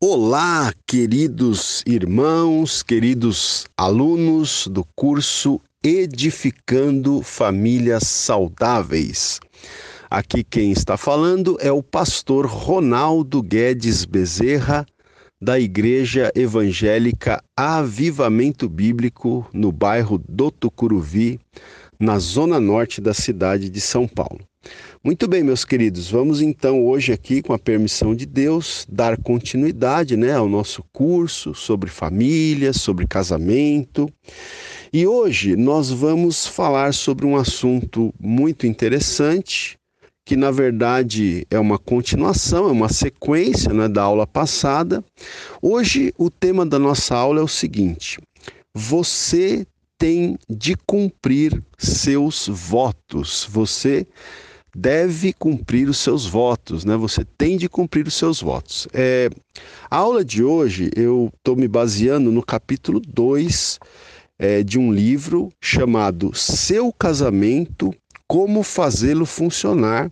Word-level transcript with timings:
Olá, 0.00 0.74
queridos 0.86 1.82
irmãos, 1.86 2.82
queridos 2.82 3.64
alunos 3.76 4.66
do 4.66 4.84
curso 4.94 5.60
Edificando 5.82 7.22
Famílias 7.22 8.02
Saudáveis. 8.02 9.38
Aqui 10.10 10.42
quem 10.42 10.72
está 10.72 10.96
falando 10.96 11.56
é 11.60 11.70
o 11.70 11.82
pastor 11.82 12.44
Ronaldo 12.44 13.40
Guedes 13.40 14.04
Bezerra, 14.04 14.84
da 15.40 15.60
Igreja 15.60 16.30
Evangélica 16.34 17.42
Avivamento 17.56 18.68
Bíblico, 18.68 19.48
no 19.52 19.70
bairro 19.70 20.20
do 20.28 20.50
Tucuruvi, 20.50 21.38
na 22.00 22.18
zona 22.18 22.58
norte 22.58 23.00
da 23.00 23.14
cidade 23.14 23.70
de 23.70 23.80
São 23.80 24.08
Paulo. 24.08 24.40
Muito 25.06 25.28
bem, 25.28 25.42
meus 25.42 25.66
queridos, 25.66 26.10
vamos 26.10 26.40
então 26.40 26.82
hoje 26.82 27.12
aqui, 27.12 27.42
com 27.42 27.52
a 27.52 27.58
permissão 27.58 28.14
de 28.14 28.24
Deus, 28.24 28.86
dar 28.90 29.18
continuidade 29.18 30.16
né, 30.16 30.32
ao 30.32 30.48
nosso 30.48 30.82
curso 30.94 31.54
sobre 31.54 31.90
família, 31.90 32.72
sobre 32.72 33.06
casamento. 33.06 34.10
E 34.90 35.06
hoje 35.06 35.56
nós 35.56 35.90
vamos 35.90 36.46
falar 36.46 36.94
sobre 36.94 37.26
um 37.26 37.36
assunto 37.36 38.14
muito 38.18 38.66
interessante, 38.66 39.76
que 40.24 40.36
na 40.36 40.50
verdade 40.50 41.46
é 41.50 41.58
uma 41.58 41.78
continuação, 41.78 42.70
é 42.70 42.72
uma 42.72 42.88
sequência 42.88 43.74
né, 43.74 43.86
da 43.88 44.04
aula 44.04 44.26
passada. 44.26 45.04
Hoje 45.60 46.14
o 46.16 46.30
tema 46.30 46.64
da 46.64 46.78
nossa 46.78 47.14
aula 47.14 47.40
é 47.40 47.44
o 47.44 47.48
seguinte: 47.48 48.18
você 48.74 49.66
tem 49.98 50.38
de 50.48 50.74
cumprir 50.86 51.62
seus 51.78 52.48
votos. 52.48 53.46
Você 53.50 54.06
deve 54.74 55.32
cumprir 55.32 55.88
os 55.88 55.98
seus 55.98 56.26
votos, 56.26 56.84
né? 56.84 56.96
Você 56.96 57.24
tem 57.24 57.56
de 57.56 57.68
cumprir 57.68 58.06
os 58.06 58.14
seus 58.14 58.40
votos. 58.40 58.88
É, 58.92 59.30
a 59.90 59.96
aula 59.96 60.24
de 60.24 60.42
hoje 60.42 60.90
eu 60.96 61.30
estou 61.36 61.56
me 61.56 61.68
baseando 61.68 62.32
no 62.32 62.42
capítulo 62.42 63.00
2 63.00 63.78
é, 64.38 64.62
de 64.62 64.78
um 64.78 64.92
livro 64.92 65.50
chamado 65.62 66.34
Seu 66.34 66.92
Casamento, 66.92 67.94
Como 68.26 68.62
Fazê-lo 68.62 69.26
Funcionar. 69.26 70.10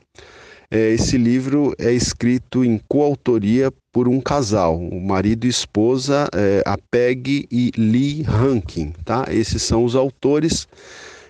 É, 0.71 0.91
esse 0.91 1.19
livro 1.19 1.75
é 1.79 1.93
escrito 1.93 2.65
em 2.65 2.81
coautoria 2.89 3.71
por 3.93 4.09
um 4.09 4.23
casal, 4.23 4.79
o 4.79 5.01
marido 5.03 5.45
e 5.45 5.51
esposa, 5.51 6.27
é, 6.35 6.63
a 6.65 6.79
Peg 6.91 7.47
e 7.51 7.71
Lee 7.77 8.23
Rankin, 8.23 8.95
tá? 9.05 9.27
Esses 9.29 9.63
são 9.63 9.85
os 9.85 9.95
autores 9.95 10.67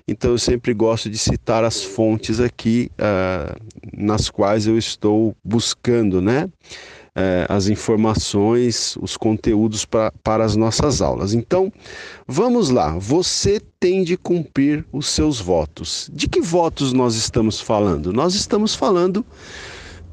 então 0.07 0.31
eu 0.33 0.39
sempre 0.39 0.75
gosto 0.75 1.09
de 1.09 1.19
citar 1.19 1.65
as 1.65 1.83
fontes 1.83 2.41
aqui 2.41 2.91
uh, 2.95 3.61
nas 3.97 4.29
quais 4.31 4.67
eu 4.67 4.77
estou 4.77 5.37
buscando, 5.45 6.21
né? 6.21 6.49
Uh, 7.15 7.45
as 7.49 7.69
informações, 7.69 8.97
os 9.01 9.19
conteúdos 9.19 9.85
pra, 9.85 10.11
para 10.23 10.45
as 10.45 10.57
nossas 10.57 11.03
aulas. 11.03 11.35
Então, 11.35 11.71
vamos 12.27 12.71
lá. 12.71 12.97
Você 12.99 13.61
tem 13.79 14.03
de 14.03 14.17
cumprir 14.17 14.85
os 14.91 15.09
seus 15.09 15.39
votos. 15.39 16.11
De 16.13 16.27
que 16.27 16.41
votos 16.41 16.95
nós 16.95 17.15
estamos 17.15 17.61
falando? 17.61 18.15
Nós 18.15 18.35
estamos 18.35 18.75
falando 18.75 19.25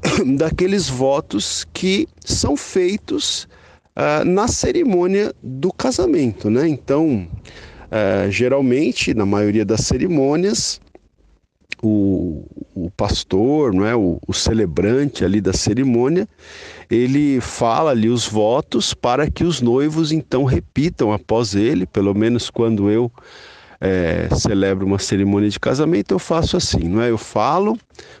daqueles 0.36 0.90
votos 0.90 1.66
que 1.72 2.06
são 2.22 2.54
feitos 2.54 3.48
uh, 3.96 4.24
na 4.24 4.46
cerimônia 4.46 5.34
do 5.42 5.72
casamento, 5.72 6.50
né? 6.50 6.68
Então, 6.68 7.26
é, 7.90 8.30
geralmente, 8.30 9.12
na 9.14 9.26
maioria 9.26 9.64
das 9.64 9.80
cerimônias, 9.80 10.80
o, 11.82 12.44
o 12.74 12.90
pastor, 12.90 13.72
não 13.72 13.86
é, 13.86 13.96
o, 13.96 14.18
o, 14.26 14.32
celebrante 14.32 15.24
ali 15.24 15.40
da 15.40 15.52
cerimônia, 15.52 16.28
ele 16.90 17.40
fala 17.40 17.90
ali 17.90 18.08
os 18.08 18.26
votos 18.26 18.92
para 18.92 19.30
que 19.30 19.44
os 19.44 19.60
noivos 19.60 20.12
então 20.12 20.44
repitam 20.44 21.12
após 21.12 21.54
ele, 21.54 21.86
pelo 21.86 22.14
menos 22.14 22.50
quando 22.50 22.90
eu 22.90 23.10
é, 23.80 24.28
celebro 24.36 24.84
uma 24.84 24.98
cerimônia 24.98 25.48
de 25.48 25.58
casamento, 25.58 26.12
eu 26.12 26.18
faço 26.18 26.56
assim, 26.56 26.86
não 26.86 27.00
é? 27.00 27.10
Eu 27.10 27.16
falo 27.16 27.78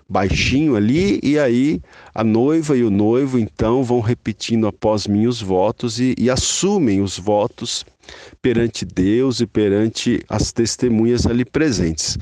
baixinho 0.08 0.74
ali 0.74 1.20
e 1.22 1.38
aí 1.38 1.82
a 2.14 2.24
noiva 2.24 2.76
e 2.76 2.82
o 2.82 2.90
noivo 2.90 3.38
então 3.38 3.84
vão 3.84 4.00
repetindo 4.00 4.66
após 4.66 5.06
mim 5.06 5.26
os 5.26 5.42
votos 5.42 6.00
e, 6.00 6.14
e 6.18 6.30
assumem 6.30 7.02
os 7.02 7.18
votos 7.18 7.84
perante 8.40 8.84
Deus 8.84 9.40
e 9.40 9.46
perante 9.46 10.24
as 10.28 10.52
testemunhas 10.52 11.26
ali 11.26 11.44
presentes. 11.44 12.18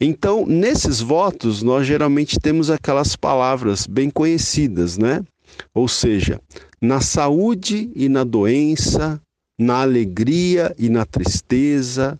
Então, 0.00 0.44
nesses 0.46 1.00
votos, 1.00 1.62
nós 1.62 1.86
geralmente 1.86 2.38
temos 2.40 2.70
aquelas 2.70 3.14
palavras 3.14 3.86
bem 3.86 4.10
conhecidas, 4.10 4.98
né? 4.98 5.22
Ou 5.74 5.86
seja, 5.86 6.40
na 6.80 7.00
saúde 7.00 7.90
e 7.94 8.08
na 8.08 8.24
doença, 8.24 9.20
na 9.58 9.82
alegria 9.82 10.74
e 10.76 10.88
na 10.88 11.04
tristeza, 11.04 12.18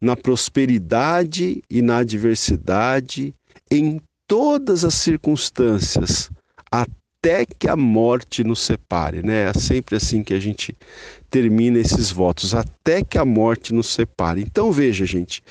na 0.00 0.16
prosperidade 0.16 1.62
e 1.68 1.82
na 1.82 1.98
adversidade, 1.98 3.34
em 3.70 4.00
todas 4.28 4.84
as 4.84 4.94
circunstâncias, 4.94 6.30
até 7.24 7.46
que 7.46 7.66
a 7.66 7.74
morte 7.74 8.44
nos 8.44 8.60
separe, 8.60 9.22
né? 9.22 9.44
É 9.48 9.58
sempre 9.58 9.96
assim 9.96 10.22
que 10.22 10.34
a 10.34 10.38
gente 10.38 10.76
termina 11.30 11.78
esses 11.78 12.10
votos, 12.10 12.54
até 12.54 13.02
que 13.02 13.16
a 13.16 13.24
morte 13.24 13.72
nos 13.72 13.86
separe. 13.86 14.42
Então 14.42 14.70
veja, 14.70 15.06
gente, 15.06 15.42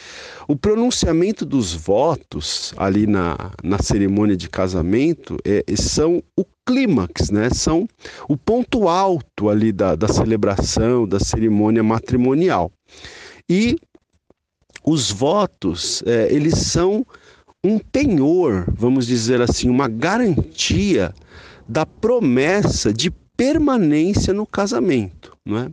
o 0.48 0.56
pronunciamento 0.56 1.44
dos 1.44 1.74
votos 1.74 2.76
ali 2.78 3.08
na, 3.08 3.36
na 3.64 3.80
cerimônia 3.80 4.38
de 4.38 4.48
casamento 4.48 5.36
é, 5.44 5.64
são 5.76 6.22
o 6.38 6.46
clímax, 6.64 7.32
né? 7.32 7.50
São 7.50 7.88
o 8.30 8.38
ponto 8.38 8.88
alto 8.88 9.50
ali 9.50 9.72
da, 9.72 9.96
da 9.96 10.08
celebração, 10.08 11.08
da 11.08 11.20
cerimônia 11.20 11.82
matrimonial. 11.82 12.72
E 13.50 13.78
os 14.86 15.10
votos, 15.10 16.04
é, 16.06 16.32
eles 16.32 16.54
são 16.60 17.04
um 17.64 17.80
penhor, 17.80 18.66
vamos 18.76 19.08
dizer 19.08 19.42
assim, 19.42 19.70
uma 19.70 19.88
garantia 19.88 21.12
da 21.74 21.88
promessa 21.88 22.94
de 22.94 23.10
permanência 23.36 24.32
no 24.32 24.46
casamento, 24.46 25.36
não 25.44 25.58
é? 25.58 25.70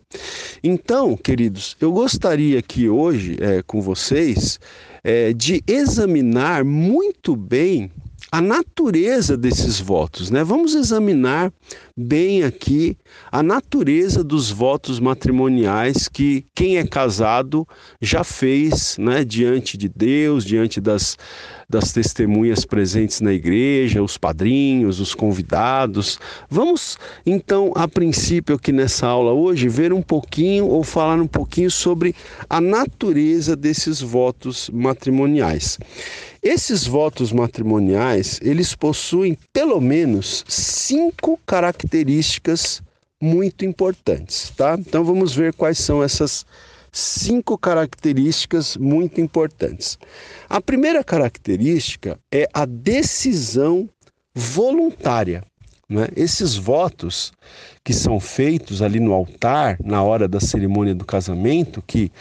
Então, 0.65 1.15
queridos, 1.15 1.77
eu 1.79 1.93
gostaria 1.93 2.59
aqui 2.59 2.89
hoje 2.89 3.37
é, 3.39 3.63
com 3.63 3.83
vocês 3.83 4.59
é, 5.05 5.35
de 5.35 5.63
examinar 5.67 6.65
muito 6.65 7.37
bem 7.37 7.91
a 8.33 8.41
natureza 8.41 9.37
desses 9.37 9.79
votos, 9.79 10.31
né? 10.31 10.43
Vamos 10.43 10.75
examinar 10.75 11.53
bem 11.97 12.45
aqui 12.45 12.97
a 13.31 13.43
natureza 13.43 14.25
dos 14.25 14.51
votos 14.51 15.01
matrimoniais 15.01 16.09
que 16.09 16.47
quem 16.55 16.79
é 16.79 16.87
casado 16.87 17.67
já 18.01 18.23
fez, 18.25 18.97
né, 18.99 19.25
diante 19.25 19.77
de 19.77 19.89
Deus, 19.89 20.45
diante 20.45 20.81
das 20.81 21.19
das 21.71 21.93
testemunhas 21.93 22.65
presentes 22.65 23.21
na 23.21 23.33
igreja, 23.33 24.03
os 24.03 24.19
padrinhos, 24.19 24.99
os 24.99 25.15
convidados. 25.15 26.19
Vamos 26.51 26.99
então, 27.25 27.73
a 27.77 27.87
princípio 27.87 28.57
aqui 28.57 28.73
nessa 28.73 29.07
aula 29.07 29.33
hoje, 29.33 29.69
ver 29.69 29.93
um 29.93 30.03
pouquinho 30.03 30.67
ou 30.67 30.83
falar 30.83 31.21
um 31.21 31.29
pouquinho 31.29 31.71
sobre 31.71 32.15
a 32.49 32.61
natureza 32.61 33.55
desses 33.55 34.01
votos 34.01 34.69
matrimoniais. 34.71 35.79
Esses 36.43 36.87
votos 36.87 37.33
matrimoniais, 37.33 38.41
eles 38.43 38.75
possuem 38.75 39.39
pelo 39.53 39.81
menos 39.81 40.45
cinco 40.49 41.39
características 41.47 42.83
muito 43.23 43.65
importantes, 43.65 44.51
tá? 44.57 44.77
Então 44.79 45.05
vamos 45.05 45.35
ver 45.35 45.55
quais 45.55 45.79
são 45.79 46.03
essas 46.03 46.45
cinco 46.93 47.57
características 47.57 48.77
muito 48.77 49.21
importantes. 49.21 49.99
A 50.49 50.61
primeira 50.61 51.05
característica 51.05 52.19
é 52.33 52.49
a 52.53 52.65
decisão 52.65 53.89
voluntária. 54.35 55.45
Né? 55.89 56.07
Esses 56.15 56.55
votos 56.55 57.33
que 57.83 57.93
são 57.93 58.21
feitos 58.21 58.81
ali 58.81 59.01
no 59.01 59.13
altar, 59.13 59.77
na 59.83 60.01
hora 60.03 60.29
da 60.29 60.39
cerimônia 60.39 60.95
do 60.95 61.05
casamento, 61.05 61.83
que 61.85 62.13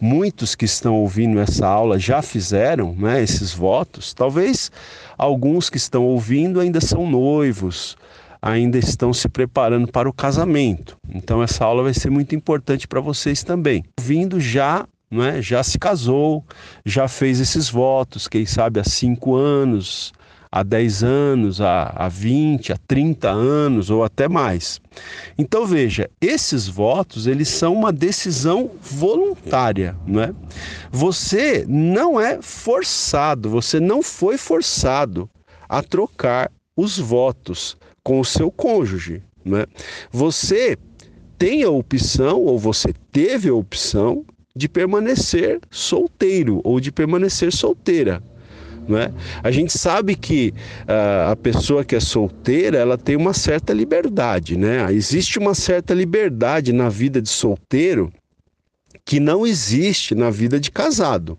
muitos 0.00 0.54
que 0.54 0.64
estão 0.64 0.94
ouvindo 0.94 1.38
essa 1.38 1.66
aula 1.66 1.98
já 1.98 2.22
fizeram 2.22 2.94
né, 2.94 3.22
esses 3.22 3.52
votos, 3.52 4.14
talvez 4.14 4.72
alguns 5.18 5.68
que 5.68 5.76
estão 5.76 6.04
ouvindo 6.04 6.58
ainda 6.58 6.80
são 6.80 7.08
noivos, 7.08 7.98
ainda 8.40 8.78
estão 8.78 9.12
se 9.12 9.28
preparando 9.28 9.90
para 9.90 10.08
o 10.08 10.12
casamento. 10.12 10.96
Então 11.08 11.42
essa 11.42 11.64
aula 11.64 11.82
vai 11.82 11.94
ser 11.94 12.10
muito 12.10 12.34
importante 12.34 12.86
para 12.86 13.00
vocês 13.00 13.42
também. 13.42 13.84
Vindo 14.00 14.40
já, 14.40 14.86
não 15.10 15.24
é? 15.24 15.42
Já 15.42 15.62
se 15.62 15.78
casou, 15.78 16.44
já 16.84 17.08
fez 17.08 17.40
esses 17.40 17.68
votos, 17.68 18.28
quem 18.28 18.46
sabe 18.46 18.80
há 18.80 18.84
cinco 18.84 19.34
anos, 19.34 20.12
há 20.50 20.62
10 20.62 21.04
anos, 21.04 21.60
há, 21.60 21.92
há 21.94 22.08
20, 22.08 22.72
há 22.72 22.78
30 22.86 23.28
anos 23.28 23.90
ou 23.90 24.02
até 24.02 24.28
mais. 24.28 24.80
Então 25.36 25.66
veja, 25.66 26.10
esses 26.20 26.66
votos, 26.66 27.26
eles 27.26 27.48
são 27.48 27.74
uma 27.74 27.92
decisão 27.92 28.70
voluntária, 28.80 29.96
não 30.06 30.22
é? 30.22 30.34
Você 30.90 31.64
não 31.68 32.20
é 32.20 32.40
forçado, 32.40 33.50
você 33.50 33.78
não 33.78 34.02
foi 34.02 34.38
forçado 34.38 35.28
a 35.68 35.82
trocar 35.82 36.50
os 36.76 36.98
votos 36.98 37.76
com 38.08 38.20
o 38.20 38.24
seu 38.24 38.50
cônjuge. 38.50 39.22
Né? 39.44 39.66
Você 40.10 40.78
tem 41.36 41.62
a 41.62 41.68
opção, 41.68 42.40
ou 42.40 42.58
você 42.58 42.94
teve 43.12 43.50
a 43.50 43.54
opção, 43.54 44.24
de 44.56 44.66
permanecer 44.66 45.60
solteiro 45.70 46.62
ou 46.64 46.80
de 46.80 46.90
permanecer 46.90 47.52
solteira. 47.52 48.22
Né? 48.88 49.12
A 49.42 49.50
gente 49.50 49.76
sabe 49.78 50.16
que 50.16 50.54
uh, 50.84 51.30
a 51.32 51.36
pessoa 51.36 51.84
que 51.84 51.94
é 51.94 52.00
solteira 52.00 52.78
ela 52.78 52.96
tem 52.96 53.14
uma 53.14 53.34
certa 53.34 53.74
liberdade, 53.74 54.56
né? 54.56 54.90
Existe 54.90 55.38
uma 55.38 55.54
certa 55.54 55.92
liberdade 55.92 56.72
na 56.72 56.88
vida 56.88 57.20
de 57.20 57.28
solteiro 57.28 58.10
que 59.04 59.20
não 59.20 59.46
existe 59.46 60.14
na 60.14 60.30
vida 60.30 60.58
de 60.58 60.70
casado, 60.70 61.38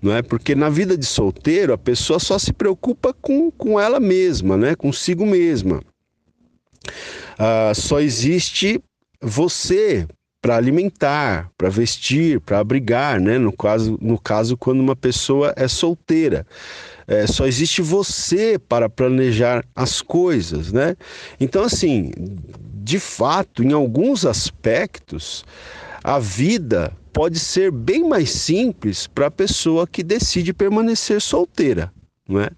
não 0.00 0.14
é? 0.14 0.22
Porque 0.22 0.54
na 0.54 0.70
vida 0.70 0.96
de 0.96 1.04
solteiro 1.04 1.74
a 1.74 1.78
pessoa 1.78 2.18
só 2.18 2.38
se 2.38 2.54
preocupa 2.54 3.12
com, 3.12 3.50
com 3.50 3.78
ela 3.78 4.00
mesma, 4.00 4.56
né? 4.56 4.74
Consigo 4.74 5.26
mesma. 5.26 5.82
Uh, 7.38 7.74
só 7.74 8.00
existe 8.00 8.80
você 9.20 10.06
para 10.40 10.56
alimentar, 10.56 11.50
para 11.56 11.68
vestir, 11.68 12.40
para 12.40 12.58
abrigar, 12.58 13.20
né? 13.20 13.38
No 13.38 13.52
caso, 13.52 13.98
no 14.00 14.18
caso 14.18 14.56
quando 14.56 14.80
uma 14.80 14.96
pessoa 14.96 15.52
é 15.56 15.68
solteira. 15.68 16.46
É, 17.06 17.26
só 17.26 17.46
existe 17.46 17.82
você 17.82 18.58
para 18.58 18.88
planejar 18.88 19.64
as 19.74 20.00
coisas, 20.00 20.72
né? 20.72 20.96
Então, 21.38 21.62
assim, 21.62 22.10
de 22.82 22.98
fato, 22.98 23.62
em 23.62 23.72
alguns 23.72 24.24
aspectos, 24.24 25.44
a 26.02 26.18
vida 26.18 26.96
pode 27.12 27.38
ser 27.38 27.70
bem 27.70 28.08
mais 28.08 28.30
simples 28.30 29.06
para 29.06 29.26
a 29.26 29.30
pessoa 29.30 29.86
que 29.86 30.02
decide 30.02 30.52
permanecer 30.54 31.20
solteira, 31.20 31.92
não 32.26 32.40
é? 32.40 32.50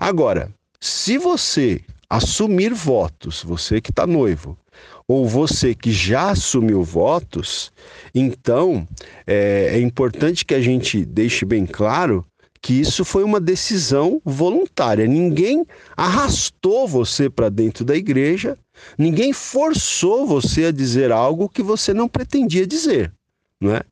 Agora, 0.00 0.50
se 0.80 1.18
você 1.18 1.80
assumir 2.10 2.74
votos, 2.74 3.44
você 3.44 3.80
que 3.80 3.90
está 3.90 4.04
noivo, 4.04 4.58
ou 5.06 5.28
você 5.28 5.74
que 5.74 5.92
já 5.92 6.30
assumiu 6.30 6.82
votos, 6.82 7.72
então 8.12 8.86
é, 9.24 9.70
é 9.74 9.80
importante 9.80 10.44
que 10.44 10.54
a 10.54 10.60
gente 10.60 11.04
deixe 11.04 11.44
bem 11.44 11.64
claro 11.64 12.26
que 12.60 12.78
isso 12.78 13.04
foi 13.04 13.24
uma 13.24 13.40
decisão 13.40 14.20
voluntária. 14.24 15.06
Ninguém 15.06 15.64
arrastou 15.96 16.86
você 16.86 17.30
para 17.30 17.48
dentro 17.48 17.84
da 17.84 17.96
igreja, 17.96 18.58
ninguém 18.98 19.32
forçou 19.32 20.26
você 20.26 20.66
a 20.66 20.72
dizer 20.72 21.10
algo 21.12 21.48
que 21.48 21.62
você 21.62 21.94
não 21.94 22.08
pretendia 22.08 22.66
dizer. 22.66 23.12
Não 23.60 23.74
é? 23.74 23.82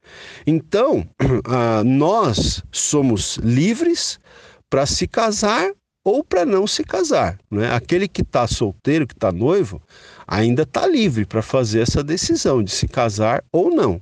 Então, 0.47 1.09
ah, 1.47 1.83
nós 1.85 2.63
somos 2.73 3.37
livres 3.37 4.19
para 4.69 4.87
se 4.87 5.07
casar 5.07 5.73
ou 6.09 6.25
para 6.25 6.47
não 6.47 6.67
se 6.67 6.83
casar. 6.83 7.39
Né? 7.51 7.71
Aquele 7.71 8.09
que 8.09 8.23
está 8.23 8.47
solteiro, 8.47 9.07
que 9.07 9.13
está 9.13 9.31
noivo, 9.31 9.81
ainda 10.27 10.63
está 10.63 10.87
livre 10.87 11.27
para 11.27 11.43
fazer 11.43 11.81
essa 11.81 12.03
decisão 12.03 12.63
de 12.63 12.71
se 12.71 12.89
casar 12.89 13.45
ou 13.53 13.71
não. 13.71 14.01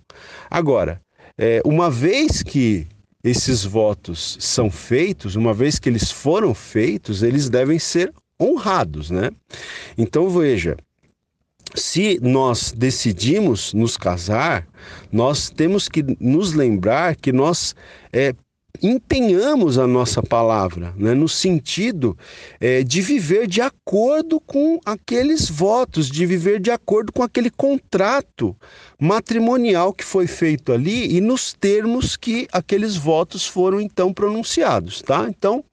Agora, 0.49 1.01
é, 1.37 1.61
uma 1.65 1.91
vez 1.91 2.43
que 2.43 2.87
esses 3.25 3.65
votos 3.65 4.37
são 4.41 4.71
feitos, 4.71 5.35
uma 5.35 5.53
vez 5.53 5.81
que 5.81 5.89
eles 5.89 6.13
foram 6.13 6.55
feitos, 6.55 7.25
eles 7.25 7.51
devem 7.51 7.79
ser 7.79 8.13
honrados, 8.41 9.11
né? 9.11 9.31
Então 9.99 10.31
veja, 10.31 10.77
se 11.75 12.21
nós 12.23 12.73
decidimos 12.73 13.75
nos 13.75 13.97
casar, 13.97 14.67
nós 15.11 15.51
temos 15.51 15.89
que 15.89 16.05
nos 16.21 16.53
lembrar 16.53 17.17
que 17.17 17.33
nós 17.33 17.75
é, 18.13 18.33
empenhamos 18.83 19.79
a 19.79 19.87
nossa 19.87 20.23
palavra, 20.23 20.93
né, 20.97 21.15
no 21.15 21.29
sentido 21.29 22.17
é, 22.61 22.83
de 22.83 23.01
viver 23.01 23.47
de 23.47 23.61
acordo 23.61 24.41
com 24.41 24.79
aqueles 24.85 25.49
votos, 25.49 26.11
de 26.11 26.25
viver 26.27 26.61
de 26.61 26.71
acordo 26.71 27.13
com 27.13 27.23
aquele 27.23 27.51
contrato 27.51 28.57
matrimonial 28.99 29.93
que 29.93 30.05
foi 30.05 30.27
feito 30.27 30.73
ali 30.73 31.17
e 31.17 31.21
nos 31.21 31.53
termos 31.53 32.17
que 32.17 32.49
aqueles 32.53 32.97
votos 32.97 33.47
foram 33.47 33.81
então 33.81 34.13
pronunciados, 34.13 35.03
tá? 35.03 35.27
Então, 35.29 35.65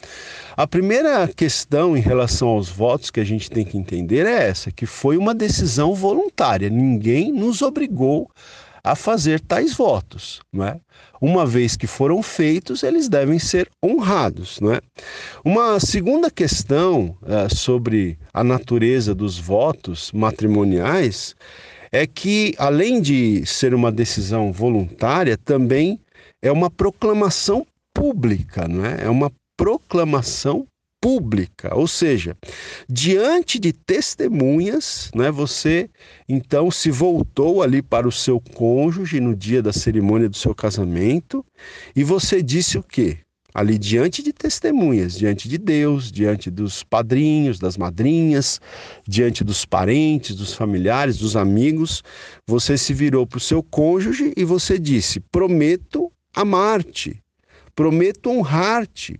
a 0.56 0.68
primeira 0.68 1.28
questão 1.28 1.96
em 1.96 2.02
relação 2.02 2.50
aos 2.50 2.70
votos 2.70 3.10
que 3.10 3.20
a 3.20 3.26
gente 3.26 3.50
tem 3.50 3.66
que 3.66 3.78
entender 3.78 4.26
é 4.26 4.50
essa, 4.50 4.72
que 4.72 4.86
foi 4.86 5.18
uma 5.18 5.34
decisão 5.34 5.94
voluntária, 5.94 6.70
ninguém 6.70 7.32
nos 7.32 7.62
obrigou 7.62 8.30
a 8.84 8.96
fazer 8.96 9.40
tais 9.40 9.74
votos, 9.74 10.42
não 10.52 10.66
é? 10.66 10.80
Uma 11.26 11.46
vez 11.46 11.78
que 11.78 11.88
foram 11.88 12.22
feitos, 12.22 12.84
eles 12.84 13.08
devem 13.08 13.40
ser 13.40 13.70
honrados, 13.82 14.60
não 14.60 14.74
é? 14.74 14.82
Uma 15.42 15.80
segunda 15.80 16.30
questão 16.30 17.16
é, 17.26 17.48
sobre 17.48 18.20
a 18.34 18.44
natureza 18.44 19.16
dos 19.16 19.40
votos 19.40 20.12
matrimoniais 20.12 21.34
é 21.94 22.06
que, 22.06 22.54
além 22.58 23.00
de 23.00 23.46
ser 23.46 23.74
uma 23.74 23.90
decisão 23.90 24.52
voluntária, 24.52 25.38
também 25.38 25.98
é 26.42 26.52
uma 26.52 26.70
proclamação 26.70 27.66
pública, 27.96 28.68
não 28.68 28.86
é? 28.86 29.06
É 29.06 29.10
uma 29.10 29.32
proclamação 29.56 30.68
pública, 31.04 31.76
ou 31.76 31.86
seja, 31.86 32.34
diante 32.88 33.60
de 33.60 33.74
testemunhas, 33.74 35.12
né, 35.14 35.30
você 35.30 35.90
então 36.30 36.72
se 36.72 36.90
voltou 36.90 37.62
ali 37.62 37.82
para 37.82 38.08
o 38.08 38.12
seu 38.12 38.40
cônjuge 38.40 39.20
no 39.20 39.36
dia 39.36 39.62
da 39.62 39.74
cerimônia 39.74 40.30
do 40.30 40.38
seu 40.38 40.56
casamento 40.56 41.46
e 41.94 42.06
você 42.06 42.42
disse 42.42 42.78
o 42.78 42.84
quê? 42.84 43.18
Ali 43.54 43.78
diante 43.78 44.24
de 44.24 44.32
testemunhas, 44.32 45.18
diante 45.18 45.50
de 45.50 45.58
Deus, 45.58 46.10
diante 46.10 46.50
dos 46.50 46.84
padrinhos, 46.84 47.60
das 47.60 47.76
madrinhas, 47.76 48.62
diante 49.06 49.44
dos 49.44 49.66
parentes, 49.66 50.38
dos 50.38 50.54
familiares, 50.54 51.18
dos 51.18 51.36
amigos, 51.36 52.02
você 52.48 52.78
se 52.78 52.94
virou 52.94 53.28
para 53.28 53.40
o 53.40 53.42
seu 53.42 53.62
cônjuge 53.62 54.32
e 54.38 54.46
você 54.46 54.80
disse: 54.80 55.20
Prometo 55.20 56.10
amar-te, 56.34 57.22
prometo 57.76 58.30
honrar-te, 58.30 59.20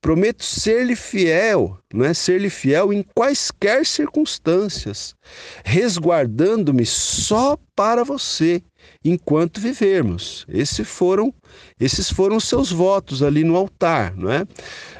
Prometo 0.00 0.44
ser-lhe 0.44 0.94
fiel, 0.96 1.78
não 1.92 2.04
é? 2.04 2.12
Ser-lhe 2.12 2.50
fiel 2.50 2.92
em 2.92 3.02
quaisquer 3.14 3.86
circunstâncias, 3.86 5.14
resguardando-me 5.64 6.84
só 6.84 7.56
para 7.74 8.04
você 8.04 8.62
enquanto 9.04 9.60
vivermos. 9.60 10.44
Esses 10.48 10.88
foram, 10.88 11.32
esses 11.78 12.10
foram 12.10 12.38
seus 12.40 12.70
votos 12.70 13.22
ali 13.22 13.44
no 13.44 13.56
altar, 13.56 14.14
não 14.16 14.30
é? 14.30 14.44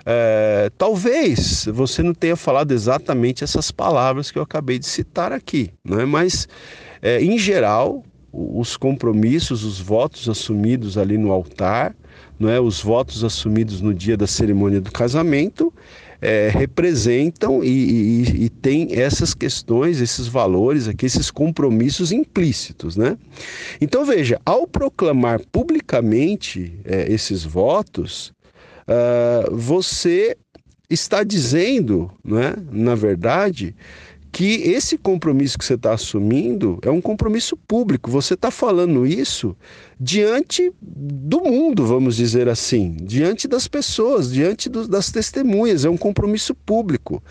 é? 0.07 0.71
Talvez 0.77 1.67
você 1.67 2.03
não 2.03 2.15
tenha 2.15 2.37
falado 2.37 2.73
exatamente 2.73 3.45
essas 3.45 3.71
palavras 3.71 4.31
que 4.31 4.39
eu 4.39 4.43
acabei 4.43 4.79
de 4.79 4.87
citar 4.87 5.33
aqui, 5.33 5.71
não 5.85 6.01
é? 6.01 6.07
Mas 6.07 6.49
é, 7.03 7.23
em 7.23 7.39
geral 7.39 8.05
os 8.37 8.77
compromissos, 8.77 9.63
os 9.63 9.79
votos 9.79 10.29
assumidos 10.29 10.99
ali 10.99 11.17
no 11.17 11.31
altar, 11.31 11.95
não 12.39 12.49
é, 12.49 12.61
os 12.61 12.81
votos 12.83 13.23
assumidos 13.23 13.81
no 13.81 13.95
dia 13.95 14.17
da 14.17 14.27
cerimônia 14.27 14.81
do 14.81 14.91
casamento 14.91 15.73
é, 16.21 16.49
representam 16.49 17.63
e, 17.63 17.69
e, 17.69 18.45
e 18.45 18.49
tem 18.49 18.89
essas 18.99 19.35
questões, 19.35 20.01
esses 20.01 20.27
valores 20.27 20.89
aqui, 20.89 21.05
esses 21.05 21.31
compromissos 21.31 22.13
implícitos, 22.13 22.97
né? 22.97 23.19
Então 23.81 24.05
veja, 24.05 24.41
ao 24.45 24.67
proclamar 24.67 25.41
publicamente 25.53 26.79
é, 26.85 27.13
esses 27.13 27.45
votos, 27.45 28.33
uh, 28.89 29.55
você 29.55 30.37
está 30.89 31.23
dizendo, 31.23 32.11
né, 32.25 32.55
na 32.71 32.95
verdade, 32.95 33.75
que 34.33 34.63
esse 34.63 34.99
compromisso 34.99 35.57
que 35.57 35.65
você 35.65 35.75
está 35.75 35.93
assumindo 35.93 36.79
é 36.83 36.91
um 36.91 37.01
compromisso 37.01 37.57
público. 37.57 38.11
Você 38.11 38.35
está 38.35 38.51
falando 38.51 39.07
isso 39.07 39.57
diante 40.05 40.71
do 40.83 41.41
mundo, 41.41 41.87
vamos 41.87 42.17
dizer 42.17 42.47
assim, 42.47 42.95
diante 43.01 43.49
das 43.49 43.67
pessoas, 43.67 44.31
diante 44.31 44.69
do, 44.69 44.87
das 44.87 45.11
testemunhas. 45.11 45.87
É 45.87 45.89
um 45.89 45.97
compromisso 45.97 46.55
público. 46.55 47.23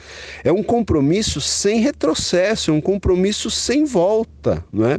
É 0.43 0.51
um 0.51 0.63
compromisso 0.63 1.39
sem 1.39 1.81
retrocesso, 1.81 2.71
é 2.71 2.73
um 2.73 2.81
compromisso 2.81 3.51
sem 3.51 3.85
volta. 3.85 4.65
Não 4.73 4.87
é? 4.87 4.97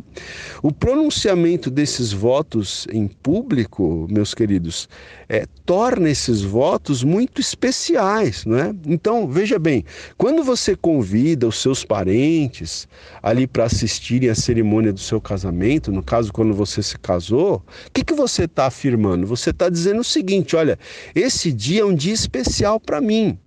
O 0.63 0.71
pronunciamento 0.71 1.69
desses 1.69 2.13
votos 2.13 2.87
em 2.93 3.09
público, 3.09 4.07
meus 4.09 4.35
queridos, 4.35 4.89
é, 5.29 5.45
torna 5.67 6.09
esses 6.09 6.43
votos 6.43 7.03
muito 7.03 7.41
especiais. 7.41 8.45
Não 8.45 8.57
é? 8.57 8.73
Então, 8.87 9.27
veja 9.27 9.59
bem, 9.59 9.85
quando 10.17 10.45
você 10.45 10.77
convida 10.77 11.49
os 11.49 11.61
seus 11.61 11.85
parentes 11.85 12.87
ali 13.21 13.49
para 13.49 13.65
assistirem 13.65 14.31
à 14.31 14.35
cerimônia 14.37 14.93
do 14.93 15.01
seu 15.01 15.21
casamento, 15.21 15.91
no 15.91 16.05
caso, 16.05 16.33
quando 16.33 16.55
você 16.55 16.81
se 16.81 16.97
casou, 16.97 17.64
o 17.87 17.91
que, 17.93 18.05
que 18.05 18.15
você 18.15 18.45
está 18.45 18.67
afirmando? 18.67 19.27
Você 19.27 19.51
está 19.51 19.69
dizendo 19.69 20.01
o 20.01 20.05
seguinte: 20.05 20.57
olha, 20.57 20.79
esse 21.15 21.53
dia 21.53 21.83
é 21.83 21.85
um 21.85 21.95
dia 21.95 22.15
especial 22.15 22.79
para 22.79 23.01
mim. 23.01 23.39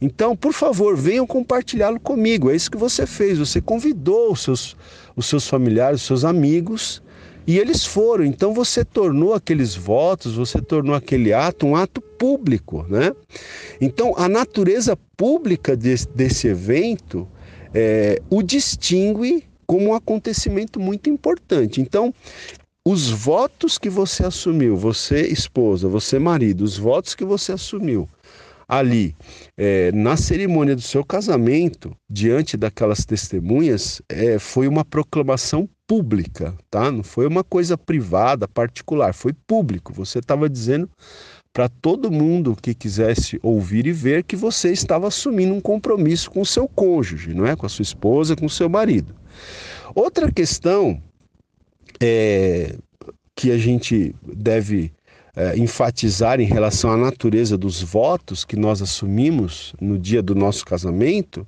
Então, 0.00 0.36
por 0.36 0.52
favor, 0.52 0.96
venham 0.96 1.26
compartilhá-lo 1.26 1.98
comigo. 1.98 2.50
É 2.50 2.56
isso 2.56 2.70
que 2.70 2.76
você 2.76 3.06
fez. 3.06 3.38
Você 3.38 3.60
convidou 3.60 4.32
os 4.32 4.42
seus, 4.42 4.76
os 5.16 5.26
seus 5.26 5.48
familiares, 5.48 6.00
os 6.02 6.06
seus 6.06 6.24
amigos, 6.24 7.02
e 7.46 7.58
eles 7.58 7.86
foram. 7.86 8.24
Então, 8.24 8.52
você 8.52 8.84
tornou 8.84 9.32
aqueles 9.32 9.74
votos, 9.74 10.34
você 10.34 10.60
tornou 10.60 10.94
aquele 10.94 11.32
ato 11.32 11.66
um 11.66 11.76
ato 11.76 12.00
público, 12.00 12.84
né? 12.88 13.12
Então, 13.80 14.14
a 14.16 14.28
natureza 14.28 14.96
pública 15.16 15.76
desse, 15.76 16.08
desse 16.08 16.48
evento 16.48 17.26
é, 17.72 18.20
o 18.30 18.42
distingue 18.42 19.44
como 19.66 19.90
um 19.90 19.94
acontecimento 19.94 20.78
muito 20.78 21.10
importante. 21.10 21.80
Então, 21.80 22.14
os 22.86 23.08
votos 23.08 23.78
que 23.78 23.88
você 23.88 24.26
assumiu, 24.26 24.76
você 24.76 25.22
esposa, 25.26 25.88
você 25.88 26.18
marido, 26.18 26.62
os 26.62 26.76
votos 26.76 27.14
que 27.14 27.24
você 27.24 27.52
assumiu 27.52 28.08
ali 28.68 29.14
é, 29.56 29.90
na 29.92 30.16
cerimônia 30.16 30.74
do 30.74 30.82
seu 30.82 31.04
casamento, 31.04 31.96
diante 32.08 32.56
daquelas 32.56 33.04
testemunhas, 33.04 34.02
é, 34.08 34.38
foi 34.38 34.68
uma 34.68 34.84
proclamação 34.84 35.68
pública, 35.86 36.54
tá? 36.70 36.90
Não 36.90 37.02
foi 37.02 37.26
uma 37.26 37.44
coisa 37.44 37.76
privada, 37.76 38.48
particular, 38.48 39.14
foi 39.14 39.32
público. 39.46 39.92
Você 39.92 40.18
estava 40.18 40.48
dizendo 40.48 40.88
para 41.52 41.68
todo 41.68 42.10
mundo 42.10 42.56
que 42.60 42.74
quisesse 42.74 43.38
ouvir 43.42 43.86
e 43.86 43.92
ver 43.92 44.24
que 44.24 44.34
você 44.34 44.72
estava 44.72 45.08
assumindo 45.08 45.54
um 45.54 45.60
compromisso 45.60 46.30
com 46.30 46.40
o 46.40 46.46
seu 46.46 46.66
cônjuge, 46.66 47.32
não 47.32 47.46
é? 47.46 47.54
Com 47.54 47.66
a 47.66 47.68
sua 47.68 47.82
esposa, 47.82 48.34
com 48.34 48.46
o 48.46 48.50
seu 48.50 48.68
marido. 48.68 49.14
Outra 49.94 50.32
questão 50.32 51.00
é, 52.00 52.76
que 53.34 53.50
a 53.50 53.58
gente 53.58 54.14
deve 54.22 54.92
é, 55.36 55.56
enfatizar 55.58 56.40
em 56.40 56.44
relação 56.44 56.90
à 56.90 56.96
natureza 56.96 57.58
dos 57.58 57.82
votos 57.82 58.44
que 58.44 58.56
nós 58.56 58.80
assumimos 58.80 59.74
no 59.80 59.98
dia 59.98 60.22
do 60.22 60.34
nosso 60.34 60.64
casamento 60.64 61.46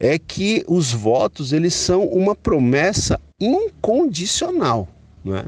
é 0.00 0.18
que 0.18 0.64
os 0.68 0.92
votos 0.92 1.52
eles 1.52 1.74
são 1.74 2.04
uma 2.04 2.34
promessa 2.34 3.20
incondicional, 3.40 4.88
não 5.24 5.36
é? 5.36 5.44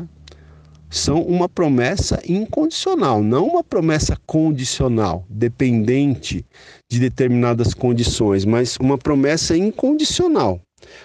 São 0.93 1.23
uma 1.23 1.49
promessa 1.49 2.21
incondicional, 2.27 3.23
não 3.23 3.47
uma 3.47 3.63
promessa 3.63 4.17
condicional, 4.27 5.25
dependente 5.31 6.45
de 6.91 6.99
determinadas 6.99 7.73
condições, 7.75 8.45
mas 8.45 8.77
uma 8.81 8.99
promessa 8.99 9.57
incondicional. 9.57 10.61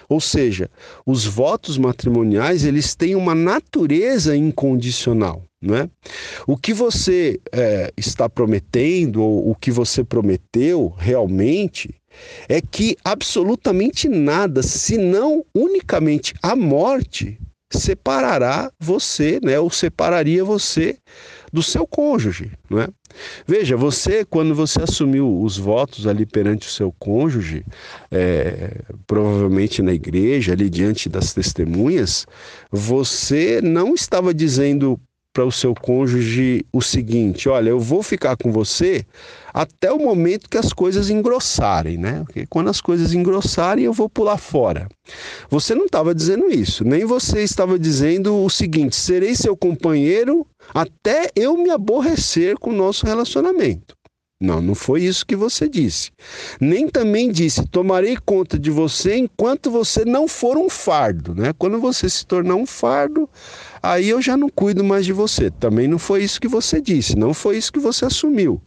Ou 0.08 0.20
seja, 0.20 0.70
os 1.04 1.24
votos 1.24 1.78
matrimoniais 1.78 2.64
eles 2.64 2.94
têm 2.94 3.14
uma 3.14 3.34
natureza 3.34 4.36
incondicional. 4.36 5.42
Né? 5.60 5.88
O 6.46 6.56
que 6.56 6.72
você 6.72 7.40
é, 7.50 7.90
está 7.96 8.28
prometendo, 8.28 9.22
ou 9.22 9.50
o 9.50 9.54
que 9.54 9.70
você 9.70 10.04
prometeu 10.04 10.94
realmente, 10.96 11.94
é 12.48 12.60
que 12.60 12.96
absolutamente 13.04 14.08
nada, 14.08 14.62
senão 14.62 15.44
unicamente 15.54 16.34
a 16.42 16.54
morte, 16.54 17.38
separará 17.72 18.70
você, 18.78 19.40
né, 19.42 19.58
ou 19.58 19.70
separaria 19.70 20.44
você 20.44 20.96
do 21.52 21.62
seu 21.62 21.86
cônjuge, 21.86 22.52
não 22.70 22.80
é? 22.80 22.88
Veja, 23.46 23.76
você 23.76 24.24
quando 24.24 24.54
você 24.54 24.82
assumiu 24.82 25.40
os 25.40 25.56
votos 25.56 26.06
ali 26.06 26.26
perante 26.26 26.68
o 26.68 26.70
seu 26.70 26.92
cônjuge, 26.98 27.64
é, 28.10 28.80
provavelmente 29.06 29.82
na 29.82 29.92
igreja 29.92 30.52
ali 30.52 30.68
diante 30.68 31.08
das 31.08 31.32
testemunhas, 31.32 32.26
você 32.70 33.60
não 33.62 33.94
estava 33.94 34.32
dizendo 34.34 35.00
para 35.36 35.44
o 35.44 35.52
seu 35.52 35.74
cônjuge 35.74 36.64
o 36.72 36.80
seguinte: 36.80 37.46
olha, 37.46 37.68
eu 37.68 37.78
vou 37.78 38.02
ficar 38.02 38.38
com 38.38 38.50
você 38.50 39.04
até 39.52 39.92
o 39.92 39.98
momento 39.98 40.48
que 40.48 40.56
as 40.56 40.72
coisas 40.72 41.10
engrossarem, 41.10 41.98
né? 41.98 42.22
Porque 42.24 42.46
quando 42.46 42.70
as 42.70 42.80
coisas 42.80 43.12
engrossarem, 43.12 43.84
eu 43.84 43.92
vou 43.92 44.08
pular 44.08 44.38
fora. 44.38 44.88
Você 45.50 45.74
não 45.74 45.84
estava 45.84 46.14
dizendo 46.14 46.48
isso, 46.48 46.84
nem 46.84 47.04
você 47.04 47.42
estava 47.42 47.78
dizendo 47.78 48.34
o 48.42 48.48
seguinte: 48.48 48.96
serei 48.96 49.34
seu 49.34 49.54
companheiro 49.54 50.46
até 50.74 51.30
eu 51.34 51.56
me 51.56 51.70
aborrecer 51.70 52.58
com 52.58 52.70
o 52.70 52.76
nosso 52.76 53.06
relacionamento. 53.06 53.96
Não, 54.38 54.60
não 54.60 54.74
foi 54.74 55.02
isso 55.02 55.24
que 55.24 55.34
você 55.34 55.66
disse. 55.66 56.10
Nem 56.60 56.88
também 56.88 57.30
disse: 57.32 57.66
tomarei 57.68 58.18
conta 58.18 58.58
de 58.58 58.70
você 58.70 59.16
enquanto 59.16 59.70
você 59.70 60.04
não 60.04 60.28
for 60.28 60.58
um 60.58 60.68
fardo, 60.68 61.34
né? 61.34 61.54
Quando 61.58 61.80
você 61.80 62.08
se 62.08 62.26
tornar 62.26 62.54
um 62.54 62.66
fardo, 62.66 63.30
aí 63.92 64.08
eu 64.08 64.20
já 64.20 64.36
não 64.36 64.48
cuido 64.48 64.82
mais 64.84 65.04
de 65.04 65.12
você. 65.12 65.50
Também 65.50 65.86
não 65.88 65.98
foi 65.98 66.22
isso 66.22 66.40
que 66.40 66.48
você 66.48 66.80
disse, 66.80 67.16
não 67.16 67.32
foi 67.32 67.56
isso 67.56 67.72
que 67.72 67.78
você 67.78 68.04
assumiu. 68.04 68.60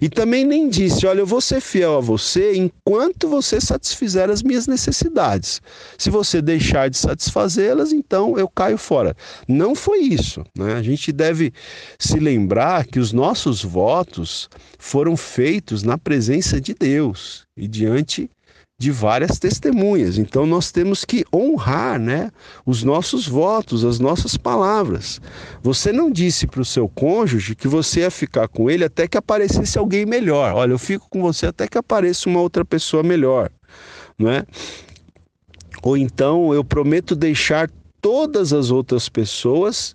E 0.00 0.08
também 0.08 0.44
nem 0.44 0.68
disse: 0.68 1.06
olha, 1.06 1.20
eu 1.20 1.26
vou 1.26 1.40
ser 1.40 1.60
fiel 1.60 1.96
a 1.96 2.00
você 2.00 2.54
enquanto 2.54 3.28
você 3.28 3.60
satisfizer 3.60 4.30
as 4.30 4.42
minhas 4.42 4.66
necessidades. 4.66 5.60
Se 5.98 6.10
você 6.10 6.40
deixar 6.40 6.88
de 6.88 6.96
satisfazê-las, 6.96 7.92
então 7.92 8.38
eu 8.38 8.48
caio 8.48 8.78
fora. 8.78 9.16
Não 9.48 9.74
foi 9.74 9.98
isso. 10.00 10.44
Né? 10.56 10.74
A 10.74 10.82
gente 10.82 11.12
deve 11.12 11.52
se 11.98 12.18
lembrar 12.18 12.86
que 12.86 12.98
os 12.98 13.12
nossos 13.12 13.62
votos 13.62 14.48
foram 14.78 15.16
feitos 15.16 15.82
na 15.82 15.98
presença 15.98 16.60
de 16.60 16.74
Deus 16.74 17.44
e 17.56 17.68
diante 17.68 18.30
de 18.80 18.90
várias 18.90 19.38
testemunhas. 19.38 20.16
Então 20.16 20.46
nós 20.46 20.72
temos 20.72 21.04
que 21.04 21.22
honrar, 21.30 22.00
né, 22.00 22.30
os 22.64 22.82
nossos 22.82 23.28
votos, 23.28 23.84
as 23.84 24.00
nossas 24.00 24.38
palavras. 24.38 25.20
Você 25.62 25.92
não 25.92 26.10
disse 26.10 26.46
para 26.46 26.62
o 26.62 26.64
seu 26.64 26.88
cônjuge 26.88 27.54
que 27.54 27.68
você 27.68 28.00
ia 28.00 28.10
ficar 28.10 28.48
com 28.48 28.70
ele 28.70 28.82
até 28.82 29.06
que 29.06 29.18
aparecesse 29.18 29.78
alguém 29.78 30.06
melhor. 30.06 30.54
Olha, 30.54 30.72
eu 30.72 30.78
fico 30.78 31.06
com 31.10 31.20
você 31.20 31.44
até 31.44 31.68
que 31.68 31.76
apareça 31.76 32.26
uma 32.26 32.40
outra 32.40 32.64
pessoa 32.64 33.02
melhor, 33.02 33.50
não 34.18 34.30
é? 34.30 34.46
Ou 35.82 35.94
então 35.94 36.54
eu 36.54 36.64
prometo 36.64 37.14
deixar 37.14 37.70
todas 38.00 38.50
as 38.50 38.70
outras 38.70 39.10
pessoas 39.10 39.94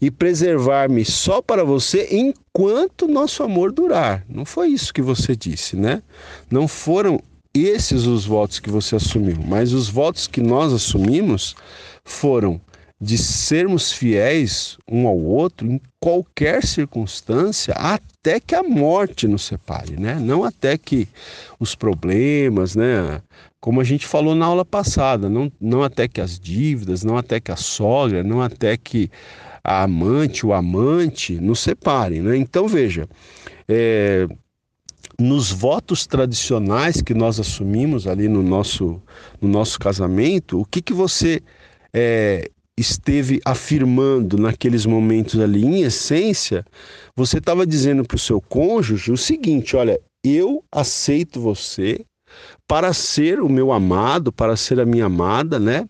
e 0.00 0.08
preservar-me 0.08 1.04
só 1.04 1.42
para 1.42 1.64
você 1.64 2.06
enquanto 2.12 3.08
nosso 3.08 3.42
amor 3.42 3.72
durar. 3.72 4.24
Não 4.28 4.44
foi 4.44 4.68
isso 4.68 4.94
que 4.94 5.02
você 5.02 5.34
disse, 5.34 5.74
né? 5.74 6.00
Não 6.48 6.68
foram 6.68 7.20
esses 7.54 8.06
os 8.06 8.24
votos 8.24 8.60
que 8.60 8.70
você 8.70 8.96
assumiu, 8.96 9.38
mas 9.46 9.72
os 9.72 9.88
votos 9.88 10.26
que 10.26 10.40
nós 10.40 10.72
assumimos 10.72 11.54
foram 12.04 12.60
de 13.00 13.16
sermos 13.16 13.90
fiéis 13.90 14.76
um 14.86 15.06
ao 15.06 15.18
outro 15.18 15.66
em 15.66 15.80
qualquer 15.98 16.62
circunstância, 16.64 17.72
até 17.74 18.38
que 18.38 18.54
a 18.54 18.62
morte 18.62 19.26
nos 19.26 19.42
separe, 19.42 19.98
né? 19.98 20.16
Não 20.20 20.44
até 20.44 20.76
que 20.76 21.08
os 21.58 21.74
problemas, 21.74 22.76
né? 22.76 23.22
Como 23.58 23.80
a 23.80 23.84
gente 23.84 24.06
falou 24.06 24.34
na 24.34 24.44
aula 24.44 24.64
passada, 24.64 25.30
não, 25.30 25.50
não 25.58 25.82
até 25.82 26.06
que 26.06 26.20
as 26.20 26.38
dívidas, 26.38 27.02
não 27.02 27.16
até 27.16 27.40
que 27.40 27.50
a 27.50 27.56
sogra, 27.56 28.22
não 28.22 28.42
até 28.42 28.76
que 28.76 29.10
a 29.64 29.82
amante, 29.82 30.44
o 30.44 30.52
amante 30.52 31.34
nos 31.40 31.60
separem, 31.60 32.20
né? 32.20 32.36
Então 32.36 32.68
veja, 32.68 33.08
é, 33.66 34.28
nos 35.20 35.52
votos 35.52 36.06
tradicionais 36.06 37.02
que 37.02 37.12
nós 37.12 37.38
assumimos 37.38 38.06
ali 38.06 38.26
no 38.26 38.42
nosso, 38.42 39.00
no 39.40 39.48
nosso 39.48 39.78
casamento, 39.78 40.58
o 40.58 40.64
que, 40.64 40.80
que 40.80 40.94
você 40.94 41.42
é, 41.92 42.50
esteve 42.76 43.40
afirmando 43.44 44.38
naqueles 44.38 44.86
momentos 44.86 45.38
ali? 45.38 45.64
Em 45.64 45.82
essência, 45.82 46.64
você 47.14 47.38
estava 47.38 47.66
dizendo 47.66 48.02
para 48.02 48.16
o 48.16 48.18
seu 48.18 48.40
cônjuge 48.40 49.12
o 49.12 49.16
seguinte: 49.16 49.76
olha, 49.76 50.00
eu 50.24 50.64
aceito 50.72 51.40
você 51.40 52.00
para 52.66 52.92
ser 52.92 53.40
o 53.40 53.48
meu 53.48 53.72
amado, 53.72 54.32
para 54.32 54.56
ser 54.56 54.78
a 54.78 54.86
minha 54.86 55.06
amada, 55.06 55.58
né? 55.58 55.88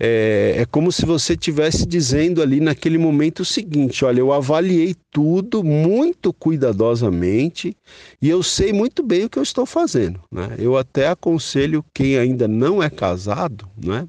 É, 0.00 0.54
é 0.58 0.64
como 0.64 0.90
se 0.90 1.04
você 1.04 1.34
estivesse 1.34 1.86
dizendo 1.86 2.40
ali 2.40 2.60
naquele 2.60 2.96
momento 2.96 3.40
o 3.40 3.44
seguinte: 3.44 4.04
olha, 4.04 4.20
eu 4.20 4.32
avaliei 4.32 4.96
tudo 5.10 5.62
muito 5.62 6.32
cuidadosamente 6.32 7.76
e 8.22 8.30
eu 8.30 8.42
sei 8.42 8.72
muito 8.72 9.02
bem 9.02 9.24
o 9.24 9.28
que 9.28 9.38
eu 9.38 9.42
estou 9.42 9.66
fazendo, 9.66 10.18
né? 10.32 10.56
Eu 10.58 10.78
até 10.78 11.08
aconselho 11.08 11.84
quem 11.92 12.16
ainda 12.16 12.48
não 12.48 12.82
é 12.82 12.88
casado, 12.88 13.68
né? 13.76 14.08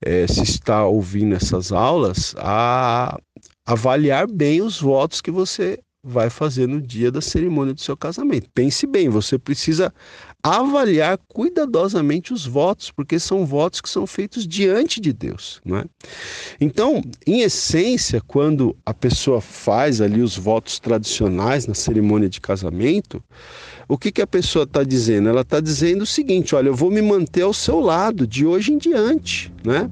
É, 0.00 0.26
se 0.28 0.42
está 0.42 0.86
ouvindo 0.86 1.34
essas 1.34 1.72
aulas, 1.72 2.34
a 2.38 3.18
avaliar 3.66 4.28
bem 4.28 4.62
os 4.62 4.80
votos 4.80 5.20
que 5.20 5.30
você 5.30 5.78
vai 6.04 6.28
fazer 6.28 6.66
no 6.66 6.80
dia 6.80 7.12
da 7.12 7.20
cerimônia 7.20 7.72
do 7.72 7.80
seu 7.80 7.96
casamento. 7.96 8.48
Pense 8.52 8.86
bem, 8.86 9.08
você 9.08 9.38
precisa 9.38 9.94
avaliar 10.42 11.18
cuidadosamente 11.28 12.32
os 12.32 12.44
votos, 12.44 12.90
porque 12.90 13.18
são 13.20 13.46
votos 13.46 13.80
que 13.80 13.88
são 13.88 14.06
feitos 14.06 14.46
diante 14.46 15.00
de 15.00 15.12
Deus, 15.12 15.60
não 15.64 15.78
é? 15.78 15.84
Então, 16.60 17.02
em 17.24 17.42
essência, 17.42 18.20
quando 18.20 18.76
a 18.84 18.92
pessoa 18.92 19.40
faz 19.40 20.00
ali 20.00 20.20
os 20.20 20.36
votos 20.36 20.80
tradicionais 20.80 21.66
na 21.66 21.74
cerimônia 21.74 22.28
de 22.28 22.40
casamento, 22.40 23.22
o 23.86 23.96
que, 23.96 24.10
que 24.10 24.22
a 24.22 24.26
pessoa 24.26 24.64
está 24.64 24.82
dizendo? 24.82 25.28
Ela 25.28 25.42
está 25.42 25.60
dizendo 25.60 26.02
o 26.02 26.06
seguinte: 26.06 26.54
olha, 26.54 26.68
eu 26.68 26.74
vou 26.74 26.90
me 26.90 27.02
manter 27.02 27.42
ao 27.42 27.52
seu 27.52 27.78
lado 27.78 28.26
de 28.26 28.44
hoje 28.44 28.72
em 28.72 28.78
diante, 28.78 29.52
né? 29.64 29.88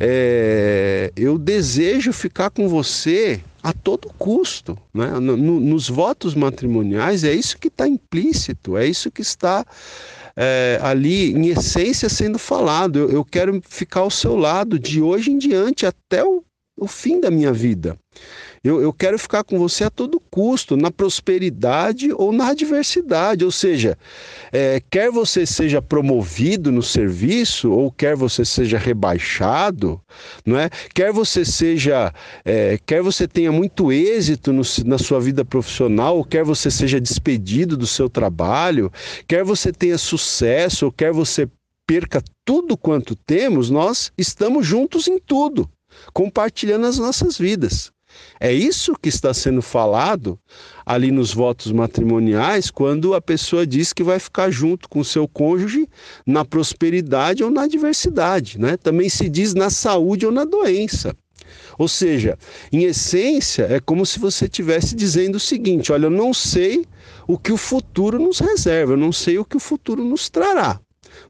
É, 0.00 1.12
eu 1.16 1.36
desejo 1.38 2.12
ficar 2.12 2.50
com 2.50 2.68
você 2.68 3.40
a 3.68 3.72
todo 3.72 4.10
custo. 4.18 4.78
Né? 4.94 5.06
No, 5.20 5.36
no, 5.36 5.60
nos 5.60 5.88
votos 5.88 6.34
matrimoniais 6.34 7.22
é 7.22 7.34
isso 7.34 7.58
que 7.58 7.68
está 7.68 7.86
implícito, 7.86 8.76
é 8.78 8.86
isso 8.86 9.10
que 9.10 9.20
está 9.20 9.64
é, 10.34 10.78
ali 10.82 11.32
em 11.32 11.48
essência 11.48 12.08
sendo 12.08 12.38
falado. 12.38 12.98
Eu, 12.98 13.10
eu, 13.10 13.24
quero 13.24 13.60
ficar 13.68 14.00
ao 14.00 14.10
seu 14.10 14.36
lado 14.36 14.78
de 14.78 15.02
hoje 15.02 15.30
em 15.30 15.38
diante 15.38 15.84
até 15.84 16.24
o 16.24 16.42
o 16.78 16.86
fim 16.86 17.20
da 17.20 17.30
minha 17.30 17.52
vida. 17.52 17.98
Eu, 18.62 18.80
eu 18.80 18.92
quero 18.92 19.18
ficar 19.18 19.44
com 19.44 19.58
você 19.58 19.84
a 19.84 19.90
todo 19.90 20.20
custo, 20.30 20.76
na 20.76 20.90
prosperidade 20.90 22.12
ou 22.12 22.32
na 22.32 22.48
adversidade. 22.48 23.44
Ou 23.44 23.50
seja, 23.50 23.96
é, 24.52 24.82
quer 24.90 25.10
você 25.10 25.46
seja 25.46 25.80
promovido 25.80 26.72
no 26.72 26.82
serviço 26.82 27.70
ou 27.70 27.90
quer 27.90 28.16
você 28.16 28.44
seja 28.44 28.78
rebaixado, 28.78 30.00
não 30.44 30.58
é? 30.58 30.70
Quer 30.94 31.12
você 31.12 31.44
seja, 31.44 32.12
é, 32.44 32.78
quer 32.84 33.02
você 33.02 33.28
tenha 33.28 33.52
muito 33.52 33.92
êxito 33.92 34.52
no, 34.52 34.62
na 34.84 34.98
sua 34.98 35.20
vida 35.20 35.44
profissional, 35.44 36.16
ou 36.16 36.24
quer 36.24 36.44
você 36.44 36.70
seja 36.70 37.00
despedido 37.00 37.76
do 37.76 37.86
seu 37.86 38.08
trabalho, 38.08 38.90
quer 39.26 39.44
você 39.44 39.72
tenha 39.72 39.98
sucesso 39.98 40.86
ou 40.86 40.92
quer 40.92 41.12
você 41.12 41.48
perca 41.86 42.22
tudo 42.44 42.76
quanto 42.76 43.16
temos, 43.16 43.70
nós 43.70 44.12
estamos 44.18 44.66
juntos 44.66 45.08
em 45.08 45.18
tudo, 45.18 45.68
compartilhando 46.12 46.86
as 46.86 46.98
nossas 46.98 47.38
vidas. 47.38 47.90
É 48.40 48.52
isso 48.52 48.94
que 49.00 49.08
está 49.08 49.32
sendo 49.34 49.62
falado 49.62 50.38
ali 50.84 51.10
nos 51.10 51.32
votos 51.34 51.70
matrimoniais, 51.72 52.70
quando 52.70 53.14
a 53.14 53.20
pessoa 53.20 53.66
diz 53.66 53.92
que 53.92 54.02
vai 54.02 54.18
ficar 54.18 54.50
junto 54.50 54.88
com 54.88 55.00
o 55.00 55.04
seu 55.04 55.28
cônjuge 55.28 55.88
na 56.26 56.44
prosperidade 56.44 57.44
ou 57.44 57.50
na 57.50 57.62
adversidade. 57.62 58.58
Né? 58.58 58.76
Também 58.76 59.08
se 59.08 59.28
diz 59.28 59.54
na 59.54 59.70
saúde 59.70 60.24
ou 60.24 60.32
na 60.32 60.44
doença. 60.44 61.14
Ou 61.78 61.88
seja, 61.88 62.36
em 62.72 62.84
essência, 62.84 63.62
é 63.70 63.80
como 63.80 64.04
se 64.04 64.18
você 64.18 64.46
estivesse 64.46 64.94
dizendo 64.94 65.36
o 65.36 65.40
seguinte: 65.40 65.92
olha, 65.92 66.06
eu 66.06 66.10
não 66.10 66.34
sei 66.34 66.84
o 67.26 67.38
que 67.38 67.52
o 67.52 67.56
futuro 67.56 68.18
nos 68.18 68.40
reserva, 68.40 68.94
eu 68.94 68.96
não 68.96 69.12
sei 69.12 69.38
o 69.38 69.44
que 69.44 69.56
o 69.56 69.60
futuro 69.60 70.04
nos 70.04 70.28
trará. 70.28 70.80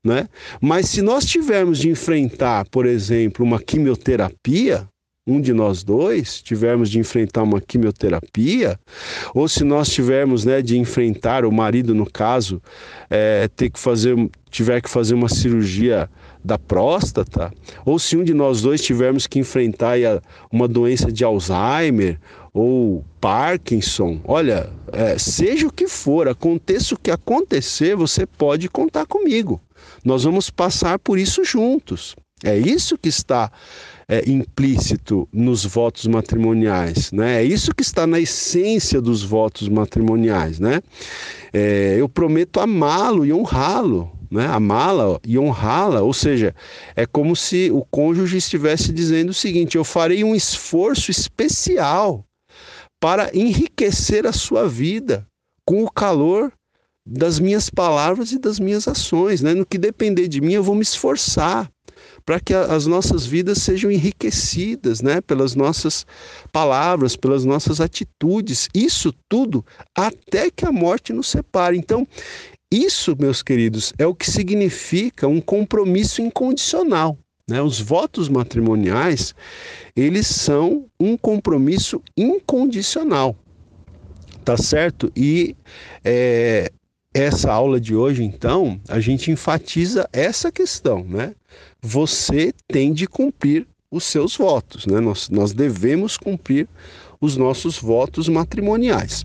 Né? 0.02 0.28
Mas 0.61 0.88
se 0.88 1.02
nós 1.02 1.25
tivermos 1.25 1.78
de 1.78 1.90
enfrentar, 1.90 2.66
por 2.70 2.87
exemplo, 2.87 3.44
uma 3.44 3.61
quimioterapia, 3.61 4.88
um 5.28 5.40
de 5.40 5.52
nós 5.52 5.85
dois 5.85 6.40
tivermos 6.40 6.90
de 6.90 6.99
enfrentar 6.99 7.42
uma 7.42 7.61
quimioterapia, 7.61 8.80
ou 9.35 9.47
se 9.47 9.62
nós 9.62 9.90
tivermos 9.90 10.47
né, 10.47 10.62
de 10.62 10.78
enfrentar, 10.78 11.44
o 11.44 11.52
marido 11.52 11.94
no 11.94 12.11
caso, 12.11 12.62
é, 13.11 13.47
ter 13.49 13.68
que 13.68 13.78
fazer, 13.78 14.16
tiver 14.50 14.80
que 14.80 14.88
fazer 14.88 15.14
uma 15.14 15.28
cirurgia 15.28 16.08
da 16.42 16.58
próstata, 16.58 17.52
ou 17.85 17.99
se 17.99 18.16
um 18.16 18.25
de 18.25 18.32
nós 18.32 18.62
dois 18.62 18.82
tivermos 18.82 19.26
que 19.26 19.38
enfrentar 19.38 19.99
uma 20.50 20.66
doença 20.66 21.12
de 21.12 21.23
Alzheimer 21.23 22.18
ou 22.54 23.04
Parkinson, 23.20 24.20
olha, 24.25 24.70
é, 24.92 25.18
seja 25.18 25.66
o 25.66 25.73
que 25.73 25.87
for, 25.87 26.26
aconteça 26.26 26.94
o 26.94 26.99
que 26.99 27.11
acontecer, 27.11 27.94
você 27.94 28.25
pode 28.25 28.68
contar 28.70 29.04
comigo. 29.04 29.61
Nós 30.02 30.25
vamos 30.25 30.49
passar 30.49 30.99
por 30.99 31.18
isso 31.18 31.44
juntos. 31.44 32.16
É 32.44 32.56
isso 32.56 32.97
que 32.97 33.08
está 33.08 33.50
é, 34.08 34.28
implícito 34.28 35.28
nos 35.30 35.66
votos 35.66 36.06
matrimoniais, 36.06 37.12
né? 37.12 37.42
É 37.42 37.44
isso 37.44 37.74
que 37.74 37.82
está 37.82 38.06
na 38.06 38.18
essência 38.18 39.02
dos 39.02 39.22
votos 39.22 39.68
matrimoniais, 39.68 40.58
né? 40.58 40.80
É, 41.52 41.96
eu 41.98 42.08
prometo 42.08 42.58
amá-lo 42.58 43.26
e 43.26 43.32
honrá-lo, 43.32 44.10
né? 44.30 44.46
Amá-la 44.46 45.20
e 45.26 45.38
honrá-la, 45.38 46.00
ou 46.00 46.14
seja, 46.14 46.54
é 46.96 47.04
como 47.04 47.36
se 47.36 47.70
o 47.70 47.84
cônjuge 47.90 48.38
estivesse 48.38 48.92
dizendo 48.92 49.28
o 49.30 49.34
seguinte: 49.34 49.76
eu 49.76 49.84
farei 49.84 50.24
um 50.24 50.34
esforço 50.34 51.10
especial 51.10 52.24
para 52.98 53.30
enriquecer 53.36 54.26
a 54.26 54.32
sua 54.32 54.66
vida 54.66 55.26
com 55.66 55.84
o 55.84 55.90
calor 55.90 56.50
das 57.06 57.38
minhas 57.38 57.70
palavras 57.70 58.32
e 58.32 58.38
das 58.38 58.58
minhas 58.58 58.88
ações, 58.88 59.42
né? 59.42 59.52
No 59.52 59.66
que 59.66 59.76
depender 59.76 60.28
de 60.28 60.40
mim, 60.40 60.54
eu 60.54 60.62
vou 60.62 60.74
me 60.74 60.82
esforçar 60.82 61.70
para 62.28 62.38
que 62.38 62.52
as 62.52 62.85
nossas 62.85 63.25
vidas 63.25 63.56
sejam 63.56 63.90
enriquecidas, 63.90 65.00
né, 65.00 65.18
pelas 65.23 65.54
nossas 65.54 66.04
palavras, 66.52 67.16
pelas 67.16 67.42
nossas 67.42 67.80
atitudes. 67.80 68.68
Isso 68.75 69.14
tudo 69.30 69.64
até 69.97 70.50
que 70.50 70.66
a 70.66 70.70
morte 70.70 71.11
nos 71.11 71.26
separe. 71.26 71.78
Então, 71.78 72.06
isso, 72.70 73.16
meus 73.18 73.42
queridos, 73.42 73.94
é 73.99 74.06
o 74.06 74.14
que 74.14 74.30
significa 74.30 75.26
um 75.26 75.40
compromisso 75.40 76.20
incondicional. 76.20 77.16
Né? 77.49 77.62
Os 77.62 77.80
votos 77.80 78.28
matrimoniais, 78.28 79.35
eles 79.97 80.26
são 80.26 80.85
um 81.00 81.16
compromisso 81.16 82.02
incondicional, 82.14 83.35
tá 84.44 84.59
certo? 84.59 85.11
E 85.16 85.57
é, 86.05 86.70
essa 87.14 87.53
aula 87.53 87.81
de 87.81 87.94
hoje, 87.94 88.23
então, 88.23 88.81
a 88.88 89.01
gente 89.01 89.31
enfatiza 89.31 90.09
essa 90.12 90.53
questão, 90.53 91.05
né? 91.05 91.35
você 91.81 92.53
tem 92.66 92.92
de 92.92 93.07
cumprir 93.07 93.66
os 93.90 94.05
seus 94.05 94.37
votos, 94.37 94.87
né? 94.87 95.01
Nós, 95.01 95.31
nós 95.31 95.53
devemos 95.53 96.16
cumprir 96.16 96.68
os 97.21 97.37
nossos 97.37 97.79
votos 97.79 98.29
matrimoniais. 98.29 99.25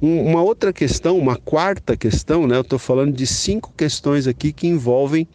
Um, 0.00 0.22
uma 0.24 0.42
outra 0.42 0.72
questão, 0.72 1.18
uma 1.18 1.36
quarta 1.36 1.96
questão, 1.96 2.46
né? 2.46 2.56
Eu 2.56 2.60
estou 2.60 2.78
falando 2.78 3.12
de 3.12 3.26
cinco 3.26 3.72
questões 3.76 4.26
aqui 4.26 4.52
que 4.52 4.66
envolvem 4.66 5.26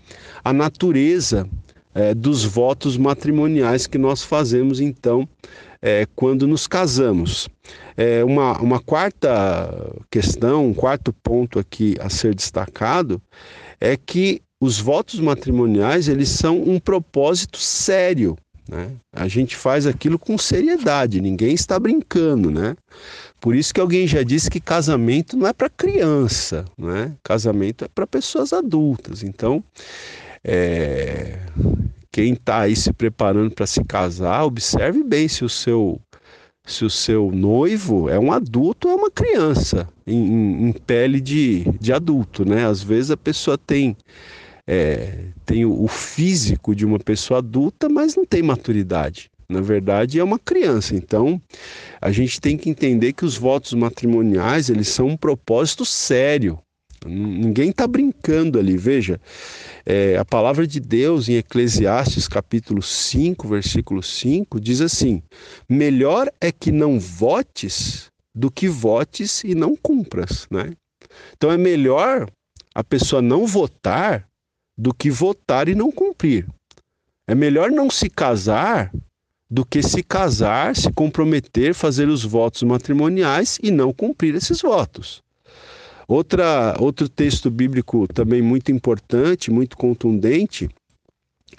a 0.43 0.53
natureza 0.53 1.47
é, 1.93 2.13
dos 2.13 2.45
votos 2.45 2.97
matrimoniais 2.97 3.85
que 3.85 3.97
nós 3.97 4.23
fazemos, 4.23 4.79
então, 4.79 5.27
é, 5.81 6.07
quando 6.15 6.47
nos 6.47 6.67
casamos. 6.67 7.49
É, 8.01 8.23
uma, 8.23 8.57
uma 8.61 8.79
quarta 8.79 9.93
questão, 10.09 10.67
um 10.67 10.73
quarto 10.73 11.11
ponto 11.11 11.59
aqui 11.59 11.97
a 11.99 12.09
ser 12.09 12.33
destacado 12.33 13.21
é 13.77 13.97
que 13.97 14.41
os 14.57 14.79
votos 14.79 15.19
matrimoniais 15.19 16.07
eles 16.07 16.29
são 16.29 16.61
um 16.61 16.79
propósito 16.79 17.57
sério. 17.57 18.37
Né? 18.69 18.93
A 19.11 19.27
gente 19.27 19.57
faz 19.57 19.85
aquilo 19.85 20.17
com 20.17 20.37
seriedade, 20.37 21.19
ninguém 21.19 21.53
está 21.53 21.77
brincando, 21.77 22.49
né? 22.49 22.73
Por 23.37 23.53
isso 23.53 23.73
que 23.73 23.81
alguém 23.81 24.07
já 24.07 24.23
disse 24.23 24.49
que 24.49 24.61
casamento 24.61 25.35
não 25.35 25.45
é 25.45 25.51
para 25.51 25.69
criança, 25.69 26.63
né? 26.77 27.11
Casamento 27.21 27.83
é 27.83 27.89
para 27.89 28.07
pessoas 28.07 28.53
adultas. 28.53 29.23
Então, 29.23 29.61
é... 30.41 31.37
quem 32.09 32.31
está 32.31 32.59
aí 32.61 32.77
se 32.77 32.93
preparando 32.93 33.51
para 33.53 33.67
se 33.67 33.83
casar, 33.83 34.45
observe 34.45 35.03
bem 35.03 35.27
se 35.27 35.43
o 35.43 35.49
seu 35.49 35.99
se 36.71 36.85
o 36.85 36.89
seu 36.89 37.31
noivo 37.31 38.09
é 38.09 38.19
um 38.19 38.31
adulto 38.31 38.87
ou 38.87 38.93
é 38.93 38.97
uma 38.97 39.11
criança 39.11 39.89
em, 40.05 40.69
em, 40.69 40.71
pele 40.71 41.19
de, 41.19 41.65
de 41.79 41.91
adulto, 41.91 42.45
né? 42.45 42.65
Às 42.65 42.81
vezes 42.81 43.11
a 43.11 43.17
pessoa 43.17 43.57
tem 43.57 43.97
é, 44.67 45.25
tem 45.45 45.65
o, 45.65 45.83
o 45.83 45.87
físico 45.87 46.75
de 46.75 46.85
uma 46.85 46.99
pessoa 46.99 47.39
adulta, 47.39 47.89
mas 47.89 48.15
não 48.15 48.23
tem 48.23 48.43
maturidade. 48.43 49.31
Na 49.49 49.61
verdade, 49.61 50.19
é 50.19 50.23
uma 50.23 50.37
criança. 50.37 50.95
Então, 50.95 51.41
a 51.99 52.11
gente 52.11 52.39
tem 52.39 52.55
que 52.55 52.69
entender 52.69 53.13
que 53.13 53.25
os 53.25 53.35
votos 53.35 53.73
matrimoniais 53.73 54.69
eles 54.69 54.89
são 54.89 55.07
um 55.07 55.17
propósito 55.17 55.83
sério. 55.83 56.59
Ninguém 57.05 57.69
está 57.69 57.87
brincando 57.87 58.59
ali. 58.59 58.77
Veja, 58.77 59.19
é, 59.85 60.17
a 60.17 60.25
palavra 60.25 60.67
de 60.67 60.79
Deus 60.79 61.29
em 61.29 61.35
Eclesiastes 61.35 62.27
capítulo 62.27 62.81
5, 62.81 63.47
versículo 63.47 64.03
5, 64.03 64.59
diz 64.59 64.81
assim: 64.81 65.21
Melhor 65.67 66.31
é 66.41 66.51
que 66.51 66.71
não 66.71 66.99
votes 66.99 68.09
do 68.35 68.51
que 68.51 68.67
votes 68.67 69.43
e 69.43 69.55
não 69.55 69.75
cumpras. 69.75 70.47
Né? 70.51 70.73
Então 71.35 71.51
é 71.51 71.57
melhor 71.57 72.29
a 72.73 72.83
pessoa 72.83 73.21
não 73.21 73.45
votar 73.45 74.27
do 74.77 74.93
que 74.93 75.09
votar 75.09 75.67
e 75.67 75.75
não 75.75 75.91
cumprir. 75.91 76.47
É 77.27 77.35
melhor 77.35 77.69
não 77.69 77.89
se 77.89 78.09
casar 78.09 78.91
do 79.49 79.65
que 79.65 79.81
se 79.81 80.03
casar, 80.03 80.75
se 80.75 80.91
comprometer, 80.91 81.73
fazer 81.73 82.07
os 82.07 82.23
votos 82.23 82.61
matrimoniais 82.63 83.57
e 83.61 83.71
não 83.71 83.91
cumprir 83.91 84.35
esses 84.35 84.61
votos. 84.61 85.21
Outra, 86.09 86.75
outro 86.79 87.07
texto 87.07 87.51
bíblico 87.51 88.07
também 88.11 88.41
muito 88.41 88.71
importante, 88.71 89.51
muito 89.51 89.77
contundente, 89.77 90.67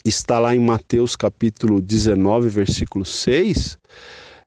está 0.05 0.41
lá 0.41 0.57
em 0.57 0.59
Mateus 0.59 1.15
capítulo 1.15 1.81
19, 1.81 2.49
versículo 2.49 3.05
6, 3.05 3.79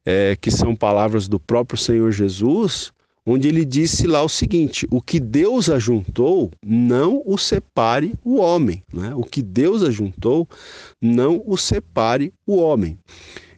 é, 0.06 0.36
que 0.36 0.52
são 0.52 0.76
palavras 0.76 1.30
do 1.30 1.40
próprio 1.40 1.80
Senhor 1.80 2.12
Jesus, 2.12 2.92
onde 3.26 3.48
ele 3.48 3.64
disse 3.64 4.06
lá 4.06 4.22
o 4.22 4.28
seguinte: 4.28 4.86
o 4.92 5.02
que 5.02 5.22
Deus 5.22 5.70
ajuntou, 5.70 6.52
não 6.62 7.24
o 7.26 7.38
separe 7.38 8.14
o 8.26 8.42
homem. 8.42 8.84
Né? 8.94 9.16
O 9.16 9.24
que 9.24 9.42
Deus 9.42 9.84
ajuntou, 9.84 10.50
não 11.02 11.42
o 11.46 11.56
separe 11.56 12.34
o 12.46 12.58
homem. 12.58 13.00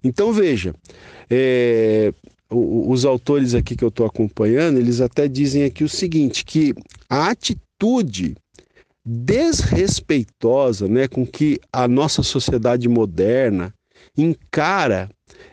Então 0.04 0.32
veja, 0.32 0.76
é, 1.28 2.14
os 2.56 3.06
autores 3.06 3.54
aqui 3.54 3.76
que 3.76 3.84
eu 3.84 3.90
estou 3.90 4.06
acompanhando, 4.06 4.80
eles 4.80 5.02
até 5.02 5.28
dizem 5.28 5.64
aqui 5.64 5.84
o 5.84 5.90
seguinte: 5.90 6.46
que 6.46 6.74
a 7.10 7.30
atitude 7.30 8.36
desrespeitosa 9.06 10.88
né, 10.88 11.08
com 11.08 11.26
que 11.28 11.60
a 11.72 11.88
nossa 11.88 12.24
sociedade 12.24 12.90
moderna 12.90 13.74
encara 14.18 15.10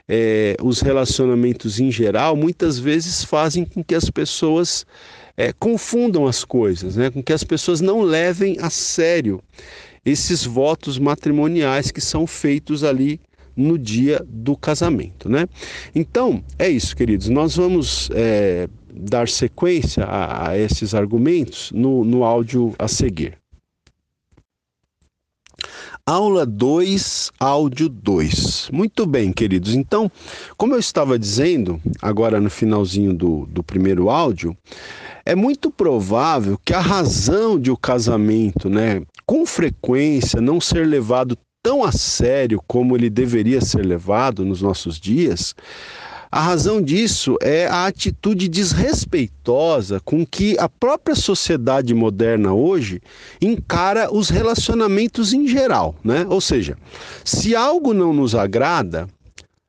é, 0.09 0.57
os 0.63 0.81
relacionamentos 0.81 1.81
em 1.81 1.91
geral, 1.91 2.37
muitas 2.37 2.79
vezes 2.79 3.25
fazem 3.25 3.65
com 3.65 3.83
que 3.83 3.95
as 3.95 4.09
pessoas 4.09 4.87
é, 5.37 5.53
confundam 5.53 6.27
as 6.27 6.45
coisas, 6.45 6.97
né? 6.97 7.11
com 7.11 7.23
que 7.23 7.33
as 7.33 7.45
pessoas 7.45 7.81
não 7.81 8.03
levem 8.03 8.57
a 8.61 8.71
sério 8.71 9.43
esses 10.05 10.45
votos 10.45 10.99
matrimoniais 10.99 11.91
que 11.91 12.01
são 12.01 12.27
feitos 12.27 12.83
ali 12.85 13.21
no 13.57 13.79
dia 13.79 14.25
do 14.27 14.57
casamento, 14.57 15.29
né? 15.29 15.49
Então, 15.95 16.43
é 16.59 16.69
isso, 16.69 16.97
queridos. 16.97 17.29
Nós 17.29 17.57
vamos 17.57 18.11
é, 18.15 18.69
dar 18.93 19.29
sequência 19.29 20.05
a, 20.05 20.51
a 20.51 20.59
esses 20.59 20.95
argumentos 20.95 21.71
no, 21.73 22.05
no 22.05 22.25
áudio 22.25 22.75
a 22.79 22.89
seguir. 22.89 23.39
Aula 26.05 26.45
2, 26.45 27.31
áudio 27.39 27.89
2. 27.89 28.71
Muito 28.73 29.07
bem, 29.07 29.33
queridos. 29.33 29.73
Então, 29.73 30.11
como 30.57 30.75
eu 30.75 30.81
estava 30.81 31.17
dizendo, 31.17 31.81
agora 32.01 32.41
no 32.41 32.51
finalzinho 32.51 33.15
do, 33.15 33.47
do 33.47 33.63
primeiro 33.63 34.11
áudio, 34.11 34.57
é 35.25 35.37
muito 35.37 35.71
provável 35.71 36.59
que 36.65 36.75
a 36.75 36.81
razão 36.81 37.57
de 37.57 37.71
o 37.71 37.77
casamento, 37.77 38.69
né, 38.69 39.03
com 39.25 39.47
frequência, 39.47 40.41
não 40.41 40.61
ser 40.61 40.89
levado 40.89 41.39
tão 41.63 41.85
a 41.85 41.93
sério 41.93 42.61
como 42.67 42.97
ele 42.97 43.09
deveria 43.09 43.61
ser 43.61 43.87
levado 43.87 44.45
nos 44.45 44.61
nossos 44.61 44.99
dias, 44.99 45.55
a 46.31 46.41
razão 46.41 46.81
disso 46.81 47.37
é 47.43 47.67
a 47.67 47.87
atitude 47.87 48.49
desrespeitosa 48.49 50.01
com 50.01 50.25
que 50.25 50.59
a 50.59 50.67
própria 50.67 51.15
sociedade 51.15 51.93
moderna 51.93 52.55
hoje 52.55 53.03
encara 53.39 54.11
os 54.11 54.31
relacionamentos 54.31 55.35
em 55.35 55.47
geral, 55.47 55.95
né? 56.03 56.25
Ou 56.27 56.41
seja, 56.41 56.75
se 57.23 57.55
algo 57.55 57.93
não 57.93 58.15
nos 58.15 58.35
agrada, 58.35 59.07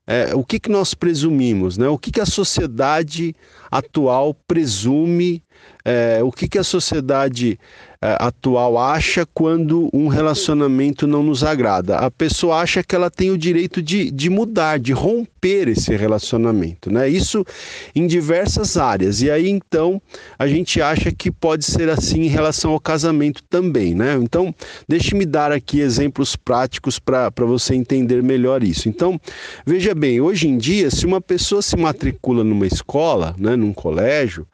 é, 0.08 0.34
o 0.34 0.42
que, 0.44 0.58
que 0.58 0.70
nós 0.70 0.94
presumimos, 0.94 1.78
né? 1.78 1.90
O 1.90 1.98
que, 1.98 2.12
que 2.12 2.22
a 2.22 2.26
sociedade 2.26 3.36
atual 3.70 4.34
presume, 4.48 5.44
é, 5.86 6.22
o 6.24 6.32
que, 6.32 6.48
que 6.48 6.58
a 6.58 6.64
sociedade 6.64 7.60
é, 8.02 8.18
atual 8.20 8.78
acha 8.78 9.26
quando 9.34 9.90
um 9.94 10.08
relacionamento 10.08 11.06
não 11.06 11.22
nos 11.22 11.44
agrada. 11.44 11.98
A 11.98 12.10
pessoa 12.10 12.58
acha 12.58 12.82
que 12.84 12.96
ela 12.96 13.10
tem 13.10 13.32
o 13.32 13.38
direito 13.38 13.82
de, 13.82 14.10
de 14.10 14.30
mudar, 14.30 14.80
de 14.80 14.94
romper 14.94 15.68
esse 15.68 15.96
relacionamento, 15.96 16.92
né? 16.92 17.10
Isso 17.10 17.46
em 17.94 18.08
diversas 18.08 18.78
áreas. 18.78 19.22
E 19.22 19.30
aí 19.30 19.50
então 19.50 20.02
a 20.40 20.48
gente 20.48 20.82
acha 20.82 21.12
que 21.12 21.30
pode 21.30 21.66
ser 21.66 21.90
assim 21.90 22.22
em 22.24 22.28
relação 22.28 22.72
ao 22.72 22.80
casamento 22.80 23.44
também, 23.44 23.94
né? 23.94 24.18
Então, 24.22 24.56
deixe-me 24.88 25.26
dar 25.26 25.52
aqui 25.52 25.82
exemplos 25.82 26.36
práticos 26.36 26.98
para 27.00 27.30
você 27.40 27.76
entender 27.76 28.24
melhor 28.24 28.64
isso. 28.64 28.88
Então, 28.88 29.20
veja 29.66 29.94
bem, 29.94 30.22
hoje 30.22 30.48
em 30.48 30.58
dia, 30.58 30.90
se 30.90 31.06
uma 31.06 31.20
pessoa 31.20 31.62
se 31.62 31.76
matricula 31.76 32.44
numa 32.44 32.68
escola, 32.68 33.36
né, 33.38 33.56
num 33.56 33.74
colégio, 33.74 34.48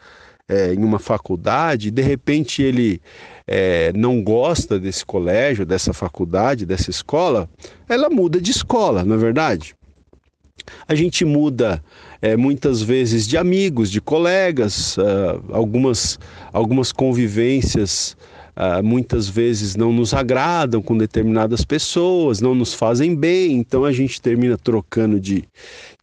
é, 0.49 0.73
em 0.73 0.83
uma 0.83 0.97
faculdade, 0.97 1.91
de 1.91 2.01
repente 2.01 2.63
ele 2.63 2.99
é, 3.47 3.93
não 3.95 4.21
gosta 4.21 4.79
desse 4.79 5.05
colégio, 5.05 5.65
dessa 5.65 5.93
faculdade, 5.93 6.65
dessa 6.65 6.89
escola, 6.89 7.47
ela 7.87 8.09
muda 8.09 8.41
de 8.41 8.51
escola, 8.51 9.05
não 9.05 9.15
é 9.15 9.17
verdade? 9.19 9.75
A 10.87 10.95
gente 10.95 11.23
muda 11.23 11.83
é, 12.21 12.35
muitas 12.35 12.81
vezes 12.81 13.27
de 13.27 13.37
amigos, 13.37 13.89
de 13.89 14.01
colegas, 14.01 14.97
uh, 14.97 15.43
algumas, 15.51 16.19
algumas 16.51 16.91
convivências 16.91 18.17
uh, 18.59 18.83
muitas 18.83 19.29
vezes 19.29 19.75
não 19.75 19.93
nos 19.93 20.13
agradam 20.13 20.81
com 20.81 20.97
determinadas 20.97 21.63
pessoas, 21.63 22.41
não 22.41 22.53
nos 22.53 22.73
fazem 22.73 23.15
bem, 23.15 23.53
então 23.53 23.85
a 23.85 23.91
gente 23.93 24.21
termina 24.21 24.57
trocando 24.57 25.19
de, 25.19 25.45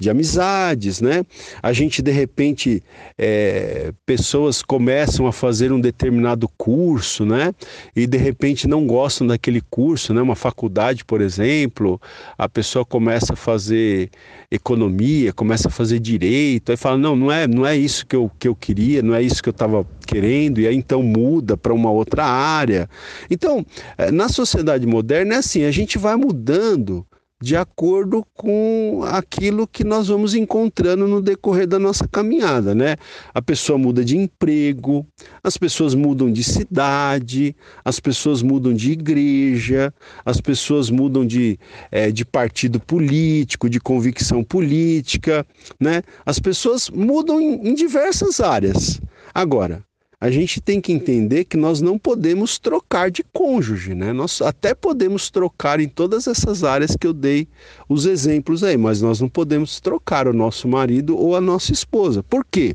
de 0.00 0.08
amizades, 0.08 1.00
né? 1.00 1.24
A 1.62 1.72
gente 1.72 2.00
de 2.00 2.10
repente 2.10 2.82
é, 3.18 3.92
pessoas 4.06 4.62
começam 4.62 5.26
a 5.26 5.32
fazer 5.32 5.70
um 5.70 5.80
determinado 5.80 6.48
curso, 6.56 7.26
né? 7.26 7.54
E 7.94 8.06
de 8.06 8.16
repente 8.16 8.66
não 8.66 8.86
gostam 8.86 9.26
daquele 9.26 9.60
curso, 9.60 10.14
né? 10.14 10.22
Uma 10.22 10.36
faculdade, 10.36 11.04
por 11.04 11.20
exemplo, 11.20 12.00
a 12.38 12.48
pessoa 12.48 12.84
começa 12.84 13.34
a 13.34 13.36
fazer 13.36 14.10
economia, 14.50 15.32
começa 15.32 15.68
a 15.68 15.70
fazer 15.70 15.98
direito, 15.98 16.70
aí 16.70 16.76
fala 16.76 16.96
não, 16.96 17.16
não 17.16 17.32
é, 17.32 17.46
não 17.46 17.66
é 17.66 17.76
isso 17.76 18.06
que 18.06 18.14
eu, 18.14 18.30
que 18.38 18.48
eu 18.48 18.54
queria, 18.54 19.02
não 19.02 19.14
é 19.14 19.22
isso 19.22 19.42
que 19.42 19.48
eu 19.48 19.52
estava 19.52 19.86
querendo, 20.06 20.60
e 20.60 20.66
aí 20.66 20.76
então 20.76 21.02
muda 21.02 21.56
para 21.56 21.74
uma 21.74 21.90
outra 21.90 22.24
área. 22.24 22.88
Então, 23.30 23.64
eh, 23.98 24.10
na 24.10 24.28
sociedade 24.28 24.86
moderna 24.86 25.34
é 25.34 25.38
assim, 25.38 25.64
a 25.64 25.70
gente 25.70 25.98
vai 25.98 26.16
mudando 26.16 27.06
de 27.42 27.54
acordo 27.54 28.24
com 28.34 29.02
aquilo 29.04 29.66
que 29.66 29.84
nós 29.84 30.08
vamos 30.08 30.34
encontrando 30.34 31.06
no 31.06 31.20
decorrer 31.20 31.66
da 31.66 31.78
nossa 31.78 32.08
caminhada, 32.08 32.74
né? 32.74 32.96
A 33.34 33.42
pessoa 33.42 33.78
muda 33.78 34.02
de 34.02 34.16
emprego, 34.16 35.06
as 35.44 35.58
pessoas 35.58 35.94
mudam 35.94 36.32
de 36.32 36.42
cidade, 36.42 37.54
as 37.84 38.00
pessoas 38.00 38.40
mudam 38.42 38.72
de 38.72 38.92
igreja, 38.92 39.92
as 40.24 40.40
pessoas 40.40 40.88
mudam 40.88 41.26
de, 41.26 41.58
é, 41.90 42.10
de 42.10 42.24
partido 42.24 42.80
político, 42.80 43.68
de 43.68 43.80
convicção 43.80 44.42
política, 44.42 45.46
né? 45.78 46.02
As 46.24 46.38
pessoas 46.38 46.88
mudam 46.88 47.38
em, 47.38 47.68
em 47.68 47.74
diversas 47.74 48.40
áreas. 48.40 48.98
Agora, 49.34 49.84
a 50.18 50.30
gente 50.30 50.62
tem 50.62 50.80
que 50.80 50.92
entender 50.92 51.44
que 51.44 51.58
nós 51.58 51.82
não 51.82 51.98
podemos 51.98 52.58
trocar 52.58 53.10
de 53.10 53.22
cônjuge, 53.34 53.94
né? 53.94 54.14
Nós 54.14 54.40
até 54.40 54.74
podemos 54.74 55.30
trocar 55.30 55.78
em 55.78 55.88
todas 55.88 56.26
essas 56.26 56.64
áreas 56.64 56.96
que 56.96 57.06
eu 57.06 57.12
dei 57.12 57.46
os 57.86 58.06
exemplos 58.06 58.64
aí, 58.64 58.78
mas 58.78 59.02
nós 59.02 59.20
não 59.20 59.28
podemos 59.28 59.78
trocar 59.78 60.26
o 60.26 60.32
nosso 60.32 60.66
marido 60.66 61.16
ou 61.18 61.36
a 61.36 61.40
nossa 61.40 61.70
esposa. 61.70 62.22
Por 62.22 62.46
quê? 62.50 62.74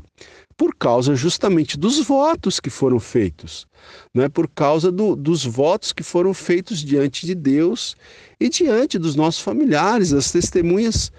Por 0.56 0.72
causa 0.76 1.16
justamente 1.16 1.76
dos 1.76 1.98
votos 1.98 2.60
que 2.60 2.70
foram 2.70 3.00
feitos, 3.00 3.66
não 4.14 4.22
é 4.22 4.28
por 4.28 4.46
causa 4.46 4.92
do, 4.92 5.16
dos 5.16 5.44
votos 5.44 5.92
que 5.92 6.04
foram 6.04 6.32
feitos 6.32 6.78
diante 6.78 7.26
de 7.26 7.34
Deus 7.34 7.96
e 8.38 8.48
diante 8.48 8.98
dos 9.00 9.16
nossos 9.16 9.40
familiares, 9.40 10.10
das 10.10 10.30
testemunhas 10.30 11.10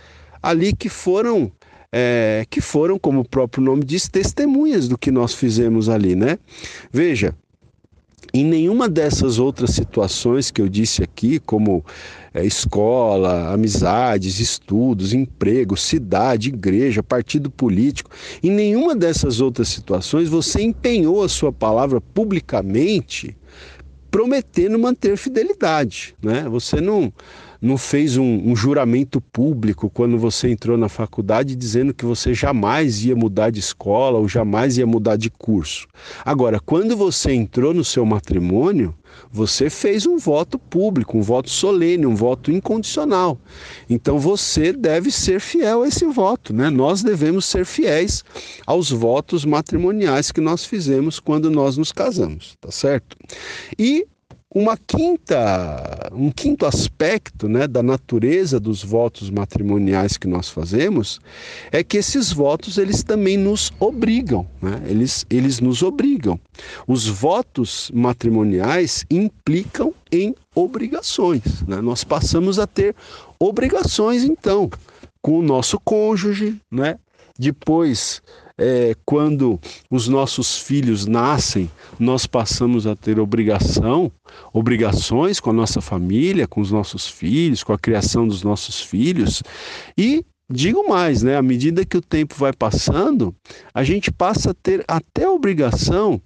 ali 0.41 0.73
que 0.73 0.87
foram 0.87 1.51
é, 1.95 2.43
que 2.49 2.59
foram, 2.59 2.97
como 2.97 3.19
o 3.19 3.27
próprio 3.27 3.63
nome 3.63 3.83
diz, 3.83 4.09
testemunhas 4.09 4.87
do 4.87 4.97
que 4.97 5.11
nós 5.11 5.35
fizemos 5.35 5.89
ali, 5.89 6.15
né? 6.15 6.39
Veja, 6.91 7.35
em 8.33 8.43
nenhuma 8.43 8.89
dessas 8.89 9.37
outras 9.37 9.69
situações 9.75 10.49
que 10.49 10.59
eu 10.59 10.67
disse 10.67 11.03
aqui, 11.03 11.37
como 11.37 11.85
é, 12.33 12.43
escola, 12.43 13.53
amizades, 13.53 14.39
estudos, 14.39 15.13
emprego, 15.13 15.77
cidade, 15.77 16.49
igreja, 16.49 17.03
partido 17.03 17.51
político, 17.51 18.09
em 18.41 18.49
nenhuma 18.49 18.95
dessas 18.95 19.39
outras 19.39 19.67
situações 19.67 20.27
você 20.27 20.63
empenhou 20.63 21.21
a 21.21 21.29
sua 21.29 21.53
palavra 21.53 22.01
publicamente 22.01 23.37
prometendo 24.09 24.79
manter 24.79 25.15
fidelidade, 25.15 26.15
né? 26.23 26.47
Você 26.49 26.81
não 26.81 27.13
não 27.63 27.77
fez 27.77 28.17
um, 28.17 28.49
um, 28.49 28.53
juramento 28.53 29.21
público 29.21 29.89
quando 29.89 30.17
você 30.17 30.49
entrou 30.49 30.77
na 30.77 30.89
faculdade 30.89 31.55
dizendo 31.55 31.93
que 31.93 32.03
você 32.03 32.33
jamais 32.33 33.05
ia 33.05 33.15
mudar 33.15 33.51
de 33.51 33.61
escola 33.61 34.19
ou 34.19 34.27
jamais 34.27 34.77
ia 34.77 34.85
mudar 34.85 35.15
de 35.15 35.29
curso. 35.29 35.87
Agora, 36.25 36.59
quando 36.59 36.97
você 36.97 37.31
entrou 37.31 37.73
no 37.73 37.85
seu 37.85 38.05
matrimônio, 38.05 38.93
você 39.31 39.69
fez 39.69 40.05
um 40.05 40.17
voto 40.17 40.59
público, 40.59 41.17
um 41.17 41.21
voto 41.21 41.49
solene, 41.49 42.05
um 42.05 42.15
voto 42.15 42.51
incondicional. 42.51 43.39
Então 43.89 44.19
você 44.19 44.73
deve 44.73 45.09
ser 45.09 45.39
fiel 45.39 45.83
a 45.83 45.87
esse 45.87 46.05
voto, 46.05 46.53
né? 46.53 46.69
Nós 46.69 47.01
devemos 47.01 47.45
ser 47.45 47.65
fiéis 47.65 48.25
aos 48.67 48.91
votos 48.91 49.45
matrimoniais 49.45 50.33
que 50.33 50.41
nós 50.41 50.65
fizemos 50.65 51.17
quando 51.17 51.49
nós 51.49 51.77
nos 51.77 51.93
casamos, 51.93 52.57
tá 52.59 52.71
certo? 52.71 53.15
E 53.79 54.05
uma 54.53 54.77
quinta, 54.77 56.11
um 56.11 56.29
quinto 56.29 56.65
aspecto 56.65 57.47
né, 57.47 57.67
da 57.67 57.81
natureza 57.81 58.59
dos 58.59 58.83
votos 58.83 59.31
matrimoniais 59.31 60.15
que 60.15 60.27
nós 60.27 60.49
fazemos 60.49 61.19
é 61.71 61.83
que 61.83 61.97
esses 61.97 62.31
votos 62.31 62.77
eles 62.77 63.03
também 63.03 63.35
nos 63.35 63.71
obrigam, 63.79 64.47
né? 64.61 64.81
eles, 64.85 65.25
eles 65.29 65.59
nos 65.59 65.81
obrigam. 65.81 66.39
Os 66.87 67.07
votos 67.07 67.89
matrimoniais 67.93 69.05
implicam 69.09 69.93
em 70.11 70.35
obrigações. 70.53 71.63
Né? 71.67 71.81
Nós 71.81 72.03
passamos 72.03 72.59
a 72.59 72.67
ter 72.67 72.95
obrigações, 73.39 74.23
então, 74.23 74.69
com 75.19 75.39
o 75.39 75.43
nosso 75.43 75.79
cônjuge, 75.79 76.55
né? 76.71 76.99
depois 77.37 78.21
é, 78.57 78.95
quando 79.05 79.59
os 79.89 80.07
nossos 80.07 80.57
filhos 80.57 81.05
nascem, 81.05 81.69
nós 81.99 82.25
passamos 82.25 82.85
a 82.85 82.95
ter 82.95 83.19
obrigação, 83.19 84.11
obrigações 84.51 85.39
com 85.39 85.49
a 85.49 85.53
nossa 85.53 85.81
família, 85.81 86.47
com 86.47 86.61
os 86.61 86.71
nossos 86.71 87.07
filhos, 87.07 87.63
com 87.63 87.73
a 87.73 87.79
criação 87.79 88.27
dos 88.27 88.43
nossos 88.43 88.81
filhos. 88.81 89.41
E 89.97 90.23
digo 90.49 90.87
mais, 90.87 91.23
né? 91.23 91.37
À 91.37 91.41
medida 91.41 91.85
que 91.85 91.97
o 91.97 92.01
tempo 92.01 92.35
vai 92.35 92.53
passando, 92.53 93.35
a 93.73 93.83
gente 93.83 94.11
passa 94.11 94.51
a 94.51 94.53
ter 94.53 94.83
até 94.87 95.27
obrigação 95.27 96.21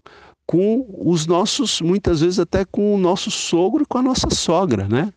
com 0.45 0.85
os 1.05 1.25
nossos, 1.27 1.81
muitas 1.81 2.21
vezes 2.21 2.39
até 2.39 2.63
com 2.63 2.95
o 2.95 2.97
nosso 2.97 3.29
sogro 3.29 3.83
e 3.83 3.85
com 3.85 3.97
a 3.97 4.01
nossa 4.01 4.29
sogra, 4.29 4.87
né? 4.87 5.11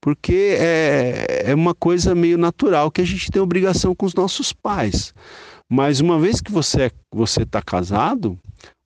Porque 0.00 0.56
é, 0.58 1.42
é 1.46 1.54
uma 1.54 1.74
coisa 1.74 2.14
meio 2.14 2.38
natural 2.38 2.90
que 2.90 3.00
a 3.00 3.04
gente 3.04 3.30
tem 3.30 3.42
obrigação 3.42 3.94
com 3.94 4.06
os 4.06 4.14
nossos 4.14 4.52
pais. 4.52 5.12
Mas 5.68 6.00
uma 6.00 6.18
vez 6.18 6.40
que 6.40 6.52
você 6.52 6.90
você 7.12 7.42
está 7.42 7.60
casado, 7.60 8.38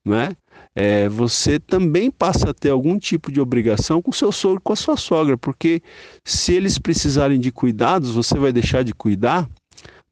né? 0.05 0.37
é, 0.75 1.09
você 1.09 1.59
também 1.59 2.11
passa 2.11 2.51
a 2.51 2.55
ter 2.55 2.71
algum 2.71 2.99
tipo 2.99 3.33
de 3.33 3.41
obrigação 3.41 4.01
com 4.01 4.13
seu 4.13 4.31
sogro, 4.31 4.61
com 4.61 4.73
a 4.73 4.77
sua 4.77 4.97
sogra, 4.97 5.37
porque 5.37 5.83
se 6.25 6.53
eles 6.53 6.79
precisarem 6.79 7.41
de 7.41 7.51
cuidados, 7.51 8.13
você 8.13 8.39
vai 8.39 8.53
deixar 8.53 8.85
de 8.85 8.95
cuidar. 8.95 9.49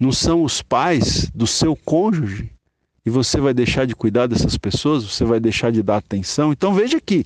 Não 0.01 0.13
são 0.13 0.45
os 0.45 0.63
pais 0.63 1.29
do 1.35 1.47
seu 1.47 1.75
cônjuge 1.75 2.53
e 3.05 3.11
você 3.11 3.41
vai 3.41 3.53
deixar 3.53 3.85
de 3.85 3.97
cuidar 3.97 4.27
dessas 4.27 4.57
pessoas, 4.57 5.05
você 5.05 5.25
vai 5.25 5.41
deixar 5.41 5.73
de 5.73 5.83
dar 5.83 5.97
atenção. 5.97 6.53
Então 6.53 6.75
veja 6.75 7.01
que 7.01 7.25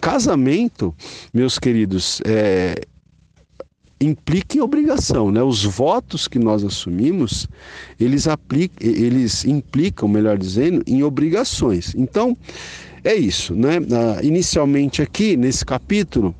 casamento, 0.00 0.94
meus 1.32 1.58
queridos, 1.58 2.20
é, 2.24 2.74
implica 4.02 4.56
em 4.56 4.60
obrigação, 4.60 5.30
né? 5.30 5.42
Os 5.42 5.64
votos 5.64 6.28
que 6.28 6.38
nós 6.38 6.64
assumimos, 6.64 7.48
eles, 7.98 8.26
aplicam, 8.26 8.86
eles 8.86 9.44
implicam, 9.44 10.08
melhor 10.08 10.38
dizendo, 10.38 10.82
em 10.86 11.02
obrigações. 11.02 11.94
Então, 11.94 12.36
é 13.04 13.14
isso, 13.14 13.54
né? 13.54 13.78
Ah, 13.90 14.20
inicialmente 14.22 15.02
aqui, 15.02 15.36
nesse 15.36 15.64
capítulo, 15.64 16.34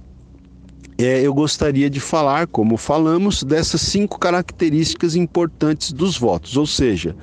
é, 0.98 1.20
eu 1.20 1.32
gostaria 1.32 1.88
de 1.88 2.00
falar, 2.00 2.46
como 2.46 2.76
falamos, 2.76 3.42
dessas 3.42 3.80
cinco 3.80 4.18
características 4.18 5.16
importantes 5.16 5.92
dos 5.92 6.18
votos, 6.18 6.56
ou 6.56 6.66
seja, 6.66 7.16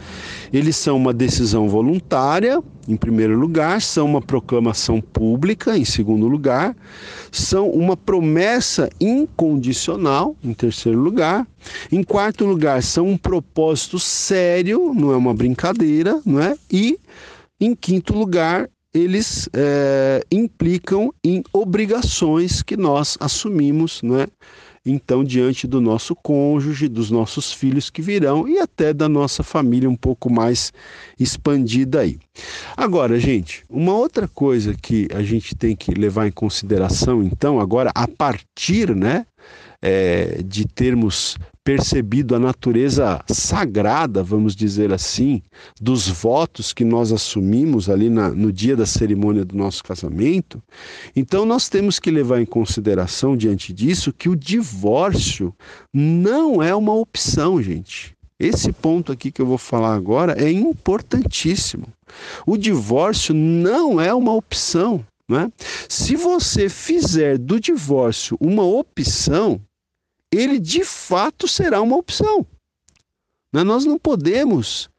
eles 0.51 0.75
são 0.75 0.97
uma 0.97 1.13
decisão 1.13 1.69
voluntária, 1.69 2.61
em 2.87 2.95
primeiro 2.95 3.37
lugar, 3.37 3.81
são 3.81 4.05
uma 4.05 4.21
proclamação 4.21 4.99
pública, 4.99 5.77
em 5.77 5.85
segundo 5.85 6.27
lugar, 6.27 6.75
são 7.31 7.69
uma 7.69 7.95
promessa 7.95 8.89
incondicional, 8.99 10.35
em 10.43 10.53
terceiro 10.53 10.99
lugar, 10.99 11.47
em 11.91 12.03
quarto 12.03 12.45
lugar, 12.45 12.81
são 12.81 13.07
um 13.07 13.17
propósito 13.17 13.99
sério, 13.99 14.93
não 14.93 15.11
é 15.11 15.17
uma 15.17 15.33
brincadeira, 15.33 16.19
não 16.25 16.41
é? 16.41 16.55
E 16.71 16.99
em 17.61 17.75
quinto 17.75 18.13
lugar, 18.17 18.69
eles 18.93 19.47
é, 19.53 20.23
implicam 20.31 21.13
em 21.23 21.43
obrigações 21.53 22.61
que 22.61 22.75
nós 22.75 23.17
assumimos, 23.19 24.01
não 24.01 24.19
é? 24.19 24.27
Então, 24.85 25.23
diante 25.23 25.67
do 25.67 25.81
nosso 25.81 26.15
cônjuge, 26.15 26.87
dos 26.87 27.11
nossos 27.11 27.51
filhos 27.51 27.89
que 27.89 28.01
virão 28.01 28.47
e 28.47 28.57
até 28.59 28.93
da 28.93 29.09
nossa 29.09 29.43
família 29.43 29.89
um 29.89 29.95
pouco 29.95 30.31
mais 30.31 30.71
expandida 31.19 31.99
aí. 31.99 32.17
Agora, 32.75 33.19
gente, 33.19 33.63
uma 33.69 33.93
outra 33.93 34.27
coisa 34.27 34.73
que 34.73 35.07
a 35.13 35.21
gente 35.21 35.53
tem 35.53 35.75
que 35.75 35.91
levar 35.91 36.27
em 36.27 36.31
consideração, 36.31 37.21
então, 37.21 37.59
agora 37.59 37.91
a 37.93 38.07
partir, 38.07 38.95
né, 38.95 39.25
é, 39.81 40.41
de 40.43 40.65
termos 40.65 41.37
percebido 41.63 42.35
a 42.35 42.39
natureza 42.39 43.21
sagrada, 43.27 44.23
vamos 44.23 44.55
dizer 44.55 44.91
assim, 44.91 45.41
dos 45.79 46.07
votos 46.07 46.73
que 46.73 46.83
nós 46.83 47.11
assumimos 47.11 47.89
ali 47.89 48.09
na, 48.09 48.29
no 48.29 48.51
dia 48.51 48.75
da 48.75 48.85
cerimônia 48.85 49.45
do 49.45 49.55
nosso 49.55 49.83
casamento, 49.83 50.61
então 51.15 51.45
nós 51.45 51.69
temos 51.69 51.99
que 51.99 52.09
levar 52.09 52.41
em 52.41 52.45
consideração, 52.45 53.37
diante 53.37 53.71
disso, 53.71 54.11
que 54.11 54.29
o 54.29 54.35
divórcio 54.35 55.53
não 55.93 56.61
é 56.61 56.73
uma 56.73 56.93
opção, 56.93 57.61
gente. 57.61 58.15
Esse 58.39 58.71
ponto 58.71 59.11
aqui 59.11 59.31
que 59.31 59.41
eu 59.41 59.45
vou 59.45 59.57
falar 59.57 59.93
agora 59.93 60.33
é 60.41 60.49
importantíssimo. 60.49 61.87
O 62.47 62.57
divórcio 62.57 63.35
não 63.35 63.99
é 63.99 64.13
uma 64.13 64.33
opção. 64.33 65.05
Né? 65.29 65.51
Se 65.87 66.15
você 66.15 66.69
fizer 66.69 67.37
do 67.37 67.59
divórcio 67.59 68.35
uma 68.41 68.63
opção, 68.63 69.61
ele 70.31 70.59
de 70.59 70.83
fato 70.83 71.47
será 71.47 71.81
uma 71.81 71.97
opção. 71.97 72.45
Né? 73.53 73.63
Nós 73.63 73.85
não 73.85 73.97
podemos 73.97 74.89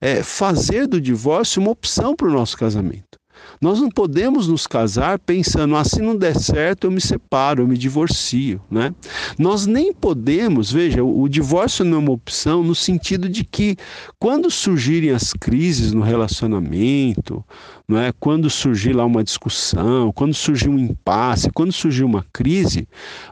é, 0.00 0.22
fazer 0.22 0.86
do 0.86 1.00
divórcio 1.00 1.60
uma 1.60 1.70
opção 1.70 2.14
para 2.14 2.28
o 2.28 2.32
nosso 2.32 2.56
casamento. 2.56 3.07
Nós 3.60 3.80
não 3.80 3.88
podemos 3.88 4.46
nos 4.46 4.66
casar 4.66 5.18
pensando, 5.18 5.76
ah, 5.76 5.84
se 5.84 6.00
não 6.00 6.16
der 6.16 6.38
certo, 6.38 6.86
eu 6.86 6.90
me 6.90 7.00
separo, 7.00 7.62
eu 7.62 7.68
me 7.68 7.76
divorcio, 7.76 8.60
né? 8.70 8.94
Nós 9.38 9.66
nem 9.66 9.92
podemos, 9.92 10.70
veja, 10.70 11.02
o, 11.02 11.28
divórcio 11.28 11.84
não 11.84 11.96
é 11.96 12.00
uma 12.00 12.12
opção 12.12 12.62
no 12.62 12.74
sentido 12.74 13.28
de 13.28 13.44
que 13.44 13.76
quando 14.18 14.50
surgirem 14.50 15.10
as 15.10 15.32
crises 15.32 15.92
no 15.92 16.02
relacionamento, 16.02 17.44
não 17.88 17.98
é? 17.98 18.12
Quando 18.18 18.50
surgir 18.50 18.92
lá 18.92 19.04
uma 19.04 19.24
discussão, 19.24 20.12
quando 20.12 20.34
surgir 20.34 20.68
um 20.68 20.78
impasse, 20.78 21.50
quando 21.50 21.72
surgir 21.72 22.04
uma 22.04 22.24
crise, 22.32 22.86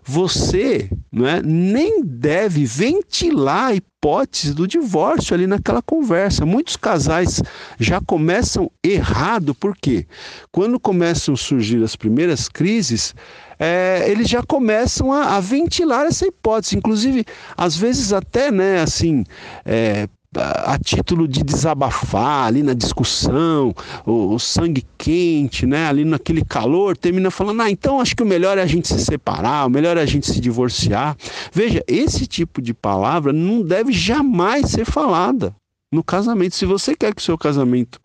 você, 0.05 0.91
não 1.13 1.27
é, 1.27 1.43
nem 1.43 2.03
deve 2.05 2.65
ventilar 2.65 3.73
a 3.73 3.77
hipótese 4.07 4.55
do 4.55 4.69
divórcio 4.69 5.35
ali 5.35 5.49
naquela 5.49 5.83
conversa. 5.83 6.47
Muitos 6.47 6.77
casais 6.77 7.43
já 7.79 8.01
começam 8.01 8.71
errado, 8.83 9.53
porque 9.53 10.07
quando 10.53 10.79
começam 10.79 11.35
a 11.35 11.37
surgir 11.37 11.83
as 11.83 11.97
primeiras 11.97 12.49
crises, 12.49 13.15
é, 13.59 14.05
eles 14.09 14.29
já 14.29 14.45
começam 14.45 15.13
a, 15.13 15.37
a, 15.37 15.41
ventilar 15.41 16.07
essa 16.07 16.25
hipótese, 16.25 16.77
inclusive 16.77 17.25
às 17.57 17.77
vezes 17.77 18.13
até, 18.13 18.53
né, 18.53 18.81
assim, 18.81 19.25
é, 19.65 20.09
a 20.35 20.79
título 20.79 21.27
de 21.27 21.43
desabafar 21.43 22.47
ali 22.47 22.63
na 22.63 22.75
discussão, 22.75 23.75
o, 24.05 24.35
o, 24.35 24.39
sangue 24.39 24.85
quente, 24.99 25.67
né, 25.67 25.87
ali 25.87 26.05
naquele 26.05 26.45
calor, 26.45 26.97
termina 26.97 27.31
falando: 27.31 27.63
"Ah, 27.63 27.71
então 27.71 28.01
acho 28.01 28.15
que 28.15 28.23
o 28.23 28.27
melhor 28.27 28.59
é 28.59 28.63
a 28.63 28.67
gente 28.67 28.89
se 28.89 29.05
separar, 29.05 29.67
o 29.67 29.71
melhor 29.71 29.97
é 29.97 30.03
a 30.03 30.07
gente 30.07 30.27
se 30.27 30.41
divorciar". 30.41 31.17
Veja, 31.53 31.83
esse 31.87 32.27
tipo 32.27 32.61
de 32.61 32.75
palavra 32.75 33.33
não 33.33 33.63
deve 33.63 33.93
jamais 33.93 34.71
ser 34.71 34.85
falada 34.85 35.55
no 35.93 36.03
casamento. 36.03 36.55
Se 36.55 36.67
você 36.67 36.95
quer 36.95 37.15
que 37.15 37.21
o 37.21 37.25
seu 37.25 37.39
casamento 37.39 38.01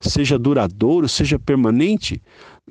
seja 0.00 0.38
duradouro, 0.38 1.08
seja 1.08 1.38
permanente, 1.38 2.22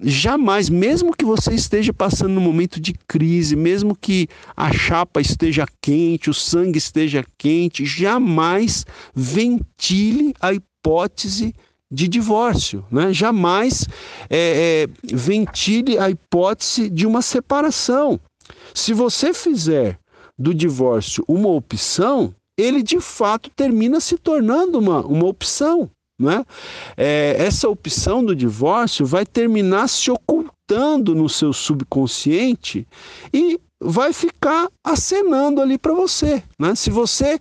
jamais, 0.02 0.70
mesmo 0.70 1.16
que 1.16 1.26
você 1.26 1.54
esteja 1.54 1.94
passando 1.94 2.38
um 2.38 2.44
momento 2.44 2.80
de 2.80 2.94
crise, 3.08 3.56
mesmo 3.56 3.96
que 3.96 4.28
a 4.56 4.72
chapa 4.72 5.22
esteja 5.22 5.66
quente, 5.82 6.30
o 6.30 6.34
sangue 6.34 6.78
esteja 6.78 7.24
quente, 7.38 7.86
jamais 7.86 8.86
ventile 9.14 10.34
a 10.40 10.54
hipótese 10.54 11.54
de 11.92 12.08
divórcio, 12.08 12.86
né? 12.92 13.12
jamais 13.12 13.88
é, 14.30 14.86
é, 14.86 15.16
ventile 15.16 15.98
a 15.98 16.10
hipótese 16.10 16.90
de 16.90 17.08
uma 17.08 17.22
separação. 17.22 18.20
Se 18.74 18.94
você 18.94 19.34
fizer 19.34 19.98
do 20.38 20.54
divórcio 20.54 21.24
uma 21.28 21.50
opção, 21.50 22.34
ele 22.58 22.84
de 22.84 23.00
fato 23.00 23.50
termina 23.50 24.00
se 24.00 24.18
tornando 24.18 24.80
uma, 24.80 25.06
uma 25.06 25.26
opção. 25.26 25.90
Né? 26.20 26.46
É, 26.98 27.36
essa 27.40 27.70
opção 27.70 28.24
do 28.24 28.36
divórcio 28.36 29.06
vai 29.06 29.26
terminar 29.26 29.88
se 29.88 30.12
ocultando 30.12 31.16
no 31.16 31.30
seu 31.30 31.54
subconsciente 31.54 32.86
e 33.34 33.58
vai 33.82 34.12
ficar 34.12 34.70
acenando 34.84 35.62
ali 35.62 35.78
para 35.78 35.94
você. 35.94 36.44
Né? 36.60 36.76
Se 36.76 36.90
você 36.90 37.40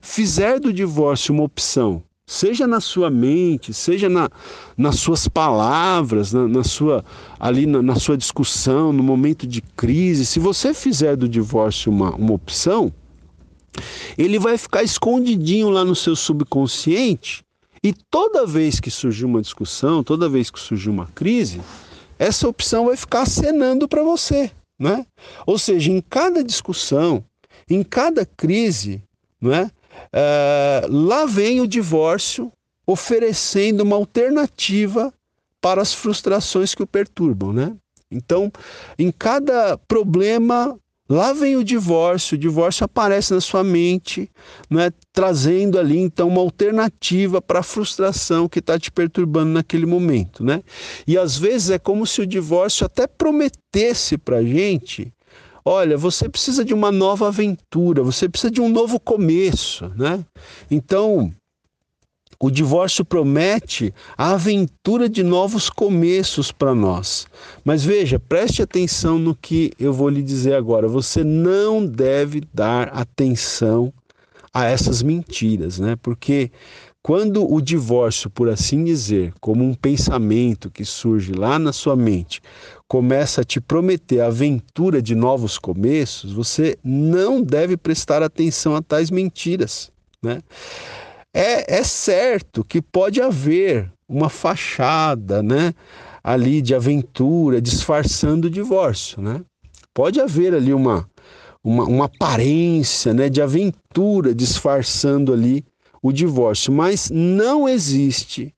fizer 0.00 0.60
do 0.60 0.72
divórcio 0.72 1.34
uma 1.34 1.42
opção, 1.42 2.02
seja 2.24 2.64
na 2.68 2.80
sua 2.80 3.10
mente, 3.10 3.74
seja 3.74 4.08
na, 4.08 4.30
nas 4.76 5.00
suas 5.00 5.26
palavras, 5.26 6.32
na, 6.32 6.46
na 6.46 6.62
sua 6.62 7.04
ali 7.40 7.66
na, 7.66 7.82
na, 7.82 7.96
sua 7.96 8.16
discussão, 8.16 8.92
no 8.92 9.02
momento 9.02 9.44
de 9.44 9.60
crise, 9.60 10.24
se 10.24 10.38
você 10.38 10.72
fizer 10.72 11.16
do 11.16 11.28
divórcio 11.28 11.90
uma, 11.90 12.14
uma 12.14 12.32
opção, 12.32 12.92
ele 14.16 14.38
vai 14.38 14.56
ficar 14.56 14.84
escondidinho 14.84 15.70
lá 15.70 15.84
no 15.84 15.96
seu 15.96 16.14
subconsciente 16.14 17.42
e 17.82 17.92
toda 17.92 18.46
vez 18.46 18.78
que 18.78 18.90
surgir 18.90 19.24
uma 19.24 19.40
discussão, 19.40 20.04
toda 20.04 20.28
vez 20.28 20.50
que 20.50 20.60
surgir 20.60 20.90
uma 20.90 21.06
crise, 21.06 21.60
essa 22.18 22.46
opção 22.46 22.86
vai 22.86 22.96
ficar 22.96 23.22
acenando 23.22 23.88
para 23.88 24.02
você, 24.02 24.50
né? 24.78 25.06
Ou 25.46 25.58
seja, 25.58 25.90
em 25.90 26.00
cada 26.00 26.44
discussão, 26.44 27.24
em 27.68 27.82
cada 27.82 28.26
crise, 28.26 29.02
né? 29.40 29.70
É, 30.12 30.86
lá 30.88 31.24
vem 31.24 31.60
o 31.60 31.66
divórcio 31.66 32.52
oferecendo 32.86 33.82
uma 33.82 33.96
alternativa 33.96 35.12
para 35.60 35.80
as 35.80 35.94
frustrações 35.94 36.74
que 36.74 36.82
o 36.82 36.86
perturbam, 36.86 37.52
né? 37.52 37.74
Então, 38.10 38.52
em 38.98 39.10
cada 39.10 39.78
problema 39.78 40.78
Lá 41.10 41.32
vem 41.32 41.56
o 41.56 41.64
divórcio, 41.64 42.36
o 42.36 42.38
divórcio 42.38 42.84
aparece 42.84 43.34
na 43.34 43.40
sua 43.40 43.64
mente, 43.64 44.30
né, 44.70 44.92
trazendo 45.12 45.76
ali 45.76 45.98
então 45.98 46.28
uma 46.28 46.40
alternativa 46.40 47.42
para 47.42 47.58
a 47.58 47.64
frustração 47.64 48.48
que 48.48 48.60
está 48.60 48.78
te 48.78 48.92
perturbando 48.92 49.50
naquele 49.50 49.86
momento. 49.86 50.44
Né? 50.44 50.62
E 51.08 51.18
às 51.18 51.36
vezes 51.36 51.70
é 51.70 51.80
como 51.80 52.06
se 52.06 52.20
o 52.20 52.26
divórcio 52.26 52.86
até 52.86 53.08
prometesse 53.08 54.16
para 54.16 54.36
a 54.36 54.44
gente: 54.44 55.12
olha, 55.64 55.98
você 55.98 56.28
precisa 56.28 56.64
de 56.64 56.72
uma 56.72 56.92
nova 56.92 57.26
aventura, 57.26 58.04
você 58.04 58.28
precisa 58.28 58.50
de 58.52 58.60
um 58.60 58.68
novo 58.68 59.00
começo. 59.00 59.90
Né? 59.96 60.24
Então, 60.70 61.34
o 62.42 62.50
divórcio 62.50 63.04
promete 63.04 63.92
a 64.16 64.32
aventura 64.32 65.10
de 65.10 65.22
novos 65.22 65.68
começos 65.68 66.50
para 66.50 66.74
nós. 66.74 67.26
Mas 67.62 67.84
veja, 67.84 68.18
preste 68.18 68.62
atenção 68.62 69.18
no 69.18 69.34
que 69.34 69.72
eu 69.78 69.92
vou 69.92 70.08
lhe 70.08 70.22
dizer 70.22 70.54
agora. 70.54 70.88
Você 70.88 71.22
não 71.22 71.84
deve 71.84 72.42
dar 72.52 72.88
atenção 72.88 73.92
a 74.54 74.64
essas 74.64 75.02
mentiras, 75.02 75.78
né? 75.78 75.96
Porque 76.00 76.50
quando 77.02 77.50
o 77.50 77.60
divórcio, 77.60 78.30
por 78.30 78.48
assim 78.48 78.84
dizer, 78.84 79.34
como 79.38 79.62
um 79.62 79.74
pensamento 79.74 80.70
que 80.70 80.84
surge 80.84 81.32
lá 81.32 81.58
na 81.58 81.72
sua 81.72 81.94
mente, 81.94 82.40
começa 82.88 83.42
a 83.42 83.44
te 83.44 83.60
prometer 83.60 84.20
a 84.20 84.26
aventura 84.26 85.00
de 85.00 85.14
novos 85.14 85.58
começos, 85.58 86.32
você 86.32 86.78
não 86.82 87.42
deve 87.42 87.76
prestar 87.76 88.22
atenção 88.22 88.74
a 88.74 88.82
tais 88.82 89.10
mentiras. 89.10 89.90
Né? 90.22 90.40
É, 91.34 91.78
é 91.78 91.84
certo 91.84 92.64
que 92.64 92.82
pode 92.82 93.20
haver 93.20 93.92
uma 94.08 94.28
fachada 94.28 95.42
né, 95.42 95.72
ali 96.22 96.60
de 96.60 96.74
aventura 96.74 97.60
disfarçando 97.60 98.48
o 98.48 98.50
divórcio. 98.50 99.22
Né? 99.22 99.40
Pode 99.94 100.20
haver 100.20 100.54
ali 100.54 100.74
uma, 100.74 101.08
uma, 101.62 101.84
uma 101.84 102.04
aparência 102.06 103.14
né, 103.14 103.28
de 103.28 103.40
aventura 103.40 104.34
disfarçando 104.34 105.32
ali 105.32 105.64
o 106.02 106.12
divórcio, 106.12 106.72
mas 106.72 107.10
não 107.10 107.68
existe 107.68 108.52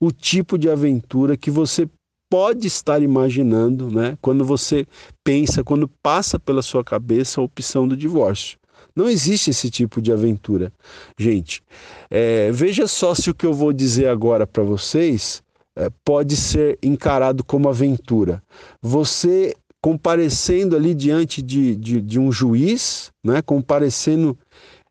o 0.00 0.12
tipo 0.12 0.58
de 0.58 0.68
aventura 0.68 1.36
que 1.36 1.50
você 1.50 1.88
pode 2.30 2.66
estar 2.66 3.02
imaginando, 3.02 3.90
né, 3.90 4.18
quando 4.20 4.44
você 4.44 4.86
pensa, 5.24 5.64
quando 5.64 5.88
passa 6.02 6.38
pela 6.38 6.60
sua 6.60 6.84
cabeça 6.84 7.40
a 7.40 7.44
opção 7.44 7.88
do 7.88 7.96
divórcio. 7.96 8.58
Não 8.94 9.08
existe 9.08 9.50
esse 9.50 9.70
tipo 9.70 10.02
de 10.02 10.12
aventura, 10.12 10.72
gente. 11.18 11.62
É, 12.10 12.50
veja 12.50 12.86
só 12.86 13.14
se 13.14 13.30
o 13.30 13.34
que 13.34 13.46
eu 13.46 13.54
vou 13.54 13.72
dizer 13.72 14.08
agora 14.08 14.46
para 14.46 14.62
vocês 14.62 15.42
é, 15.76 15.88
pode 16.04 16.36
ser 16.36 16.78
encarado 16.82 17.44
como 17.44 17.68
aventura. 17.68 18.42
Você 18.82 19.54
comparecendo 19.80 20.74
ali 20.74 20.94
diante 20.94 21.40
de, 21.40 21.76
de, 21.76 22.00
de 22.00 22.18
um 22.18 22.32
juiz, 22.32 23.12
né, 23.24 23.40
comparecendo 23.42 24.36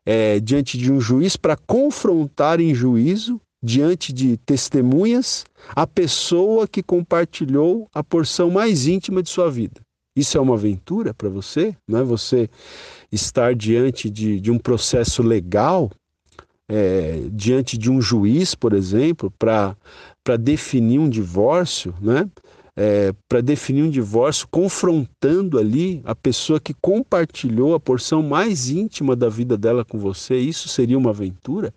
é, 0.06 0.40
diante 0.40 0.78
de 0.78 0.90
um 0.90 1.00
juiz 1.00 1.36
para 1.36 1.56
confrontar 1.56 2.60
em 2.60 2.74
juízo, 2.74 3.38
diante 3.62 4.12
de 4.12 4.36
testemunhas, 4.38 5.44
a 5.74 5.86
pessoa 5.86 6.66
que 6.66 6.82
compartilhou 6.82 7.88
a 7.92 8.02
porção 8.02 8.50
mais 8.50 8.86
íntima 8.86 9.22
de 9.22 9.28
sua 9.28 9.50
vida. 9.50 9.80
Isso 10.18 10.36
é 10.36 10.40
uma 10.40 10.54
aventura 10.54 11.14
para 11.14 11.28
você? 11.28 11.74
Não 11.86 12.00
é 12.00 12.02
você 12.02 12.48
estar 13.10 13.54
diante 13.54 14.10
de, 14.10 14.40
de 14.40 14.50
um 14.50 14.58
processo 14.58 15.22
legal, 15.22 15.90
é, 16.68 17.22
diante 17.32 17.78
de 17.78 17.90
um 17.90 18.00
juiz, 18.00 18.54
por 18.54 18.72
exemplo, 18.72 19.32
para 19.38 19.76
definir 20.36 20.98
um 20.98 21.08
divórcio, 21.08 21.94
né? 22.00 22.28
é, 22.80 23.12
para 23.28 23.40
definir 23.40 23.82
um 23.82 23.90
divórcio, 23.90 24.46
confrontando 24.48 25.58
ali 25.58 26.00
a 26.04 26.14
pessoa 26.14 26.60
que 26.60 26.72
compartilhou 26.72 27.74
a 27.74 27.80
porção 27.80 28.22
mais 28.22 28.70
íntima 28.70 29.16
da 29.16 29.28
vida 29.28 29.58
dela 29.58 29.84
com 29.84 29.98
você, 29.98 30.36
isso 30.36 30.68
seria 30.68 30.96
uma 30.96 31.10
aventura? 31.10 31.74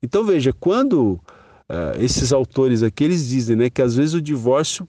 Então 0.00 0.24
veja, 0.24 0.52
quando 0.52 1.14
uh, 1.68 1.98
esses 1.98 2.32
autores 2.32 2.84
aqui 2.84 3.02
eles 3.02 3.28
dizem 3.28 3.56
né, 3.56 3.68
que 3.68 3.82
às 3.82 3.96
vezes 3.96 4.14
o 4.14 4.22
divórcio 4.22 4.86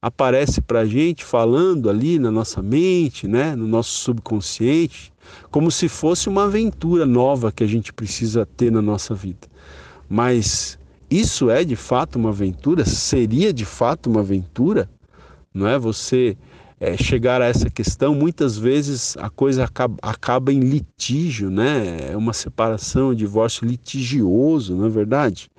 aparece 0.00 0.60
para 0.60 0.80
a 0.80 0.86
gente 0.86 1.24
falando 1.24 1.90
ali 1.90 2.18
na 2.18 2.30
nossa 2.30 2.62
mente, 2.62 3.26
né, 3.26 3.56
no 3.56 3.66
nosso 3.66 3.90
subconsciente, 3.90 5.12
como 5.50 5.70
se 5.70 5.88
fosse 5.88 6.28
uma 6.28 6.44
aventura 6.44 7.04
nova 7.04 7.52
que 7.52 7.64
a 7.64 7.66
gente 7.66 7.92
precisa 7.92 8.46
ter 8.46 8.70
na 8.70 8.80
nossa 8.80 9.14
vida. 9.14 9.48
Mas 10.08 10.78
isso 11.10 11.50
é 11.50 11.64
de 11.64 11.76
fato 11.76 12.16
uma 12.16 12.30
aventura? 12.30 12.84
Seria 12.84 13.52
de 13.52 13.64
fato 13.64 14.08
uma 14.08 14.20
aventura? 14.20 14.88
não 15.58 15.66
é? 15.66 15.78
Você 15.78 16.36
é, 16.80 16.96
chegar 16.96 17.42
a 17.42 17.46
essa 17.46 17.68
questão, 17.68 18.14
muitas 18.14 18.56
vezes 18.56 19.16
a 19.18 19.28
coisa 19.28 19.64
acaba, 19.64 19.96
acaba 20.00 20.52
em 20.52 20.60
litígio, 20.60 21.50
né? 21.50 22.12
É 22.12 22.16
uma 22.16 22.32
separação, 22.32 23.10
um 23.10 23.14
divórcio 23.14 23.66
litigioso, 23.66 24.76
não 24.76 24.86
é 24.86 24.88
verdade? 24.88 25.50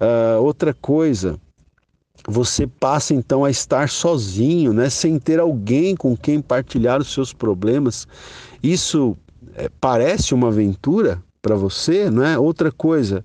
Uh, 0.00 0.40
outra 0.42 0.72
coisa, 0.72 1.38
você 2.26 2.66
passa 2.66 3.14
então 3.14 3.44
a 3.44 3.50
estar 3.50 3.88
sozinho, 3.88 4.72
né? 4.72 4.88
Sem 4.88 5.18
ter 5.18 5.40
alguém 5.40 5.96
com 5.96 6.16
quem 6.16 6.40
partilhar 6.40 7.00
os 7.00 7.12
seus 7.12 7.32
problemas. 7.32 8.06
Isso 8.62 9.16
é, 9.54 9.68
parece 9.80 10.34
uma 10.34 10.48
aventura 10.48 11.22
para 11.40 11.56
você, 11.56 12.10
não 12.10 12.24
é? 12.24 12.38
Outra 12.38 12.70
coisa, 12.70 13.24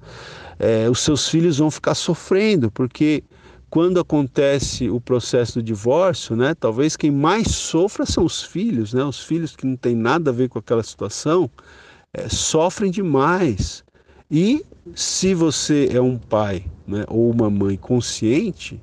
é, 0.57 0.89
os 0.89 1.01
seus 1.01 1.29
filhos 1.29 1.59
vão 1.59 1.69
ficar 1.69 1.93
sofrendo 1.93 2.71
porque 2.71 3.23
quando 3.69 3.99
acontece 3.99 4.89
o 4.89 4.99
processo 4.99 5.55
do 5.55 5.63
divórcio, 5.63 6.35
né, 6.35 6.55
talvez 6.55 6.95
quem 6.95 7.11
mais 7.11 7.49
sofra 7.49 8.05
são 8.05 8.23
os 8.23 8.41
filhos, 8.41 8.93
né, 8.93 9.03
os 9.03 9.19
filhos 9.19 9.55
que 9.55 9.67
não 9.67 9.75
têm 9.75 9.93
nada 9.93 10.31
a 10.31 10.33
ver 10.33 10.47
com 10.47 10.57
aquela 10.57 10.83
situação, 10.83 11.49
é, 12.13 12.29
sofrem 12.29 12.89
demais. 12.89 13.83
E 14.31 14.65
se 14.95 15.33
você 15.33 15.89
é 15.91 16.01
um 16.01 16.17
pai 16.17 16.65
né, 16.87 17.03
ou 17.09 17.29
uma 17.29 17.49
mãe 17.49 17.75
consciente, 17.77 18.81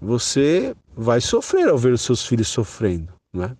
você 0.00 0.74
vai 0.96 1.20
sofrer 1.20 1.68
ao 1.68 1.78
ver 1.78 1.92
os 1.92 2.02
seus 2.02 2.24
filhos 2.26 2.48
sofrendo. 2.48 3.12
Né? 3.32 3.56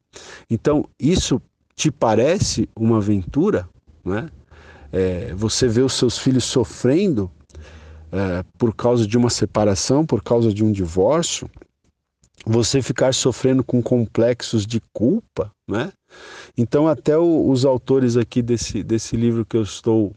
Então, 0.48 0.88
isso 0.98 1.40
te 1.74 1.90
parece 1.90 2.68
uma 2.76 2.98
aventura? 2.98 3.68
Né? 4.04 4.28
É, 4.92 5.34
você 5.34 5.68
vê 5.68 5.82
os 5.82 5.92
seus 5.92 6.18
filhos 6.18 6.44
sofrendo 6.44 7.30
é, 8.12 8.44
por 8.58 8.74
causa 8.74 9.06
de 9.06 9.16
uma 9.16 9.30
separação, 9.30 10.04
por 10.04 10.22
causa 10.22 10.52
de 10.52 10.64
um 10.64 10.72
divórcio, 10.72 11.48
você 12.44 12.80
ficar 12.80 13.12
sofrendo 13.14 13.62
com 13.62 13.82
complexos 13.82 14.66
de 14.66 14.80
culpa, 14.92 15.52
né? 15.68 15.92
Então 16.56 16.88
até 16.88 17.16
o, 17.16 17.48
os 17.48 17.64
autores 17.64 18.16
aqui 18.16 18.42
desse, 18.42 18.82
desse 18.82 19.16
livro 19.16 19.44
que 19.44 19.56
eu 19.56 19.62
estou 19.62 20.12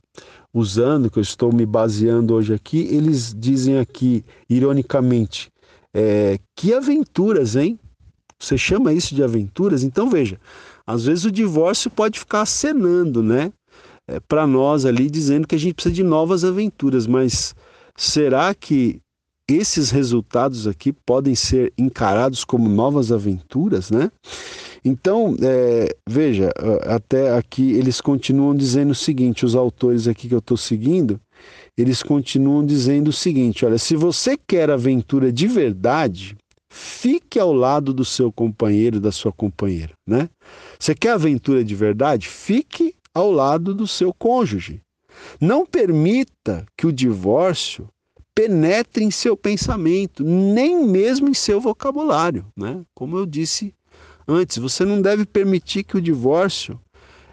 usando, 0.54 1.10
que 1.10 1.20
eu 1.20 1.24
estou 1.24 1.54
me 1.54 1.66
baseando 1.66 2.34
hoje 2.34 2.54
aqui, 2.54 2.88
eles 2.92 3.36
dizem 3.38 3.78
aqui, 3.78 4.24
ironicamente, 4.50 5.52
é, 5.94 6.40
que 6.56 6.74
aventuras, 6.74 7.56
hein? 7.56 7.80
Você 8.40 8.58
chama 8.58 8.94
isso 8.94 9.16
de 9.16 9.24
aventuras? 9.24 9.84
Então 9.84 10.10
veja, 10.10 10.40
às 10.86 11.06
vezes 11.06 11.26
o 11.26 11.32
divórcio 11.32 11.90
pode 11.90 12.20
ficar 12.20 12.42
acenando, 12.42 13.24
né? 13.24 13.52
É, 14.08 14.20
para 14.20 14.46
nós 14.46 14.86
ali, 14.86 15.10
dizendo 15.10 15.48
que 15.48 15.56
a 15.56 15.58
gente 15.58 15.76
precisa 15.76 15.96
de 15.96 16.04
novas 16.04 16.44
aventuras, 16.44 17.08
mas 17.08 17.56
Será 17.96 18.54
que 18.56 19.00
esses 19.50 19.92
resultados 19.92 20.68
aqui 20.68 20.92
podem 20.92 21.36
ser 21.36 21.74
encarados 21.78 22.44
como 22.44 22.70
novas 22.70 23.12
aventuras, 23.12 23.92
né? 23.92 24.12
Então, 24.84 25.36
é, 25.42 25.96
veja, 26.08 26.50
até 26.84 27.36
aqui 27.36 27.74
eles 27.74 28.02
continuam 28.02 28.56
dizendo 28.56 28.92
o 28.92 28.96
seguinte: 28.96 29.46
os 29.46 29.56
autores 29.56 30.08
aqui 30.08 30.28
que 30.28 30.34
eu 30.34 30.40
estou 30.40 30.58
seguindo, 30.58 31.20
eles 31.78 32.04
continuam 32.04 32.66
dizendo 32.66 33.10
o 33.10 33.14
seguinte: 33.14 33.66
olha, 33.66 33.78
se 33.78 33.96
você 33.96 34.38
quer 34.38 34.70
aventura 34.70 35.32
de 35.32 35.48
verdade, 35.48 36.36
fique 36.70 37.40
ao 37.40 37.54
lado 37.54 37.94
do 37.94 38.06
seu 38.06 38.32
companheiro, 38.32 39.00
da 39.00 39.12
sua 39.12 39.32
companheira, 39.32 39.94
né? 40.08 40.30
Você 40.80 40.94
quer 40.94 41.12
aventura 41.12 41.64
de 41.64 41.76
verdade? 41.76 42.28
Fique 42.28 42.96
ao 43.14 43.32
lado 43.32 43.74
do 43.74 43.88
seu 43.88 44.14
cônjuge. 44.14 44.82
Não 45.40 45.66
permita 45.66 46.66
que 46.76 46.88
o 46.88 46.92
divórcio 46.92 47.88
penetre 48.36 49.04
em 49.04 49.12
seu 49.12 49.38
pensamento, 49.38 50.24
nem 50.24 50.86
mesmo 50.88 51.30
em 51.30 51.34
seu 51.34 51.62
vocabulário. 51.62 52.46
Né? 52.58 52.82
Como 52.96 53.18
eu 53.18 53.26
disse 53.26 53.74
antes, 54.28 54.58
você 54.58 54.84
não 54.84 55.02
deve 55.02 55.26
permitir 55.26 55.84
que 55.84 55.96
o 55.96 56.02
divórcio 56.02 56.80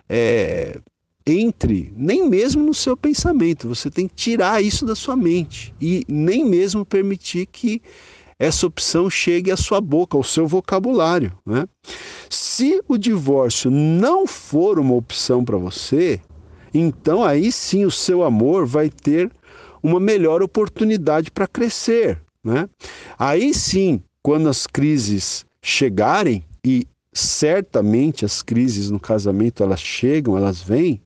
é, 0.09 0.79
entre 1.27 1.93
nem 1.97 2.29
mesmo 2.29 2.63
no 2.63 2.75
seu 2.75 2.97
pensamento. 2.97 3.69
Você 3.69 3.91
tem 3.91 4.09
que 4.09 4.15
tirar 4.15 4.63
isso 4.63 4.85
da 4.85 4.95
sua 4.95 5.17
mente 5.17 5.75
e 5.81 6.05
nem 6.09 6.45
mesmo 6.45 6.85
permitir 6.85 7.47
que 7.47 7.83
essa 8.39 8.67
opção 8.67 9.11
chegue 9.11 9.51
à 9.51 9.57
sua 9.57 9.81
boca, 9.83 10.17
ao 10.17 10.25
seu 10.25 10.47
vocabulário. 10.47 11.33
Né? 11.45 11.67
Se 12.31 12.83
o 12.89 12.97
divórcio 12.97 13.71
não 13.71 14.27
for 14.27 14.79
uma 14.79 14.95
opção 14.95 15.45
para 15.45 15.59
você, 15.59 16.19
então 16.73 17.23
aí 17.23 17.53
sim 17.53 17.85
o 17.85 17.91
seu 17.91 18.23
amor 18.23 18.65
vai 18.65 18.89
ter 18.89 19.31
uma 19.83 20.01
melhor 20.01 20.43
oportunidade 20.43 21.31
para 21.31 21.47
crescer. 21.47 22.21
Né? 22.43 22.67
Aí 23.19 23.53
sim, 23.53 24.03
quando 24.23 24.49
as 24.49 24.67
crises 24.67 25.45
chegarem, 25.63 26.43
e 26.65 26.87
certamente 27.13 28.25
as 28.25 28.41
crises 28.43 28.91
no 28.91 29.01
casamento 29.01 29.63
elas 29.63 29.81
chegam, 29.81 30.37
elas 30.37 30.63
vêm, 30.63 31.01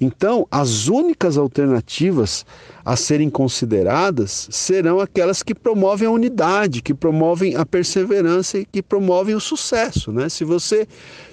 então 0.00 0.46
as 0.50 0.88
únicas 0.88 1.36
alternativas 1.36 2.44
a 2.84 2.96
serem 2.96 3.30
consideradas 3.30 4.48
serão 4.50 5.00
aquelas 5.00 5.42
que 5.42 5.54
promovem 5.54 6.06
a 6.06 6.10
unidade, 6.10 6.82
que 6.82 6.92
promovem 6.92 7.56
a 7.56 7.64
perseverança 7.64 8.58
e 8.58 8.66
que 8.66 8.82
promovem 8.82 9.34
o 9.34 9.40
sucesso. 9.40 10.12
Né? 10.12 10.28
Se 10.28 10.44
você 10.44 10.86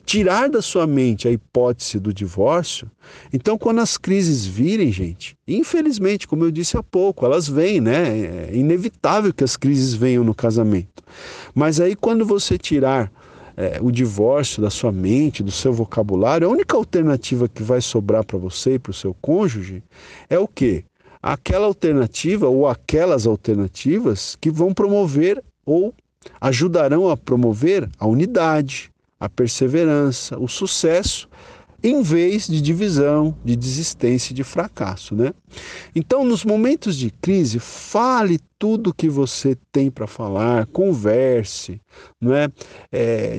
tirar 0.05 0.49
da 0.49 0.61
sua 0.61 0.87
mente 0.87 1.27
a 1.27 1.31
hipótese 1.31 1.99
do 1.99 2.13
divórcio, 2.13 2.89
então 3.33 3.57
quando 3.57 3.79
as 3.79 3.97
crises 3.97 4.45
virem, 4.45 4.91
gente, 4.91 5.35
infelizmente, 5.47 6.27
como 6.27 6.45
eu 6.45 6.51
disse 6.51 6.77
há 6.77 6.83
pouco, 6.83 7.25
elas 7.25 7.47
vêm, 7.47 7.81
né? 7.81 8.47
É 8.49 8.55
inevitável 8.55 9.33
que 9.33 9.43
as 9.43 9.57
crises 9.57 9.93
venham 9.93 10.23
no 10.23 10.33
casamento. 10.33 11.03
Mas 11.53 11.81
aí 11.81 11.95
quando 11.95 12.25
você 12.25 12.57
tirar 12.57 13.11
é, 13.57 13.79
o 13.81 13.91
divórcio 13.91 14.61
da 14.61 14.69
sua 14.69 14.91
mente, 14.91 15.43
do 15.43 15.51
seu 15.51 15.73
vocabulário, 15.73 16.47
a 16.47 16.51
única 16.51 16.75
alternativa 16.75 17.47
que 17.47 17.63
vai 17.63 17.81
sobrar 17.81 18.25
para 18.25 18.37
você 18.37 18.75
e 18.75 18.79
para 18.79 18.91
o 18.91 18.93
seu 18.93 19.13
cônjuge 19.21 19.83
é 20.29 20.39
o 20.39 20.47
quê? 20.47 20.83
aquela 21.21 21.67
alternativa 21.67 22.47
ou 22.47 22.67
aquelas 22.67 23.27
alternativas 23.27 24.35
que 24.41 24.49
vão 24.49 24.73
promover 24.73 25.43
ou 25.65 25.93
ajudarão 26.39 27.09
a 27.09 27.15
promover 27.15 27.87
a 27.99 28.07
unidade, 28.07 28.89
a 29.19 29.29
perseverança, 29.29 30.37
o 30.39 30.47
sucesso 30.47 31.29
em 31.83 32.01
vez 32.01 32.47
de 32.47 32.61
divisão, 32.61 33.35
de 33.43 33.55
desistência 33.55 34.31
e 34.31 34.35
de 34.35 34.43
fracasso, 34.43 35.15
né? 35.15 35.33
Então, 35.95 36.23
nos 36.23 36.45
momentos 36.45 36.95
de 36.95 37.09
crise, 37.09 37.59
fale 37.59 38.39
tudo 38.59 38.93
que 38.93 39.09
você 39.09 39.57
tem 39.71 39.89
para 39.89 40.05
falar, 40.05 40.67
converse, 40.67 41.81
não 42.19 42.33
é? 42.35 42.47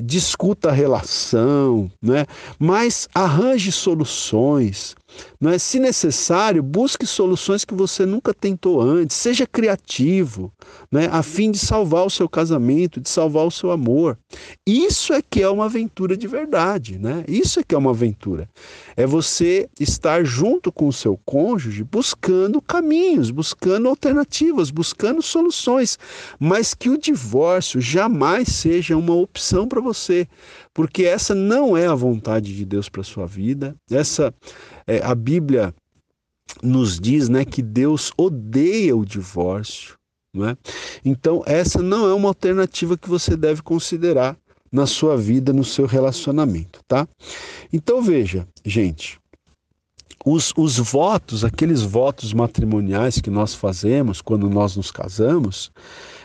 discuta 0.03 0.71
a 0.71 0.73
relação, 0.73 1.91
não 2.03 2.17
é? 2.17 2.27
mas 2.59 3.09
arranje 3.15 3.71
soluções. 3.71 4.97
Não 5.41 5.51
é? 5.51 5.59
Se 5.59 5.79
necessário, 5.79 6.63
busque 6.63 7.07
soluções 7.07 7.65
que 7.65 7.75
você 7.75 8.07
nunca 8.07 8.33
tentou 8.33 8.81
antes, 8.81 9.17
seja 9.17 9.47
criativo, 9.47 10.53
né? 10.91 11.09
a 11.11 11.23
fim 11.23 11.51
de 11.51 11.59
salvar 11.59 12.07
o 12.07 12.11
seu 12.11 12.29
casamento, 12.29 13.01
de 13.01 13.09
salvar 13.09 13.47
o 13.47 13.51
seu 13.51 13.71
amor. 13.71 14.19
Isso 14.67 15.13
é 15.13 15.21
que 15.21 15.43
é 15.43 15.49
uma 15.49 15.67
aventura 15.67 16.17
de 16.17 16.27
verdade, 16.27 16.99
né? 16.99 17.25
Isso 17.29 17.61
é 17.61 17.63
que 17.63 17.75
é 17.75 17.79
uma 17.79 17.91
aventura. 17.91 18.49
É 18.97 19.07
você 19.07 19.69
estar 19.79 20.25
junto 20.25 20.71
com 20.71 20.89
o 20.89 20.93
seu 20.93 21.19
cônjuge 21.25 21.83
buscando 21.85 22.61
caminhos, 22.61 23.31
buscando 23.31 23.89
alternativas, 23.89 24.71
buscando 24.71 25.23
soluções, 25.23 25.99
mas 26.39 26.75
que 26.75 26.89
o 26.89 26.99
divórcio 26.99 27.81
jamais 27.81 28.49
seja 28.49 28.97
uma 28.97 29.15
opção 29.15 29.67
para 29.67 29.81
você, 29.81 30.27
porque 30.73 31.05
essa 31.05 31.35
não 31.35 31.77
é 31.77 31.87
a 31.87 31.95
vontade 31.95 32.55
de 32.55 32.65
Deus 32.65 32.89
para 32.89 33.03
sua 33.03 33.27
vida. 33.27 33.75
Essa 33.91 34.33
é, 34.87 35.01
a 35.03 35.15
Bíblia 35.15 35.75
nos 36.63 36.99
diz, 36.99 37.29
né, 37.29 37.45
que 37.45 37.63
Deus 37.63 38.13
odeia 38.17 38.97
o 38.97 39.05
divórcio, 39.05 39.95
não 40.35 40.49
é? 40.49 40.57
Então 41.05 41.43
essa 41.47 41.83
não 41.83 42.09
é 42.09 42.15
uma 42.15 42.29
alternativa 42.29 42.97
que 42.97 43.09
você 43.09 43.37
deve 43.37 43.63
considerar 43.63 44.37
na 44.71 44.87
sua 44.87 45.17
vida, 45.17 45.53
no 45.53 45.65
seu 45.65 45.87
relacionamento, 45.87 46.81
tá? 46.89 47.07
Então 47.73 48.01
veja, 48.03 48.47
gente, 48.65 49.19
os, 50.25 50.53
os 50.57 50.79
votos, 50.79 51.45
aqueles 51.45 51.83
votos 51.83 52.33
matrimoniais 52.33 53.21
que 53.21 53.31
nós 53.31 53.55
fazemos 53.55 54.21
quando 54.21 54.49
nós 54.49 54.77
nos 54.77 54.91
casamos, 54.91 55.71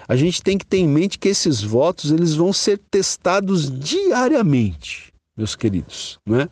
a 0.07 0.15
gente 0.15 0.41
tem 0.41 0.57
que 0.57 0.65
ter 0.65 0.77
em 0.77 0.87
mente 0.87 1.17
que 1.17 1.27
esses 1.27 1.61
votos 1.61 2.11
eles 2.11 2.33
vão 2.35 2.53
ser 2.53 2.79
testados 2.89 3.69
diariamente, 3.69 5.06
meus 5.37 5.55
queridos, 5.55 6.19
né? 6.25 6.49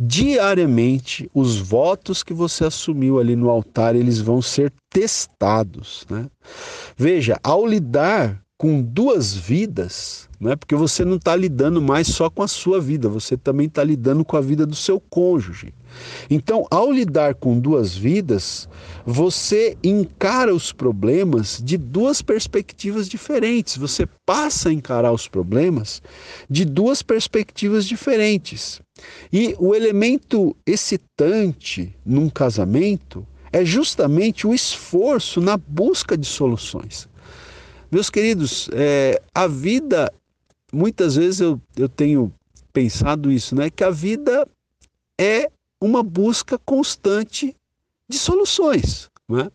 Diariamente, 0.00 1.30
os 1.32 1.56
votos 1.56 2.22
que 2.22 2.34
você 2.34 2.64
assumiu 2.64 3.20
ali 3.20 3.36
no 3.36 3.48
altar, 3.48 3.94
eles 3.94 4.20
vão 4.20 4.42
ser 4.42 4.72
testados, 4.90 6.04
né? 6.10 6.26
Veja, 6.96 7.38
ao 7.42 7.64
lidar 7.66 8.44
com 8.58 8.80
duas 8.80 9.34
vidas, 9.34 10.28
né? 10.40 10.56
porque 10.56 10.74
você 10.74 11.04
não 11.04 11.16
está 11.16 11.34
lidando 11.34 11.82
mais 11.82 12.06
só 12.08 12.30
com 12.30 12.42
a 12.42 12.48
sua 12.48 12.80
vida, 12.80 13.08
você 13.08 13.36
também 13.36 13.66
está 13.66 13.82
lidando 13.82 14.24
com 14.24 14.36
a 14.36 14.40
vida 14.40 14.64
do 14.64 14.76
seu 14.76 15.00
cônjuge. 15.00 15.74
Então, 16.30 16.66
ao 16.70 16.90
lidar 16.90 17.34
com 17.34 17.58
duas 17.58 17.96
vidas, 17.96 18.68
você 19.04 19.76
encara 19.82 20.54
os 20.54 20.72
problemas 20.72 21.60
de 21.62 21.76
duas 21.76 22.22
perspectivas 22.22 23.08
diferentes. 23.08 23.76
Você 23.76 24.06
passa 24.24 24.68
a 24.68 24.72
encarar 24.72 25.12
os 25.12 25.28
problemas 25.28 26.02
de 26.48 26.64
duas 26.64 27.02
perspectivas 27.02 27.86
diferentes. 27.86 28.80
E 29.32 29.54
o 29.58 29.74
elemento 29.74 30.56
excitante 30.66 31.94
num 32.04 32.28
casamento 32.28 33.26
é 33.52 33.64
justamente 33.64 34.46
o 34.46 34.54
esforço 34.54 35.40
na 35.40 35.56
busca 35.56 36.16
de 36.16 36.26
soluções. 36.26 37.08
Meus 37.90 38.10
queridos, 38.10 38.68
é, 38.72 39.22
a 39.32 39.46
vida, 39.46 40.12
muitas 40.72 41.14
vezes 41.14 41.40
eu, 41.40 41.60
eu 41.76 41.88
tenho 41.88 42.32
pensado 42.72 43.30
isso, 43.30 43.54
né? 43.54 43.70
Que 43.70 43.84
a 43.84 43.90
vida 43.90 44.44
é 45.20 45.48
uma 45.80 46.02
busca 46.02 46.58
constante 46.58 47.54
de 48.08 48.18
soluções. 48.18 49.10
Né? 49.28 49.50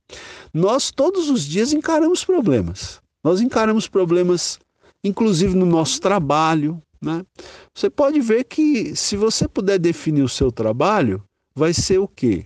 Nós 0.54 0.92
todos 0.92 1.30
os 1.30 1.44
dias 1.44 1.74
encaramos 1.74 2.24
problemas. 2.26 3.02
Nós 3.24 3.42
encaramos 3.42 3.88
problemas, 3.88 4.60
inclusive 5.04 5.56
no 5.56 5.66
nosso 5.66 6.00
trabalho. 6.00 6.82
Né? 7.02 7.26
Você 7.74 7.90
pode 7.90 8.20
ver 8.20 8.46
que 8.46 8.96
se 8.96 9.16
você 9.16 9.48
puder 9.48 9.80
definir 9.80 10.24
o 10.24 10.30
seu 10.30 10.52
trabalho, 10.52 11.24
vai 11.56 11.74
ser 11.74 12.00
o 12.00 12.08
quê? 12.08 12.46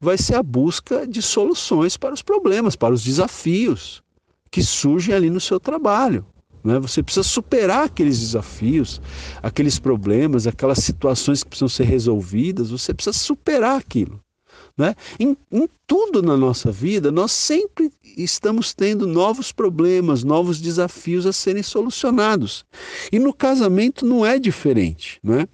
Vai 0.00 0.16
ser 0.16 0.36
a 0.36 0.42
busca 0.42 1.06
de 1.06 1.20
soluções 1.20 1.96
para 1.96 2.14
os 2.14 2.22
problemas, 2.22 2.76
para 2.76 2.94
os 2.94 3.04
desafios 3.04 4.02
que 4.50 4.62
surgem 4.62 5.14
ali 5.14 5.30
no 5.30 5.40
seu 5.40 5.60
trabalho. 5.60 6.24
Né? 6.62 6.78
Você 6.78 7.02
precisa 7.02 7.24
superar 7.24 7.84
aqueles 7.84 8.18
desafios, 8.18 9.00
aqueles 9.42 9.78
problemas, 9.78 10.46
aquelas 10.46 10.78
situações 10.78 11.42
que 11.42 11.50
precisam 11.50 11.68
ser 11.68 11.84
resolvidas, 11.84 12.70
você 12.70 12.92
precisa 12.92 13.16
superar 13.16 13.78
aquilo. 13.78 14.20
Né? 14.76 14.94
Em, 15.18 15.36
em, 15.52 15.68
tudo 15.86 16.22
na 16.22 16.36
nossa 16.36 16.70
vida, 16.70 17.10
nós 17.10 17.32
sempre 17.32 17.90
estamos 18.16 18.72
tendo 18.72 19.06
novos 19.06 19.52
problemas, 19.52 20.24
novos 20.24 20.60
desafios 20.60 21.26
a 21.26 21.32
serem 21.32 21.62
solucionados. 21.62 22.64
E 23.12 23.18
no 23.18 23.34
casamento 23.34 24.06
não 24.06 24.24
é 24.24 24.38
diferente. 24.38 25.18
Né? 25.22 25.46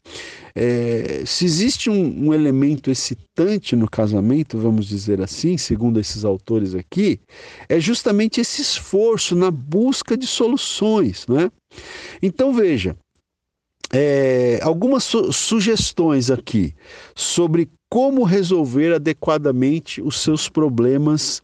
É, 0.59 1.23
se 1.27 1.45
existe 1.45 1.91
um, 1.91 2.29
um, 2.29 2.33
elemento 2.33 2.91
excitante 2.91 3.77
no 3.77 3.87
casamento, 3.87 4.57
vamos 4.57 4.87
dizer 4.87 5.21
assim, 5.21 5.59
segundo 5.59 6.01
esses 6.01 6.25
autores 6.25 6.75
aqui, 6.75 7.21
é 7.69 7.79
justamente 7.79 8.41
esse 8.41 8.63
esforço 8.63 9.37
na 9.37 9.51
busca 9.51 10.17
de 10.17 10.27
soluções. 10.27 11.27
Né? 11.29 11.53
Então 12.23 12.55
veja, 12.55 12.97
é, 13.93 14.59
algumas 14.63 15.05
su 15.05 15.31
sugestões 15.31 16.31
aqui 16.31 16.75
sobre 17.15 17.69
como 17.91 18.25
resolver 18.25 18.95
adequadamente 18.95 20.01
os 20.01 20.19
seus 20.21 20.49
problemas 20.49 21.43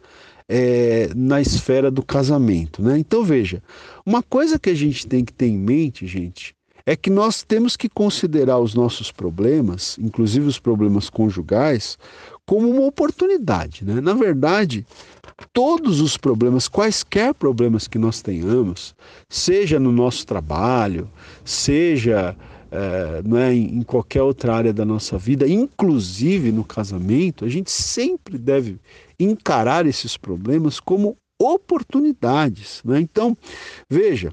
é, 0.49 1.11
na 1.15 1.39
esfera 1.39 1.91
do 1.91 2.03
casamento. 2.03 2.83
Né? 2.83 2.99
Então 2.99 3.23
veja, 3.23 3.63
uma 4.07 4.23
coisa 4.23 4.59
que 4.59 4.71
a 4.71 4.75
gente 4.75 5.07
tem 5.07 5.23
que 5.23 5.35
ter 5.35 5.49
em 5.49 5.59
mente, 5.59 6.07
gente, 6.07 6.55
é 6.85 6.97
que 6.97 7.11
nós 7.11 7.43
temos 7.43 7.77
que 7.77 7.89
considerar 7.89 8.59
os 8.59 8.75
nossos 8.75 9.13
problemas, 9.13 9.97
inclusive 9.99 10.47
os 10.47 10.59
problemas 10.59 11.09
conjugais, 11.09 11.99
como 12.47 12.69
uma 12.69 12.83
oportunidade. 12.83 13.85
Né? 13.85 14.01
Na 14.01 14.15
verdade, 14.15 14.87
todos 15.53 16.01
os 16.01 16.17
problemas, 16.17 16.69
quaisquer 16.69 17.35
problemas 17.35 17.87
que 17.87 17.99
nós 17.99 18.21
tenhamos, 18.21 18.95
seja 19.29 19.79
no 19.79 19.93
nosso 19.93 20.27
trabalho, 20.27 21.11
seja 21.45 22.37
não 23.25 23.37
é, 23.37 23.55
em 23.55 23.83
qualquer 23.83 24.23
outra 24.23 24.55
área 24.55 24.73
da 24.73 24.85
nossa 24.85 25.19
vida, 25.19 25.47
inclusive 25.47 26.51
no 26.51 26.65
casamento, 26.65 27.45
a 27.45 27.49
gente 27.49 27.71
sempre 27.71 28.39
deve 28.39 28.79
encarar 29.21 29.87
esses 29.87 30.17
problemas 30.17 30.81
como 30.81 31.15
oportunidades. 31.39 32.81
Né? 32.83 33.01
Então, 33.01 33.37
veja, 33.91 34.33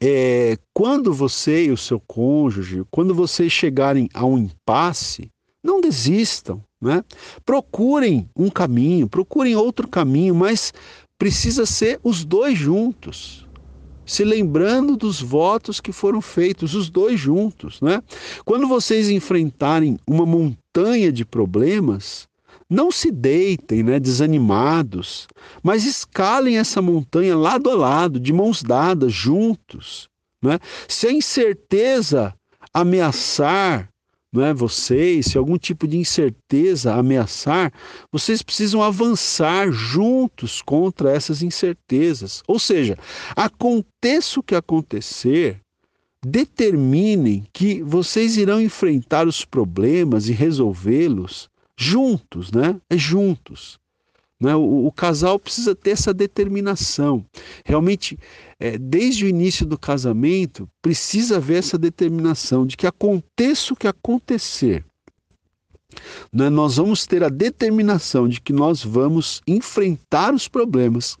é, 0.00 0.56
quando 0.72 1.12
você 1.12 1.66
e 1.66 1.70
o 1.70 1.76
seu 1.76 2.00
cônjuge, 2.00 2.84
quando 2.90 3.14
vocês 3.14 3.52
chegarem 3.52 4.08
a 4.14 4.24
um 4.24 4.38
impasse, 4.38 5.30
não 5.62 5.80
desistam, 5.80 6.62
né? 6.80 7.04
Procurem 7.44 8.28
um 8.34 8.48
caminho, 8.48 9.08
procurem 9.08 9.54
outro 9.54 9.86
caminho, 9.86 10.34
mas 10.34 10.72
precisa 11.18 11.66
ser 11.66 12.00
os 12.02 12.24
dois 12.24 12.56
juntos, 12.56 13.46
se 14.06 14.24
lembrando 14.24 14.96
dos 14.96 15.20
votos 15.20 15.80
que 15.80 15.92
foram 15.92 16.22
feitos, 16.22 16.74
os 16.74 16.88
dois 16.88 17.20
juntos, 17.20 17.78
né? 17.82 18.02
Quando 18.44 18.66
vocês 18.66 19.10
enfrentarem 19.10 19.98
uma 20.06 20.24
montanha 20.24 21.12
de 21.12 21.26
problemas, 21.26 22.26
não 22.70 22.92
se 22.92 23.10
deitem, 23.10 23.82
né, 23.82 23.98
desanimados, 23.98 25.26
mas 25.60 25.84
escalem 25.84 26.56
essa 26.56 26.80
montanha 26.80 27.36
lado 27.36 27.68
a 27.68 27.74
lado, 27.74 28.20
de 28.20 28.32
mãos 28.32 28.62
dadas, 28.62 29.12
juntos, 29.12 30.08
né? 30.42 30.58
Se 30.86 31.08
a 31.08 31.12
incerteza 31.12 32.32
ameaçar 32.72 33.90
não 34.32 34.44
é, 34.44 34.54
vocês, 34.54 35.26
se 35.26 35.36
algum 35.36 35.58
tipo 35.58 35.88
de 35.88 35.98
incerteza 35.98 36.94
ameaçar, 36.94 37.72
vocês 38.12 38.42
precisam 38.42 38.80
avançar 38.80 39.72
juntos 39.72 40.62
contra 40.62 41.10
essas 41.10 41.42
incertezas. 41.42 42.40
Ou 42.46 42.56
seja, 42.56 42.96
aconteça 43.34 44.38
o 44.38 44.42
que 44.42 44.54
acontecer, 44.54 45.60
determinem 46.24 47.44
que 47.52 47.82
vocês 47.82 48.36
irão 48.36 48.60
enfrentar 48.60 49.26
os 49.26 49.44
problemas 49.44 50.28
e 50.28 50.32
resolvê-los 50.32 51.49
juntos, 51.80 52.52
né? 52.52 52.78
É 52.90 52.98
juntos. 52.98 53.80
Né? 54.38 54.54
O, 54.54 54.86
o, 54.86 54.92
casal 54.92 55.38
precisa 55.38 55.74
ter 55.74 55.92
essa 55.92 56.12
determinação. 56.12 57.24
Realmente, 57.64 58.18
é, 58.58 58.76
desde 58.76 59.24
o 59.24 59.28
início 59.28 59.64
do 59.64 59.78
casamento, 59.78 60.68
precisa 60.82 61.38
haver 61.38 61.58
essa 61.58 61.78
determinação 61.78 62.66
de 62.66 62.76
que 62.76 62.86
aconteça 62.86 63.72
o 63.72 63.76
que 63.76 63.88
acontecer, 63.88 64.84
Né? 66.32 66.50
Nós 66.50 66.76
vamos 66.76 67.06
ter 67.06 67.24
a 67.24 67.30
determinação 67.30 68.28
de 68.28 68.40
que 68.40 68.52
nós 68.52 68.84
vamos 68.84 69.40
enfrentar 69.46 70.34
os 70.34 70.48
problemas, 70.48 71.16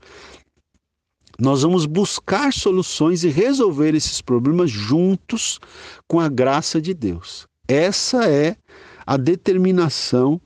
nós 1.38 1.62
vamos 1.62 1.86
buscar 1.86 2.52
soluções 2.52 3.24
e 3.24 3.30
resolver 3.30 3.94
esses 3.94 4.20
problemas 4.20 4.70
juntos 4.70 5.58
com 6.06 6.20
a 6.20 6.28
graça 6.28 6.80
de 6.82 6.92
Deus. 6.92 7.48
Essa 7.66 8.28
é 8.28 8.56
a 9.06 9.16
determinação 9.16 10.40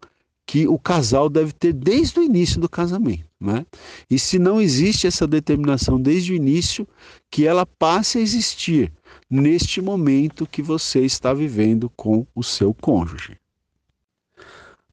que 0.46 0.68
o 0.68 0.78
casal 0.78 1.28
deve 1.28 1.52
ter 1.52 1.72
desde 1.72 2.20
o 2.20 2.22
início 2.22 2.60
do 2.60 2.68
casamento. 2.68 3.24
Né? 3.40 3.64
E 4.10 4.18
se 4.18 4.38
não 4.38 4.60
existe 4.60 5.06
essa 5.06 5.26
determinação 5.26 6.00
desde 6.00 6.32
o 6.32 6.36
início, 6.36 6.86
que 7.30 7.46
ela 7.46 7.66
passe 7.66 8.18
a 8.18 8.20
existir 8.20 8.92
neste 9.28 9.80
momento 9.80 10.46
que 10.46 10.62
você 10.62 11.00
está 11.00 11.32
vivendo 11.32 11.90
com 11.96 12.26
o 12.34 12.42
seu 12.42 12.74
cônjuge. 12.74 13.36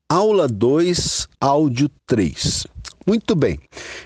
Aula 0.09 0.47
2, 0.47 1.28
áudio 1.39 1.89
3. 2.05 2.68
Muito 3.06 3.36
bem. 3.36 3.60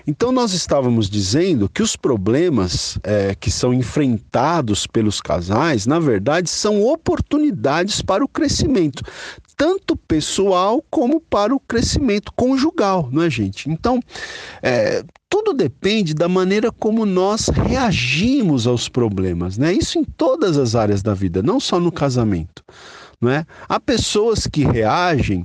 Então, 0.06 0.32
nós 0.32 0.52
estávamos 0.52 1.10
dizendo 1.10 1.68
que 1.68 1.82
os 1.82 1.96
problemas 1.96 2.98
é, 3.02 3.34
que 3.34 3.50
são 3.50 3.74
enfrentados 3.74 4.86
pelos 4.86 5.20
casais, 5.20 5.86
na 5.86 5.98
verdade, 5.98 6.48
são 6.48 6.82
oportunidades 6.82 8.00
para 8.00 8.24
o 8.24 8.28
crescimento, 8.28 9.02
tanto 9.56 9.96
pessoal 9.96 10.84
como 10.90 11.20
para 11.20 11.54
o 11.54 11.60
crescimento 11.60 12.32
conjugal, 12.34 13.08
não 13.12 13.22
é, 13.22 13.30
gente? 13.30 13.70
Então, 13.70 14.00
é, 14.62 15.02
tudo 15.28 15.52
depende 15.52 16.14
da 16.14 16.28
maneira 16.28 16.70
como 16.70 17.04
nós 17.04 17.48
reagimos 17.48 18.66
aos 18.66 18.88
problemas, 18.88 19.58
né? 19.58 19.72
Isso 19.72 19.98
em 19.98 20.04
todas 20.04 20.56
as 20.56 20.74
áreas 20.74 21.02
da 21.02 21.14
vida, 21.14 21.42
não 21.42 21.58
só 21.58 21.80
no 21.80 21.92
casamento. 21.92 22.62
Não 23.20 23.30
é? 23.30 23.46
Há 23.68 23.80
pessoas 23.80 24.46
que 24.46 24.64
reagem 24.64 25.44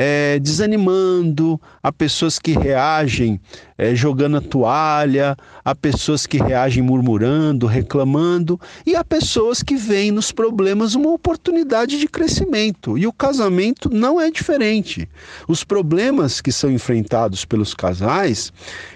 é, 0.00 0.38
desanimando, 0.38 1.60
há 1.82 1.90
pessoas 1.90 2.38
que 2.38 2.52
reagem 2.52 3.40
é, 3.76 3.92
jogando 3.96 4.36
a 4.36 4.40
toalha, 4.40 5.36
há 5.64 5.74
pessoas 5.74 6.24
que 6.24 6.38
reagem 6.38 6.80
murmurando, 6.80 7.66
reclamando, 7.66 8.60
e 8.86 8.94
há 8.94 9.02
pessoas 9.02 9.60
que 9.60 9.74
veem 9.74 10.12
nos 10.12 10.30
problemas 10.30 10.94
uma 10.94 11.10
oportunidade 11.10 11.98
de 11.98 12.06
crescimento. 12.06 12.96
E 12.96 13.08
o 13.08 13.12
casamento 13.12 13.90
não 13.90 14.20
é 14.20 14.30
diferente. 14.30 15.08
Os 15.48 15.64
problemas 15.64 16.40
que 16.40 16.52
são 16.52 16.70
enfrentados 16.70 17.44
pelos 17.44 17.74
casais, 17.74 18.52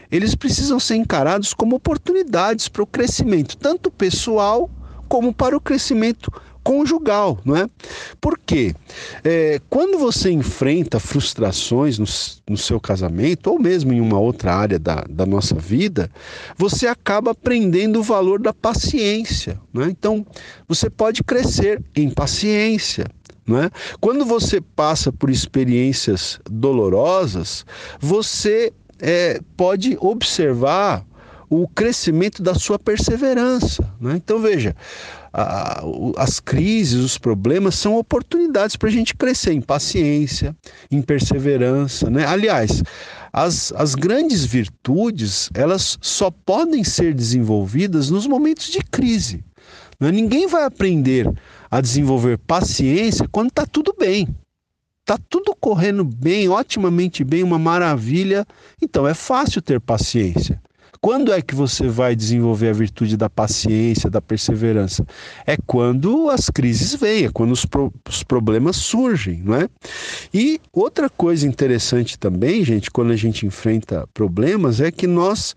eles 0.09 0.37
precisam 0.37 0.79
ser 0.79 0.95
encarados 0.95 1.53
como 1.53 1.75
oportunidades 1.75 2.69
para 2.69 2.85
o 2.85 2.87
crescimento, 2.87 3.57
tanto 3.57 3.91
pessoal 3.91 4.71
como 5.09 5.35
para 5.35 5.57
o 5.57 5.61
crescimento 5.61 6.31
conjugal, 6.63 7.39
não 7.45 7.57
é? 7.57 7.69
Porque 8.21 8.75
é, 9.25 9.61
quando 9.69 9.99
você 9.99 10.31
enfrenta 10.31 10.99
frustrações 11.01 11.99
no, 11.99 12.07
no, 12.49 12.57
seu 12.57 12.81
casamento, 12.81 13.51
ou 13.51 13.59
mesmo 13.59 13.93
em 13.93 14.01
uma 14.01 14.19
outra 14.19 14.55
área 14.55 14.79
da, 14.79 15.05
da 15.09 15.27
nossa 15.27 15.55
vida, 15.55 16.11
você 16.57 16.87
acaba 16.87 17.33
aprendendo 17.33 18.01
o 18.01 18.03
valor 18.03 18.41
da 18.41 18.53
paciência. 18.53 19.61
Não 19.73 19.83
é? 19.83 19.91
Então, 19.91 20.25
você 20.69 20.89
pode 20.89 21.23
crescer 21.23 21.83
em 21.95 22.11
paciência. 22.11 23.07
É? 23.49 23.71
Quando 24.01 24.25
você 24.25 24.61
passa 24.61 25.11
por 25.13 25.29
experiências 25.29 26.39
dolorosas, 26.49 27.67
você 28.01 28.73
é, 29.01 29.41
pode 29.57 29.97
observar 30.01 31.05
o 31.51 31.69
crescimento 31.69 32.43
da 32.43 32.55
sua 32.55 32.79
perseverança. 32.79 33.87
Né? 34.01 34.15
Então 34.17 34.39
veja, 34.39 34.75
a, 35.33 35.83
as 36.17 36.39
crises, 36.39 37.03
os 37.03 37.17
problemas 37.17 37.75
são 37.75 37.97
oportunidades 37.97 38.77
para 38.77 38.89
a 38.89 38.93
gente 38.93 39.15
crescer 39.15 39.53
em 39.53 39.61
paciência, 39.61 40.55
em 40.91 41.01
perseverança. 41.01 42.11
Né? 42.11 42.27
Aliás, 42.27 42.83
as, 43.33 43.73
as 43.73 43.95
grandes 43.95 44.45
virtudes 44.45 45.49
elas 45.55 45.99
só 46.03 46.31
podem 46.31 46.85
ser 46.85 47.15
desenvolvidas 47.15 48.11
nos 48.11 48.27
momentos 48.27 48.67
de 48.67 48.81
crise. 48.81 49.43
Né? 49.99 50.11
Ninguém 50.11 50.47
vai 50.47 50.65
aprender 50.65 51.31
a 51.71 51.81
desenvolver 51.81 52.37
paciência 52.39 53.27
quando 53.31 53.49
está 53.49 53.65
tudo 53.65 53.95
bem. 53.99 54.29
Está 55.01 55.19
tudo 55.29 55.57
correndo 55.59 56.05
bem, 56.05 56.49
otimamente 56.49 57.25
bem, 57.25 57.43
uma 57.43 57.59
maravilha. 57.59 58.47
Então 58.81 59.09
é 59.09 59.15
fácil 59.15 59.61
ter 59.61 59.81
paciência. 59.81 60.63
Quando 61.05 61.33
é 61.33 61.43
que 61.43 61.53
você 61.53 61.89
vai 61.89 62.15
desenvolver 62.15 62.69
a 62.69 62.73
virtude 62.73 63.17
da 63.17 63.29
paciência, 63.29 64.09
da 64.09 64.23
perseverança? 64.23 65.05
É 65.45 65.57
quando 65.67 66.31
as 66.31 66.49
crises 66.49 66.95
vêm, 66.95 67.25
é 67.25 67.29
quando 67.29 67.51
os, 67.51 67.67
pro, 67.67 67.93
os 68.09 68.23
problemas 68.23 68.77
surgem, 68.77 69.43
não 69.45 69.57
é? 69.57 69.69
E 70.33 70.61
outra 70.73 71.11
coisa 71.11 71.45
interessante 71.45 72.17
também, 72.17 72.65
gente, 72.65 72.89
quando 72.89 73.11
a 73.11 73.17
gente 73.17 73.45
enfrenta 73.45 74.09
problemas, 74.15 74.81
é 74.81 74.93
que 74.93 75.09
nós 75.09 75.57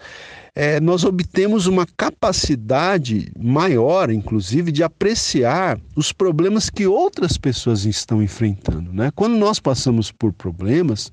é, 0.56 0.80
nós 0.80 1.04
obtemos 1.04 1.68
uma 1.68 1.86
capacidade 1.86 3.30
maior, 3.38 4.10
inclusive, 4.10 4.72
de 4.72 4.84
apreciar 4.84 5.78
os 5.98 6.14
problemas 6.14 6.70
que 6.70 6.88
outras 6.88 7.38
pessoas 7.38 7.84
estão 7.84 8.24
enfrentando. 8.24 8.94
Né? 8.94 9.12
Quando 9.14 9.36
nós 9.36 9.60
passamos 9.60 10.14
por 10.14 10.32
problemas, 10.32 11.12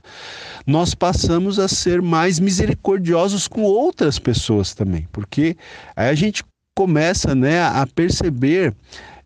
nós 0.64 0.94
passamos 0.94 1.58
a 1.58 1.66
ser 1.66 2.00
mais 2.00 2.38
misericordiosos 2.38 3.48
com 3.48 3.62
outras 3.62 4.16
pessoas 4.16 4.74
também, 4.74 5.08
porque 5.10 5.56
aí 5.96 6.08
a 6.08 6.14
gente 6.14 6.44
começa 6.76 7.34
né, 7.34 7.62
a 7.64 7.84
perceber 7.92 8.72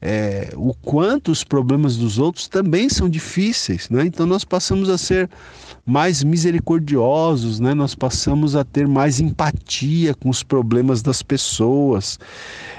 é, 0.00 0.50
o 0.56 0.74
quanto 0.74 1.30
os 1.30 1.44
problemas 1.44 1.96
dos 1.96 2.18
outros 2.18 2.48
também 2.48 2.88
são 2.88 3.08
difíceis, 3.08 3.88
né? 3.88 4.04
Então 4.04 4.26
nós 4.26 4.44
passamos 4.44 4.88
a 4.90 4.98
ser 4.98 5.28
mais 5.86 6.24
misericordiosos, 6.24 7.60
né? 7.60 7.72
Nós 7.72 7.94
passamos 7.94 8.56
a 8.56 8.64
ter 8.64 8.88
mais 8.88 9.20
empatia 9.20 10.14
com 10.14 10.28
os 10.28 10.42
problemas 10.42 11.00
das 11.00 11.22
pessoas. 11.22 12.18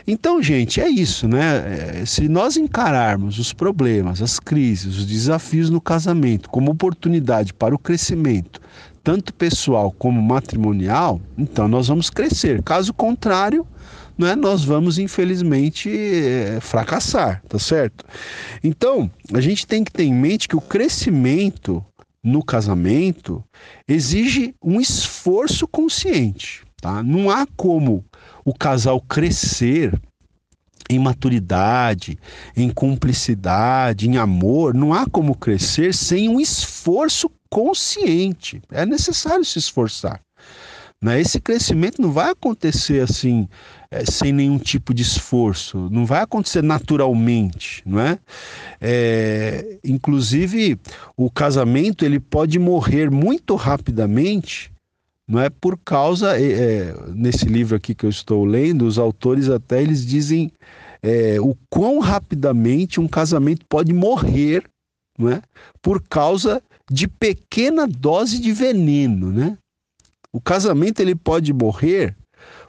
Então, 0.05 0.43
gente, 0.43 0.81
é 0.81 0.89
isso, 0.89 1.25
né? 1.25 2.01
É, 2.01 2.05
se 2.05 2.27
nós 2.27 2.57
encararmos 2.57 3.39
os 3.39 3.53
problemas, 3.53 4.21
as 4.21 4.39
crises, 4.39 4.97
os 4.97 5.05
desafios 5.05 5.69
no 5.69 5.79
casamento 5.79 6.49
como 6.49 6.71
oportunidade 6.71 7.53
para 7.53 7.73
o 7.73 7.79
crescimento, 7.79 8.59
tanto 9.01 9.33
pessoal 9.33 9.89
como 9.89 10.21
matrimonial, 10.21 11.21
então 11.37 11.65
nós 11.69 11.87
vamos 11.87 12.09
crescer. 12.09 12.61
Caso 12.61 12.93
contrário, 12.93 13.65
né, 14.17 14.35
nós 14.35 14.65
vamos 14.65 14.97
infelizmente 14.97 15.89
é, 15.89 16.59
fracassar, 16.59 17.41
tá 17.47 17.57
certo? 17.57 18.03
Então, 18.61 19.09
a 19.33 19.39
gente 19.39 19.65
tem 19.65 19.81
que 19.81 19.93
ter 19.93 20.03
em 20.03 20.13
mente 20.13 20.49
que 20.49 20.57
o 20.57 20.61
crescimento 20.61 21.85
no 22.27 22.43
casamento 22.43 23.41
exige 23.87 24.53
um 24.61 24.81
esforço 24.81 25.65
consciente, 25.65 26.63
tá? 26.81 27.01
Não 27.01 27.29
há 27.29 27.47
como 27.55 28.03
o 28.43 28.53
casal 28.53 28.99
crescer 28.99 29.97
em 30.89 30.99
maturidade, 30.99 32.19
em 32.55 32.69
cumplicidade, 32.69 34.09
em 34.09 34.17
amor, 34.17 34.73
não 34.73 34.93
há 34.93 35.05
como 35.05 35.35
crescer 35.35 35.93
sem 35.93 36.27
um 36.27 36.39
esforço 36.39 37.29
consciente. 37.49 38.61
É 38.71 38.85
necessário 38.85 39.43
se 39.43 39.59
esforçar. 39.59 40.21
Né? 41.01 41.21
Esse 41.21 41.39
crescimento 41.39 42.01
não 42.01 42.11
vai 42.11 42.31
acontecer 42.31 43.01
assim 43.01 43.47
é, 43.89 44.05
sem 44.05 44.31
nenhum 44.31 44.57
tipo 44.57 44.93
de 44.93 45.01
esforço, 45.01 45.89
não 45.89 46.05
vai 46.05 46.21
acontecer 46.21 46.61
naturalmente, 46.61 47.81
não 47.85 47.99
é? 47.99 48.19
é? 48.81 49.79
Inclusive, 49.83 50.77
o 51.15 51.31
casamento 51.31 52.03
ele 52.03 52.19
pode 52.19 52.59
morrer 52.59 53.09
muito 53.09 53.55
rapidamente, 53.55 54.71
não 55.27 55.39
é 55.39 55.49
por 55.49 55.77
causa 55.77 56.39
é, 56.39 56.51
é, 56.51 56.95
nesse 57.13 57.45
livro 57.45 57.75
aqui 57.75 57.93
que 57.93 58.05
eu 58.05 58.09
estou 58.09 58.45
lendo, 58.45 58.85
os 58.85 58.97
autores 58.97 59.49
até 59.49 59.81
eles 59.81 60.05
dizem 60.05 60.51
é, 61.01 61.39
o 61.39 61.55
quão 61.69 61.99
rapidamente 61.99 62.99
um 62.99 63.07
casamento 63.07 63.65
pode 63.67 63.93
morrer, 63.93 64.63
não 65.17 65.29
é? 65.29 65.41
Por 65.81 66.01
causa 66.01 66.61
de 66.89 67.07
pequena 67.07 67.87
dose 67.87 68.39
de 68.39 68.51
veneno, 68.51 69.31
né? 69.31 69.57
O 70.31 70.41
casamento 70.41 70.99
ele 70.99 71.15
pode 71.15 71.51
morrer 71.53 72.15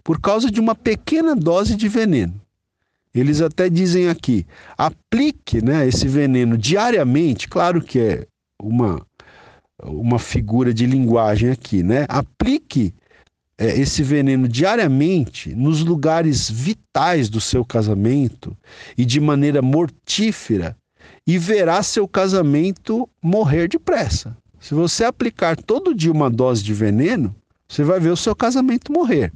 por 0.09 0.19
causa 0.19 0.51
de 0.51 0.59
uma 0.59 0.75
pequena 0.75 1.37
dose 1.37 1.77
de 1.77 1.87
veneno. 1.87 2.41
Eles 3.15 3.43
até 3.43 3.69
dizem 3.69 4.09
aqui: 4.09 4.47
aplique 4.75 5.63
né, 5.63 5.87
esse 5.87 6.09
veneno 6.09 6.57
diariamente, 6.57 7.47
claro 7.47 7.83
que 7.83 7.99
é 7.99 8.27
uma, 8.59 9.07
uma 9.83 10.19
figura 10.19 10.73
de 10.73 10.87
linguagem 10.87 11.51
aqui, 11.51 11.83
né? 11.83 12.07
Aplique 12.09 12.95
é, 13.59 13.79
esse 13.79 14.03
veneno 14.03 14.49
diariamente 14.49 15.55
nos 15.55 15.85
lugares 15.85 16.49
vitais 16.49 17.29
do 17.29 17.39
seu 17.39 17.63
casamento 17.63 18.57
e 18.97 19.05
de 19.05 19.21
maneira 19.21 19.61
mortífera, 19.61 20.75
e 21.27 21.37
verá 21.37 21.83
seu 21.83 22.09
casamento 22.09 23.07
morrer 23.23 23.69
depressa. 23.69 24.35
Se 24.59 24.73
você 24.73 25.05
aplicar 25.05 25.55
todo 25.55 25.95
dia 25.95 26.11
uma 26.11 26.31
dose 26.31 26.65
de 26.65 26.73
veneno, 26.73 27.37
você 27.69 27.85
vai 27.85 28.01
ver 28.01 28.09
o 28.09 28.17
seu 28.17 28.35
casamento 28.35 28.91
morrer 28.91 29.31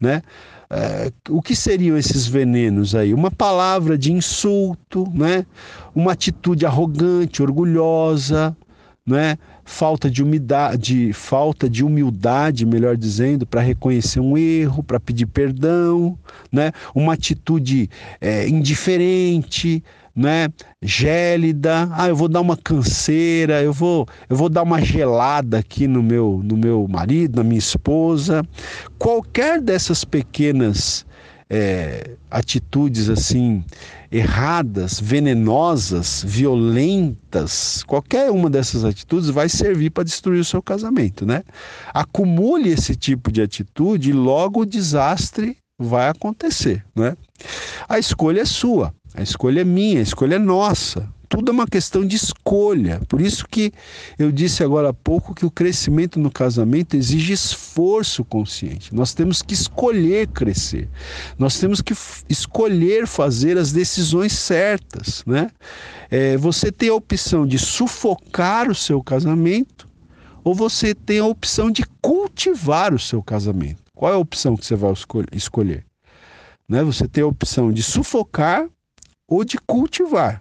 né? 0.00 0.22
É, 0.68 1.12
o 1.28 1.40
que 1.40 1.54
seriam 1.54 1.96
esses 1.96 2.26
venenos 2.26 2.94
aí? 2.94 3.14
Uma 3.14 3.30
palavra 3.30 3.96
de 3.96 4.12
insulto, 4.12 5.10
né? 5.14 5.46
Uma 5.94 6.12
atitude 6.12 6.66
arrogante, 6.66 7.42
orgulhosa, 7.42 8.56
né? 9.06 9.38
falta 9.66 10.08
de 10.08 10.22
humildade, 10.22 11.12
falta 11.12 11.68
de 11.68 11.84
humildade, 11.84 12.64
melhor 12.64 12.96
dizendo, 12.96 13.44
para 13.44 13.60
reconhecer 13.60 14.20
um 14.20 14.38
erro, 14.38 14.82
para 14.82 15.00
pedir 15.00 15.26
perdão, 15.26 16.16
né? 16.52 16.70
uma 16.94 17.14
atitude 17.14 17.90
é, 18.20 18.48
indiferente, 18.48 19.82
né? 20.16 20.48
gélida, 20.82 21.88
ah, 21.92 22.08
eu 22.08 22.16
vou 22.16 22.28
dar 22.28 22.40
uma 22.40 22.56
canseira, 22.56 23.62
eu 23.62 23.72
vou, 23.72 24.06
eu 24.30 24.36
vou 24.36 24.48
dar 24.48 24.62
uma 24.62 24.80
gelada 24.80 25.58
aqui 25.58 25.86
no 25.86 26.02
meu, 26.02 26.40
no 26.42 26.56
meu 26.56 26.86
marido, 26.88 27.36
na 27.36 27.44
minha 27.44 27.58
esposa. 27.58 28.42
Qualquer 28.98 29.60
dessas 29.60 30.04
pequenas 30.04 31.04
é, 31.48 32.16
atitudes 32.30 33.08
assim 33.08 33.64
erradas, 34.10 35.00
venenosas, 35.00 36.24
violentas, 36.26 37.82
qualquer 37.84 38.30
uma 38.30 38.48
dessas 38.48 38.84
atitudes 38.84 39.28
vai 39.28 39.48
servir 39.48 39.90
para 39.90 40.04
destruir 40.04 40.40
o 40.40 40.44
seu 40.44 40.62
casamento, 40.62 41.26
né? 41.26 41.42
Acumule 41.92 42.70
esse 42.70 42.94
tipo 42.94 43.30
de 43.30 43.42
atitude 43.42 44.10
e 44.10 44.12
logo 44.12 44.62
o 44.62 44.66
desastre 44.66 45.56
vai 45.78 46.08
acontecer, 46.08 46.84
né? 46.94 47.16
A 47.88 47.98
escolha 47.98 48.40
é 48.40 48.44
sua, 48.44 48.94
a 49.16 49.22
escolha 49.22 49.62
é 49.62 49.64
minha, 49.64 49.98
a 49.98 50.02
escolha 50.02 50.34
é 50.34 50.38
nossa. 50.38 51.08
Tudo 51.28 51.50
é 51.50 51.52
uma 51.52 51.66
questão 51.66 52.06
de 52.06 52.14
escolha. 52.14 53.00
Por 53.08 53.20
isso 53.20 53.48
que 53.48 53.72
eu 54.18 54.30
disse 54.30 54.62
agora 54.62 54.90
há 54.90 54.92
pouco 54.92 55.34
que 55.34 55.44
o 55.44 55.50
crescimento 55.50 56.20
no 56.20 56.30
casamento 56.30 56.96
exige 56.96 57.32
esforço 57.32 58.24
consciente. 58.24 58.94
Nós 58.94 59.12
temos 59.12 59.42
que 59.42 59.54
escolher 59.54 60.28
crescer. 60.28 60.88
Nós 61.38 61.58
temos 61.58 61.80
que 61.80 61.94
escolher 62.28 63.06
fazer 63.06 63.58
as 63.58 63.72
decisões 63.72 64.34
certas, 64.34 65.24
né? 65.26 65.50
É, 66.10 66.36
você 66.36 66.70
tem 66.70 66.90
a 66.90 66.94
opção 66.94 67.46
de 67.46 67.58
sufocar 67.58 68.70
o 68.70 68.74
seu 68.74 69.02
casamento 69.02 69.88
ou 70.44 70.54
você 70.54 70.94
tem 70.94 71.18
a 71.18 71.26
opção 71.26 71.70
de 71.72 71.84
cultivar 72.00 72.94
o 72.94 72.98
seu 73.00 73.20
casamento. 73.20 73.82
Qual 73.94 74.12
é 74.12 74.14
a 74.14 74.18
opção 74.18 74.56
que 74.56 74.64
você 74.64 74.76
vai 74.76 74.92
escolher? 75.32 75.84
Né? 76.68 76.84
Você 76.84 77.08
tem 77.08 77.24
a 77.24 77.26
opção 77.26 77.72
de 77.72 77.82
sufocar 77.82 78.68
ou 79.28 79.44
de 79.44 79.58
cultivar. 79.58 80.40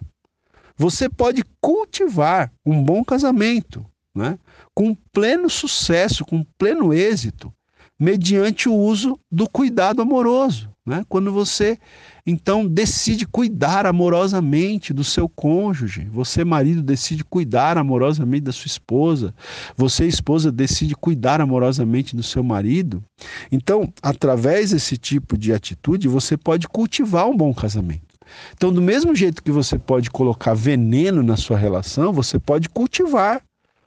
Você 0.77 1.07
pode 1.07 1.43
cultivar 1.61 2.51
um 2.65 2.83
bom 2.83 3.03
casamento, 3.03 3.85
né? 4.13 4.37
com 4.73 4.93
pleno 5.13 5.49
sucesso, 5.49 6.25
com 6.25 6.45
pleno 6.57 6.93
êxito, 6.93 7.53
mediante 7.99 8.67
o 8.67 8.73
uso 8.73 9.17
do 9.31 9.49
cuidado 9.49 10.01
amoroso. 10.01 10.69
Né? 10.85 11.03
Quando 11.09 11.31
você 11.31 11.79
então 12.27 12.67
decide 12.67 13.25
cuidar 13.25 13.85
amorosamente 13.85 14.93
do 14.93 15.03
seu 15.03 15.27
cônjuge, 15.27 16.07
você, 16.11 16.43
marido, 16.43 16.83
decide 16.83 17.23
cuidar 17.23 17.77
amorosamente 17.77 18.43
da 18.43 18.51
sua 18.51 18.67
esposa, 18.67 19.33
você, 19.75 20.05
esposa, 20.05 20.51
decide 20.51 20.95
cuidar 20.95 21.41
amorosamente 21.41 22.15
do 22.15 22.21
seu 22.21 22.43
marido. 22.43 23.03
Então, 23.51 23.91
através 24.01 24.71
desse 24.71 24.97
tipo 24.97 25.37
de 25.37 25.53
atitude, 25.53 26.07
você 26.07 26.37
pode 26.37 26.67
cultivar 26.67 27.27
um 27.27 27.35
bom 27.35 27.53
casamento. 27.53 28.14
Então, 28.53 28.71
do 28.71 28.81
mesmo 28.81 29.15
jeito 29.15 29.43
que 29.43 29.51
você 29.51 29.77
pode 29.77 30.09
colocar 30.09 30.53
veneno 30.53 31.23
na 31.23 31.37
sua 31.37 31.57
relação, 31.57 32.13
você 32.13 32.39
pode 32.39 32.69
cultivar 32.69 33.41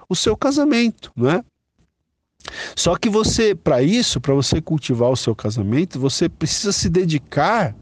o 0.09 0.17
seu 0.17 0.37
casamento, 0.37 1.13
não 1.17 1.31
é? 1.31 1.45
Só 2.75 2.97
que 2.97 3.09
você, 3.09 3.55
para 3.55 3.83
isso, 3.83 4.21
para 4.21 4.35
você 4.35 4.61
cultivar 4.61 5.11
o 5.11 5.17
seu 5.17 5.35
casamento, 5.35 5.99
você 5.99 6.29
precisa 6.29 6.73
se 6.73 6.89
dedicar 6.89 7.75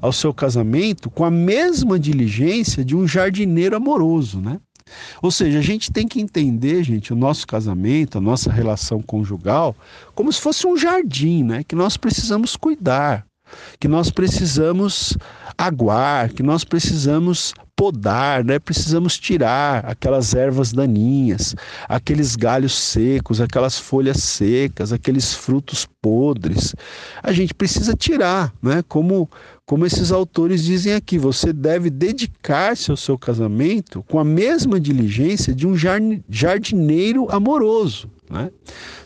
ao 0.00 0.12
seu 0.12 0.32
casamento 0.32 1.10
com 1.10 1.24
a 1.24 1.30
mesma 1.30 1.98
diligência 1.98 2.84
de 2.84 2.96
um 2.96 3.06
jardineiro 3.06 3.76
amoroso, 3.76 4.40
né? 4.40 4.60
Ou 5.20 5.30
seja, 5.30 5.58
a 5.58 5.62
gente 5.62 5.92
tem 5.92 6.08
que 6.08 6.20
entender, 6.20 6.82
gente, 6.82 7.12
o 7.12 7.16
nosso 7.16 7.46
casamento, 7.46 8.16
a 8.16 8.20
nossa 8.20 8.50
relação 8.50 9.02
conjugal, 9.02 9.76
como 10.14 10.32
se 10.32 10.40
fosse 10.40 10.66
um 10.66 10.76
jardim, 10.76 11.44
né? 11.44 11.62
Que 11.62 11.74
nós 11.74 11.96
precisamos 11.96 12.56
cuidar 12.56 13.27
que 13.78 13.88
nós 13.88 14.10
precisamos 14.10 15.16
aguar, 15.56 16.32
que 16.32 16.42
nós 16.42 16.64
precisamos 16.64 17.52
podar, 17.78 18.44
né? 18.44 18.58
Precisamos 18.58 19.16
tirar 19.16 19.84
aquelas 19.86 20.34
ervas 20.34 20.72
daninhas, 20.72 21.54
aqueles 21.88 22.34
galhos 22.34 22.76
secos, 22.76 23.40
aquelas 23.40 23.78
folhas 23.78 24.16
secas, 24.22 24.92
aqueles 24.92 25.32
frutos 25.32 25.86
podres. 26.02 26.74
A 27.22 27.32
gente 27.32 27.54
precisa 27.54 27.94
tirar, 27.94 28.52
né? 28.60 28.82
Como 28.88 29.30
como 29.64 29.84
esses 29.84 30.10
autores 30.10 30.64
dizem 30.64 30.94
aqui, 30.94 31.18
você 31.18 31.52
deve 31.52 31.90
dedicar-se 31.90 32.90
ao 32.90 32.96
seu 32.96 33.18
casamento 33.18 34.02
com 34.08 34.18
a 34.18 34.24
mesma 34.24 34.80
diligência 34.80 35.54
de 35.54 35.66
um 35.66 35.76
jardineiro 35.76 37.30
amoroso, 37.30 38.10
né? 38.30 38.50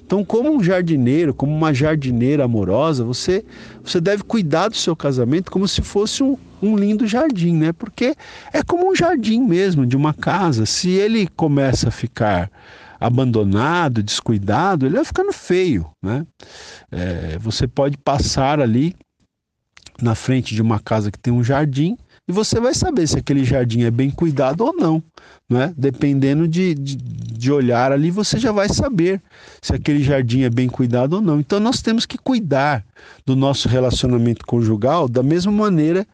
Então, 0.04 0.24
como 0.24 0.50
um 0.50 0.62
jardineiro, 0.62 1.32
como 1.32 1.54
uma 1.54 1.72
jardineira 1.72 2.44
amorosa, 2.44 3.04
você, 3.04 3.44
você 3.82 4.00
deve 4.00 4.22
cuidar 4.22 4.68
do 4.68 4.76
seu 4.76 4.94
casamento 4.94 5.50
como 5.50 5.66
se 5.66 5.80
fosse 5.80 6.22
um, 6.22 6.36
um 6.60 6.76
lindo 6.76 7.06
jardim, 7.06 7.54
né? 7.56 7.72
Porque 7.72 8.14
é 8.52 8.62
como 8.62 8.90
um 8.90 8.94
jardim 8.94 9.40
mesmo, 9.40 9.86
de 9.86 9.96
uma 9.96 10.12
casa. 10.12 10.66
Se 10.66 10.90
ele 10.90 11.26
começa 11.28 11.88
a 11.88 11.92
ficar 11.92 12.50
abandonado, 13.00 14.02
descuidado, 14.02 14.86
ele 14.86 14.96
vai 14.96 15.04
ficando 15.04 15.32
feio, 15.32 15.90
né? 16.02 16.26
É, 16.90 17.38
você 17.38 17.66
pode 17.66 17.96
passar 17.96 18.60
ali 18.60 18.94
na 20.00 20.14
frente 20.14 20.54
de 20.54 20.62
uma 20.62 20.78
casa 20.78 21.10
que 21.10 21.18
tem 21.18 21.32
um 21.32 21.42
jardim 21.42 21.96
e 22.32 22.34
você 22.34 22.58
vai 22.58 22.72
saber 22.72 23.06
se 23.06 23.18
aquele 23.18 23.44
jardim 23.44 23.82
é 23.82 23.90
bem 23.90 24.10
cuidado 24.10 24.64
ou 24.64 24.74
não, 24.74 25.02
né? 25.48 25.74
Dependendo 25.76 26.48
de, 26.48 26.74
de, 26.74 26.96
de 26.96 27.52
olhar 27.52 27.92
ali, 27.92 28.10
você 28.10 28.38
já 28.38 28.50
vai 28.50 28.70
saber 28.70 29.20
se 29.60 29.74
aquele 29.74 30.02
jardim 30.02 30.40
é 30.40 30.48
bem 30.48 30.66
cuidado 30.66 31.12
ou 31.12 31.20
não. 31.20 31.38
Então 31.38 31.60
nós 31.60 31.82
temos 31.82 32.06
que 32.06 32.16
cuidar 32.16 32.82
do 33.26 33.36
nosso 33.36 33.68
relacionamento 33.68 34.46
conjugal 34.46 35.08
da 35.08 35.22
mesma 35.22 35.52
maneira 35.52 36.06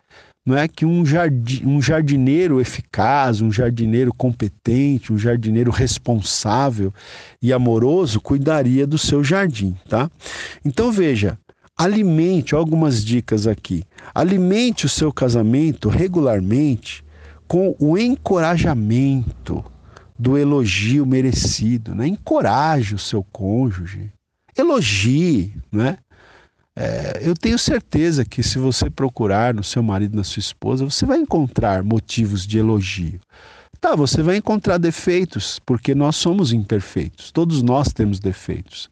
não 0.44 0.56
é 0.56 0.66
que 0.66 0.86
um, 0.86 1.04
jardim, 1.04 1.62
um 1.66 1.80
jardineiro 1.80 2.58
eficaz, 2.58 3.42
um 3.42 3.52
jardineiro 3.52 4.14
competente, 4.14 5.12
um 5.12 5.18
jardineiro 5.18 5.70
responsável 5.70 6.92
e 7.42 7.52
amoroso 7.52 8.18
cuidaria 8.18 8.86
do 8.86 8.96
seu 8.96 9.22
jardim, 9.22 9.76
tá? 9.86 10.10
Então 10.64 10.90
veja, 10.90 11.38
alimente 11.78 12.56
algumas 12.56 13.04
dicas 13.04 13.46
aqui. 13.46 13.84
Alimente 14.12 14.84
o 14.84 14.88
seu 14.88 15.12
casamento 15.12 15.88
regularmente 15.88 17.04
com 17.46 17.76
o 17.78 17.96
encorajamento 17.96 19.64
do 20.18 20.36
elogio 20.36 21.06
merecido, 21.06 21.94
né? 21.94 22.08
Encoraje 22.08 22.96
o 22.96 22.98
seu 22.98 23.22
cônjuge, 23.22 24.10
elogie, 24.56 25.54
né? 25.70 25.96
É, 26.74 27.20
eu 27.22 27.34
tenho 27.34 27.58
certeza 27.58 28.24
que 28.24 28.42
se 28.42 28.58
você 28.58 28.90
procurar 28.90 29.54
no 29.54 29.64
seu 29.64 29.82
marido, 29.82 30.16
na 30.16 30.24
sua 30.24 30.40
esposa, 30.40 30.84
você 30.84 31.06
vai 31.06 31.18
encontrar 31.18 31.82
motivos 31.82 32.46
de 32.46 32.58
elogio. 32.58 33.20
Tá, 33.80 33.94
você 33.94 34.22
vai 34.22 34.36
encontrar 34.36 34.78
defeitos, 34.78 35.60
porque 35.64 35.94
nós 35.94 36.16
somos 36.16 36.52
imperfeitos, 36.52 37.30
todos 37.30 37.62
nós 37.62 37.92
temos 37.92 38.18
defeitos. 38.18 38.88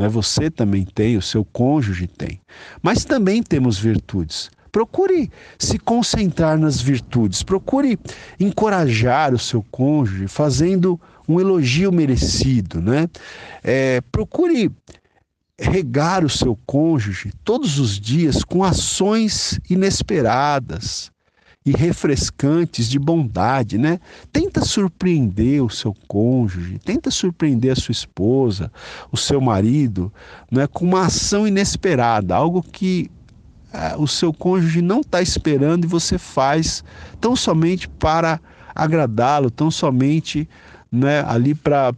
Né? 0.00 0.08
Você 0.08 0.50
também 0.50 0.82
tem, 0.82 1.18
o 1.18 1.22
seu 1.22 1.44
cônjuge 1.44 2.06
tem. 2.06 2.40
Mas 2.82 3.04
também 3.04 3.42
temos 3.42 3.78
virtudes. 3.78 4.50
Procure 4.72 5.30
se 5.58 5.78
concentrar 5.78 6.56
nas 6.56 6.80
virtudes, 6.80 7.42
procure 7.42 7.98
encorajar 8.38 9.34
o 9.34 9.38
seu 9.38 9.62
cônjuge 9.70 10.26
fazendo 10.26 10.98
um 11.28 11.38
elogio 11.38 11.92
merecido, 11.92 12.80
né? 12.80 13.08
É, 13.62 14.00
procure 14.12 14.70
regar 15.58 16.24
o 16.24 16.30
seu 16.30 16.56
cônjuge 16.64 17.32
todos 17.44 17.78
os 17.78 18.00
dias 18.00 18.42
com 18.42 18.64
ações 18.64 19.60
inesperadas 19.68 21.10
e 21.64 21.72
refrescantes 21.72 22.88
de 22.88 22.98
bondade, 22.98 23.76
né? 23.76 24.00
Tenta 24.32 24.64
surpreender 24.64 25.62
o 25.62 25.68
seu 25.68 25.94
cônjuge, 26.08 26.78
tenta 26.78 27.10
surpreender 27.10 27.72
a 27.72 27.76
sua 27.76 27.92
esposa, 27.92 28.72
o 29.12 29.16
seu 29.16 29.40
marido, 29.40 30.12
né? 30.50 30.66
Com 30.66 30.86
uma 30.86 31.06
ação 31.06 31.46
inesperada, 31.46 32.34
algo 32.34 32.62
que 32.62 33.10
é, 33.72 33.94
o 33.96 34.06
seu 34.06 34.32
cônjuge 34.32 34.80
não 34.80 35.00
está 35.00 35.20
esperando 35.20 35.84
e 35.84 35.88
você 35.88 36.18
faz 36.18 36.82
tão 37.20 37.36
somente 37.36 37.88
para 37.88 38.40
agradá-lo, 38.74 39.50
tão 39.50 39.70
somente 39.70 40.48
né, 40.90 41.22
ali 41.26 41.54
para 41.54 41.92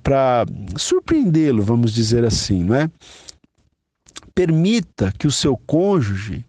surpreendê-lo, 0.77 1.63
vamos 1.63 1.93
dizer 1.93 2.25
assim, 2.25 2.63
não 2.65 2.75
é? 2.75 2.91
Permita 4.35 5.13
que 5.19 5.27
o 5.27 5.33
seu 5.33 5.57
cônjuge 5.57 6.45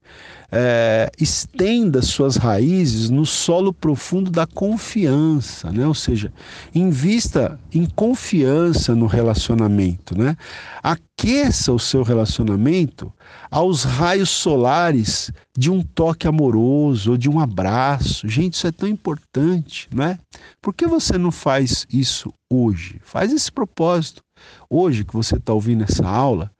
é, 0.55 1.09
estenda 1.19 2.03
suas 2.03 2.35
raízes 2.35 3.09
no 3.09 3.25
solo 3.25 3.73
profundo 3.73 4.29
da 4.29 4.45
confiança, 4.45 5.71
né? 5.71 5.87
Ou 5.87 5.95
seja, 5.95 6.31
invista 6.75 7.59
em 7.73 7.87
confiança 7.87 8.93
no 8.93 9.07
relacionamento, 9.07 10.15
né? 10.15 10.37
Aqueça 10.83 11.73
o 11.73 11.79
seu 11.79 12.03
relacionamento 12.03 13.11
aos 13.49 13.83
raios 13.83 14.29
solares 14.29 15.31
de 15.57 15.71
um 15.71 15.81
toque 15.81 16.27
amoroso 16.27 17.11
ou 17.11 17.17
de 17.17 17.27
um 17.27 17.39
abraço. 17.39 18.27
Gente, 18.27 18.53
isso 18.53 18.67
é 18.67 18.71
tão 18.71 18.87
importante, 18.87 19.87
não 19.91 20.03
é? 20.03 20.19
Por 20.61 20.71
que 20.71 20.85
você 20.85 21.17
não 21.17 21.31
faz 21.31 21.87
isso 21.91 22.31
hoje? 22.51 23.01
Faz 23.03 23.33
esse 23.33 23.51
propósito. 23.51 24.21
Hoje 24.69 25.03
que 25.03 25.13
você 25.13 25.35
está 25.35 25.53
ouvindo 25.53 25.83
essa 25.83 26.07
aula, 26.07 26.51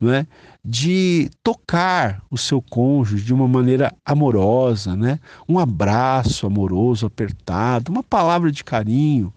não 0.00 0.12
é? 0.12 0.26
de 0.64 1.28
tocar 1.42 2.22
o 2.30 2.38
seu 2.38 2.62
cônjuge 2.62 3.24
de 3.24 3.34
uma 3.34 3.48
maneira 3.48 3.92
amorosa, 4.04 4.94
né? 4.94 5.18
Um 5.48 5.58
abraço 5.58 6.46
amoroso, 6.46 7.06
apertado, 7.06 7.90
uma 7.90 8.02
palavra 8.02 8.52
de 8.52 8.62
carinho, 8.62 9.32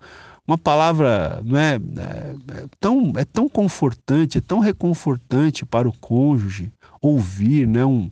uma 0.48 0.58
palavra 0.58 1.42
não 1.44 1.58
é, 1.58 1.76
é, 1.76 1.78
é, 1.78 2.66
tão 2.80 3.14
é 3.16 3.26
tão 3.26 3.50
confortante, 3.50 4.38
é 4.38 4.42
tão 4.42 4.60
reconfortante 4.60 5.66
para 5.66 5.90
o 5.90 5.98
cônjuge 5.98 6.72
ouvir, 7.02 7.68
né? 7.68 7.84
Um, 7.84 8.12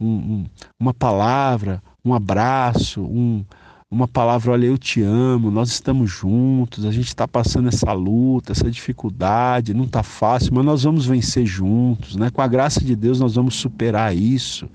um, 0.00 0.46
uma 0.78 0.94
palavra, 0.94 1.82
um 2.04 2.14
abraço, 2.14 3.02
um, 3.02 3.44
uma 3.92 4.08
palavra, 4.08 4.52
olha, 4.52 4.64
eu 4.64 4.78
te 4.78 5.02
amo, 5.02 5.50
nós 5.50 5.68
estamos 5.68 6.10
juntos, 6.10 6.86
a 6.86 6.90
gente 6.90 7.08
está 7.08 7.28
passando 7.28 7.68
essa 7.68 7.92
luta, 7.92 8.52
essa 8.52 8.70
dificuldade, 8.70 9.74
não 9.74 9.84
está 9.84 10.02
fácil, 10.02 10.54
mas 10.54 10.64
nós 10.64 10.82
vamos 10.84 11.04
vencer 11.04 11.44
juntos, 11.44 12.16
né? 12.16 12.30
Com 12.30 12.40
a 12.40 12.46
graça 12.46 12.82
de 12.82 12.96
Deus 12.96 13.20
nós 13.20 13.34
vamos 13.34 13.54
superar 13.54 14.16
isso. 14.16 14.66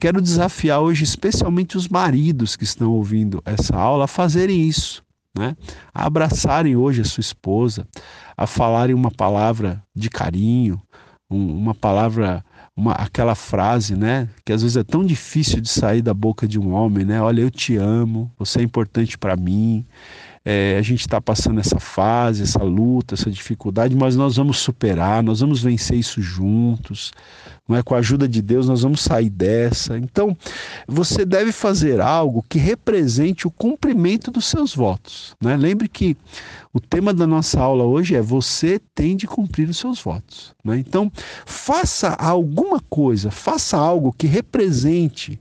Quero 0.00 0.22
desafiar 0.22 0.80
hoje, 0.80 1.04
especialmente 1.04 1.76
os 1.76 1.86
maridos 1.86 2.56
que 2.56 2.64
estão 2.64 2.92
ouvindo 2.92 3.42
essa 3.44 3.76
aula, 3.76 4.04
a 4.04 4.08
fazerem 4.08 4.66
isso, 4.66 5.02
né? 5.36 5.54
A 5.92 6.06
abraçarem 6.06 6.76
hoje 6.76 7.02
a 7.02 7.04
sua 7.04 7.20
esposa, 7.20 7.86
a 8.34 8.46
falarem 8.46 8.94
uma 8.94 9.10
palavra 9.10 9.82
de 9.94 10.08
carinho, 10.08 10.80
um, 11.30 11.54
uma 11.58 11.74
palavra 11.74 12.42
uma, 12.76 12.92
aquela 12.92 13.34
frase, 13.34 13.96
né, 13.96 14.28
que 14.44 14.52
às 14.52 14.60
vezes 14.62 14.76
é 14.76 14.84
tão 14.84 15.04
difícil 15.04 15.60
de 15.60 15.68
sair 15.68 16.02
da 16.02 16.12
boca 16.12 16.46
de 16.46 16.60
um 16.60 16.72
homem, 16.74 17.06
né? 17.06 17.20
Olha, 17.22 17.40
eu 17.40 17.50
te 17.50 17.76
amo, 17.76 18.30
você 18.38 18.60
é 18.60 18.62
importante 18.62 19.16
para 19.16 19.34
mim. 19.34 19.86
É, 20.48 20.76
a 20.78 20.82
gente 20.82 21.00
está 21.00 21.20
passando 21.20 21.58
essa 21.58 21.80
fase, 21.80 22.44
essa 22.44 22.62
luta, 22.62 23.14
essa 23.16 23.28
dificuldade, 23.28 23.96
mas 23.96 24.14
nós 24.14 24.36
vamos 24.36 24.58
superar, 24.58 25.20
nós 25.20 25.40
vamos 25.40 25.60
vencer 25.60 25.98
isso 25.98 26.22
juntos. 26.22 27.10
Não 27.68 27.76
é 27.76 27.82
com 27.82 27.96
a 27.96 27.98
ajuda 27.98 28.28
de 28.28 28.40
Deus 28.40 28.68
nós 28.68 28.82
vamos 28.82 29.00
sair 29.00 29.28
dessa. 29.28 29.98
Então, 29.98 30.36
você 30.86 31.24
deve 31.24 31.50
fazer 31.50 32.00
algo 32.00 32.44
que 32.48 32.60
represente 32.60 33.48
o 33.48 33.50
cumprimento 33.50 34.30
dos 34.30 34.44
seus 34.44 34.72
votos. 34.72 35.34
Né? 35.40 35.56
Lembre 35.56 35.88
que 35.88 36.16
o 36.72 36.78
tema 36.78 37.12
da 37.12 37.26
nossa 37.26 37.60
aula 37.60 37.82
hoje 37.82 38.14
é 38.14 38.22
você 38.22 38.80
tem 38.94 39.16
de 39.16 39.26
cumprir 39.26 39.68
os 39.68 39.78
seus 39.78 40.00
votos. 40.00 40.54
Né? 40.64 40.78
Então, 40.78 41.10
faça 41.44 42.10
alguma 42.10 42.78
coisa, 42.88 43.32
faça 43.32 43.76
algo 43.76 44.14
que 44.16 44.28
represente 44.28 45.40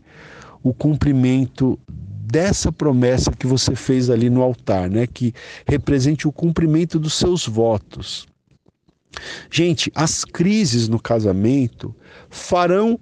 o 0.63 0.73
cumprimento 0.73 1.77
dessa 2.25 2.71
promessa 2.71 3.31
que 3.31 3.45
você 3.45 3.75
fez 3.75 4.09
ali 4.09 4.29
no 4.29 4.41
altar, 4.41 4.89
né? 4.89 5.05
Que 5.05 5.33
represente 5.67 6.27
o 6.27 6.31
cumprimento 6.31 6.97
dos 6.99 7.13
seus 7.13 7.47
votos. 7.47 8.25
Gente, 9.49 9.91
as 9.95 10.25
crises 10.25 10.87
no 10.87 10.99
casamento 10.99 11.95
farão 12.29 12.99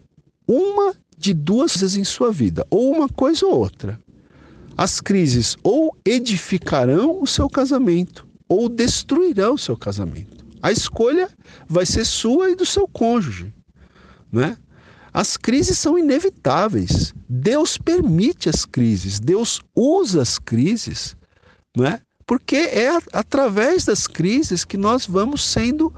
uma 0.48 0.94
de 1.18 1.34
duas 1.34 1.78
vezes 1.78 1.96
em 1.96 2.04
sua 2.04 2.32
vida, 2.32 2.68
ou 2.70 2.92
uma 2.92 3.08
coisa 3.08 3.46
ou 3.46 3.58
outra. 3.58 4.00
As 4.76 5.00
crises 5.00 5.56
ou 5.64 5.96
edificarão 6.06 7.22
o 7.22 7.28
seu 7.28 7.50
casamento 7.50 8.28
ou 8.50 8.68
destruirão 8.68 9.54
o 9.54 9.58
seu 9.58 9.78
casamento. 9.78 10.46
A 10.62 10.72
escolha 10.72 11.30
vai 11.68 11.86
ser 11.86 12.06
sua 12.06 12.50
e 12.50 12.56
do 12.56 12.66
seu 12.66 12.88
cônjuge, 12.88 13.54
né? 14.32 14.58
As 15.14 15.38
crises 15.38 15.78
são 15.78 15.98
inevitáveis. 15.98 17.14
Deus 17.30 17.78
permite 17.78 18.50
as 18.50 18.66
crises, 18.66 19.20
Deus 19.20 19.62
usa 19.76 20.22
as 20.22 20.40
crises, 20.40 21.16
né? 21.78 22.02
Porque 22.26 22.56
é 22.56 22.90
através 23.12 23.86
das 23.86 24.08
crises 24.08 24.64
que 24.64 24.78
nós 24.78 25.06
vamos 25.06 25.44
sendo 25.44 25.94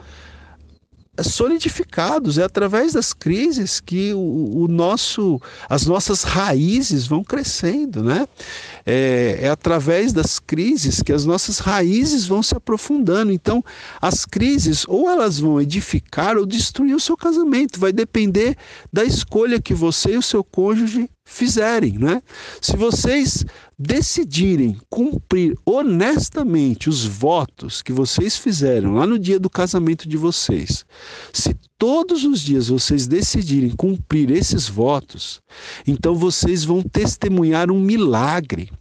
solidificados. 1.24 2.38
É 2.38 2.44
através 2.44 2.94
das 2.94 3.14
crises 3.14 3.80
que 3.80 4.14
o, 4.14 4.64
o 4.64 4.68
nosso, 4.68 5.42
as 5.70 5.86
nossas 5.86 6.24
raízes 6.24 7.08
vão 7.08 7.24
crescendo, 7.24 8.04
né? 8.04 8.28
É, 8.86 9.40
é, 9.42 9.50
através 9.50 10.14
das 10.14 10.40
crises 10.40 11.02
que 11.02 11.12
as 11.12 11.26
nossas 11.26 11.60
raízes 11.60 12.28
vão 12.28 12.44
se 12.44 12.56
aprofundando. 12.56 13.32
Então, 13.32 13.64
as 14.02 14.26
crises 14.26 14.86
ou 14.88 15.10
elas 15.10 15.40
vão 15.40 15.60
edificar 15.60 16.38
ou 16.38 16.46
destruir 16.46 16.96
o 16.96 17.00
seu 17.00 17.18
casamento. 17.18 17.80
Vai 17.80 17.92
depender 17.92 18.58
da 18.92 19.04
escolha 19.04 19.62
que 19.62 19.74
você 19.74 20.14
e 20.14 20.18
o 20.18 20.22
seu 20.22 20.44
cônjuge 20.44 21.10
fizerem, 21.28 21.98
né? 21.98 22.22
Se 22.62 22.78
vocês 22.78 23.44
decidirem 23.78 24.78
cumprir 24.90 25.58
honestamente 25.66 26.88
os 26.88 27.04
votos 27.06 27.82
que 27.82 27.92
vocês 27.92 28.38
fizeram 28.38 28.94
lá 28.94 29.06
no 29.06 29.20
dia 29.20 29.40
do 29.40 29.50
casamento 29.50 30.08
de 30.08 30.16
vocês, 30.16 30.86
se 31.34 31.56
todos 31.78 32.24
os 32.24 32.40
dias 32.40 32.70
vocês 32.70 33.08
decidirem 33.08 33.72
cumprir 33.72 34.32
esses 34.32 34.70
votos, 34.70 35.42
então 35.86 36.16
vocês 36.16 36.64
vão 36.64 36.82
testemunhar 36.82 37.72
um 37.72 37.80
milagre. 37.80 38.72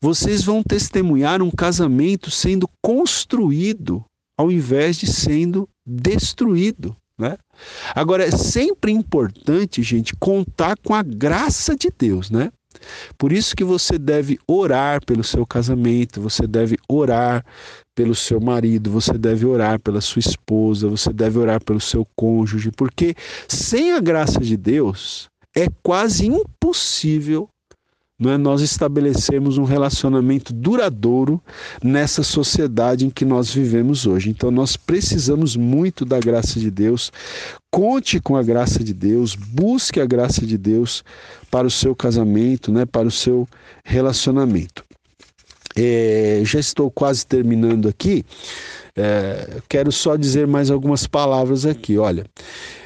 Vocês 0.00 0.44
vão 0.44 0.62
testemunhar 0.62 1.42
um 1.42 1.50
casamento 1.50 2.30
sendo 2.30 2.68
construído 2.82 4.04
ao 4.38 4.52
invés 4.52 4.96
de 4.96 5.06
sendo 5.06 5.68
destruído. 5.84 6.94
Né? 7.18 7.36
Agora, 7.94 8.24
é 8.24 8.30
sempre 8.30 8.92
importante, 8.92 9.82
gente, 9.82 10.14
contar 10.16 10.76
com 10.84 10.94
a 10.94 11.02
graça 11.02 11.74
de 11.74 11.90
Deus, 11.96 12.30
né? 12.30 12.50
Por 13.16 13.32
isso 13.32 13.56
que 13.56 13.64
você 13.64 13.98
deve 13.98 14.38
orar 14.46 15.04
pelo 15.04 15.24
seu 15.24 15.46
casamento, 15.46 16.20
você 16.20 16.46
deve 16.46 16.76
orar 16.88 17.44
pelo 17.94 18.14
seu 18.14 18.38
marido, 18.38 18.90
você 18.90 19.14
deve 19.14 19.46
orar 19.46 19.80
pela 19.80 20.02
sua 20.02 20.20
esposa, 20.20 20.88
você 20.88 21.10
deve 21.10 21.38
orar 21.38 21.62
pelo 21.64 21.80
seu 21.80 22.06
cônjuge, 22.14 22.70
porque 22.70 23.14
sem 23.48 23.92
a 23.92 24.00
graça 24.00 24.40
de 24.40 24.56
Deus 24.56 25.28
é 25.56 25.68
quase 25.82 26.26
impossível 26.26 27.48
não 28.18 28.30
é 28.30 28.38
nós 28.38 28.62
estabelecemos 28.62 29.58
um 29.58 29.64
relacionamento 29.64 30.52
duradouro 30.52 31.42
nessa 31.82 32.22
sociedade 32.22 33.06
em 33.06 33.10
que 33.10 33.26
nós 33.26 33.50
vivemos 33.50 34.06
hoje. 34.06 34.30
Então 34.30 34.50
nós 34.50 34.76
precisamos 34.76 35.54
muito 35.54 36.04
da 36.04 36.18
graça 36.18 36.58
de 36.58 36.70
Deus. 36.70 37.12
Conte 37.70 38.18
com 38.18 38.34
a 38.34 38.42
graça 38.42 38.82
de 38.82 38.94
Deus, 38.94 39.34
busque 39.34 40.00
a 40.00 40.06
graça 40.06 40.46
de 40.46 40.56
Deus 40.56 41.04
para 41.50 41.66
o 41.66 41.70
seu 41.70 41.94
casamento, 41.94 42.72
né, 42.72 42.86
para 42.86 43.06
o 43.06 43.10
seu 43.10 43.46
relacionamento. 43.84 44.82
É, 45.76 46.40
já 46.42 46.58
estou 46.58 46.90
quase 46.90 47.26
terminando 47.26 47.86
aqui. 47.86 48.24
É, 48.96 49.60
quero 49.68 49.92
só 49.92 50.16
dizer 50.16 50.46
mais 50.46 50.70
algumas 50.70 51.06
palavras 51.06 51.66
aqui. 51.66 51.98
Olha, 51.98 52.24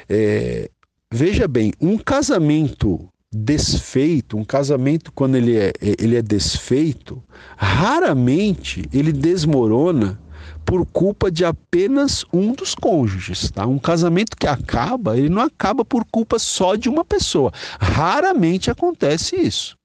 é, 0.09 0.69
veja 1.09 1.47
bem, 1.47 1.71
um 1.79 1.97
casamento 1.97 3.10
desfeito, 3.33 4.37
um 4.37 4.43
casamento 4.43 5.11
quando 5.11 5.35
ele 5.35 5.57
é, 5.57 5.71
ele 5.81 6.17
é 6.17 6.21
desfeito, 6.21 7.23
raramente 7.55 8.83
ele 8.91 9.13
desmorona 9.13 10.19
por 10.65 10.85
culpa 10.85 11.31
de 11.31 11.45
apenas 11.45 12.25
um 12.31 12.53
dos 12.53 12.75
cônjuges, 12.75 13.49
tá? 13.49 13.65
Um 13.65 13.79
casamento 13.79 14.35
que 14.37 14.47
acaba, 14.47 15.17
ele 15.17 15.29
não 15.29 15.41
acaba 15.41 15.83
por 15.83 16.05
culpa 16.11 16.37
só 16.37 16.75
de 16.75 16.89
uma 16.89 17.05
pessoa. 17.05 17.51
Raramente 17.79 18.69
acontece 18.69 19.35
isso. 19.35 19.75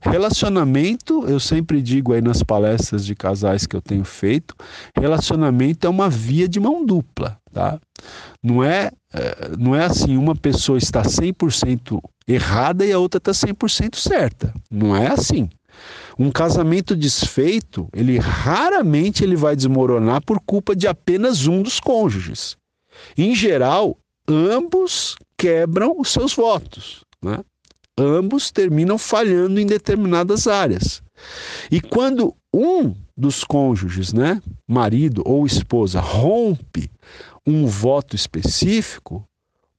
Relacionamento, 0.00 1.24
eu 1.26 1.40
sempre 1.40 1.82
digo 1.82 2.12
aí 2.12 2.20
nas 2.20 2.42
palestras 2.42 3.04
de 3.04 3.14
casais 3.14 3.66
que 3.66 3.74
eu 3.74 3.82
tenho 3.82 4.04
feito, 4.04 4.54
relacionamento 4.96 5.86
é 5.86 5.90
uma 5.90 6.08
via 6.08 6.46
de 6.46 6.60
mão 6.60 6.84
dupla, 6.84 7.38
tá? 7.52 7.80
Não 8.42 8.62
é, 8.62 8.90
é 9.12 9.56
não 9.58 9.74
é 9.74 9.84
assim, 9.84 10.16
uma 10.16 10.36
pessoa 10.36 10.78
está 10.78 11.02
100% 11.02 12.00
errada 12.26 12.84
e 12.84 12.92
a 12.92 12.98
outra 12.98 13.18
está 13.18 13.32
100% 13.32 13.96
certa. 13.96 14.52
Não 14.70 14.96
é 14.96 15.08
assim. 15.08 15.48
Um 16.18 16.30
casamento 16.30 16.96
desfeito, 16.96 17.88
ele 17.92 18.18
raramente 18.18 19.22
ele 19.22 19.36
vai 19.36 19.54
desmoronar 19.54 20.22
por 20.24 20.40
culpa 20.40 20.74
de 20.74 20.88
apenas 20.88 21.46
um 21.46 21.62
dos 21.62 21.78
cônjuges. 21.78 22.56
Em 23.16 23.34
geral, 23.34 23.98
ambos 24.26 25.16
quebram 25.36 25.94
os 25.98 26.10
seus 26.10 26.34
votos, 26.34 27.04
né? 27.22 27.38
ambos 27.98 28.50
terminam 28.50 28.98
falhando 28.98 29.60
em 29.60 29.66
determinadas 29.66 30.46
áreas. 30.46 31.02
E 31.70 31.80
quando 31.80 32.34
um 32.52 32.94
dos 33.16 33.44
cônjuges, 33.44 34.12
né, 34.12 34.40
marido 34.68 35.22
ou 35.24 35.46
esposa, 35.46 36.00
rompe 36.00 36.90
um 37.46 37.66
voto 37.66 38.14
específico, 38.14 39.24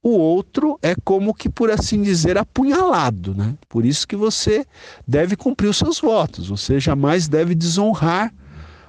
o 0.08 0.18
outro 0.18 0.78
é 0.82 0.94
como 1.04 1.34
que, 1.34 1.48
por 1.48 1.70
assim 1.70 2.02
dizer, 2.02 2.38
apunhalado, 2.38 3.34
né? 3.34 3.54
Por 3.68 3.84
isso 3.84 4.06
que 4.06 4.16
você 4.16 4.66
deve 5.06 5.36
cumprir 5.36 5.68
os 5.68 5.78
seus 5.78 6.00
votos, 6.00 6.48
você 6.48 6.80
jamais 6.80 7.28
deve 7.28 7.54
desonrar 7.54 8.32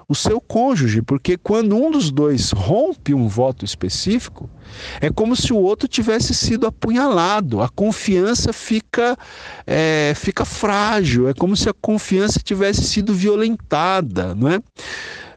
o 0.10 0.16
seu 0.16 0.42
cônjuge, 0.42 1.04
porque 1.04 1.38
quando 1.38 1.76
um 1.78 1.92
dos 1.92 2.10
dois 2.10 2.52
rompe 2.52 3.14
um 3.14 3.28
voto 3.28 3.64
específico, 3.64 4.50
é 5.00 5.12
como 5.12 5.36
se 5.36 5.54
o 5.54 5.58
outro 5.58 5.88
tivesse 5.88 6.34
sido 6.34 6.66
apunhalado, 6.66 7.62
a 7.62 7.70
confiança 7.70 8.52
fica, 8.52 9.16
é, 9.68 10.14
fica 10.16 10.44
frágil, 10.44 11.30
é 11.30 11.34
como 11.36 11.56
se 11.56 11.70
a 11.70 11.74
confiança 11.80 12.40
tivesse 12.44 12.82
sido 12.86 13.14
violentada, 13.14 14.34
não 14.34 14.50
é? 14.50 14.60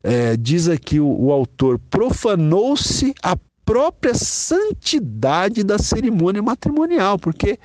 é 0.03 0.37
diz 0.39 0.69
aqui 0.69 0.99
o, 0.99 1.21
o 1.21 1.31
autor, 1.31 1.79
profanou-se 1.91 3.13
a 3.23 3.37
própria 3.73 4.13
santidade 4.13 5.65
da 5.65 5.79
cerimônia 5.79 6.43
matrimonial, 6.43 7.19
porque 7.19 7.59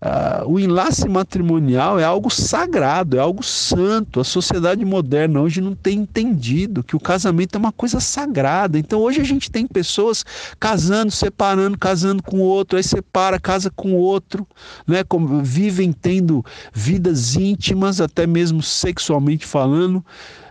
Uh, 0.00 0.48
o 0.48 0.60
enlace 0.60 1.08
matrimonial 1.08 1.98
é 1.98 2.04
algo 2.04 2.30
sagrado, 2.30 3.16
é 3.16 3.20
algo 3.20 3.42
santo. 3.42 4.20
A 4.20 4.24
sociedade 4.24 4.84
moderna 4.84 5.40
hoje 5.40 5.60
não 5.60 5.74
tem 5.74 5.98
entendido 5.98 6.84
que 6.84 6.94
o 6.94 7.00
casamento 7.00 7.56
é 7.56 7.58
uma 7.58 7.72
coisa 7.72 7.98
sagrada. 7.98 8.78
Então 8.78 9.00
hoje 9.00 9.20
a 9.20 9.24
gente 9.24 9.50
tem 9.50 9.66
pessoas 9.66 10.24
casando, 10.60 11.10
separando, 11.10 11.76
casando 11.76 12.22
com 12.22 12.38
outro, 12.38 12.76
aí 12.76 12.84
separa, 12.84 13.40
casa 13.40 13.72
com 13.74 13.92
outro, 13.92 14.46
né? 14.86 15.02
Como, 15.02 15.42
vivem 15.42 15.92
tendo 15.92 16.44
vidas 16.72 17.34
íntimas, 17.34 18.00
até 18.00 18.24
mesmo 18.24 18.62
sexualmente 18.62 19.44
falando 19.44 20.04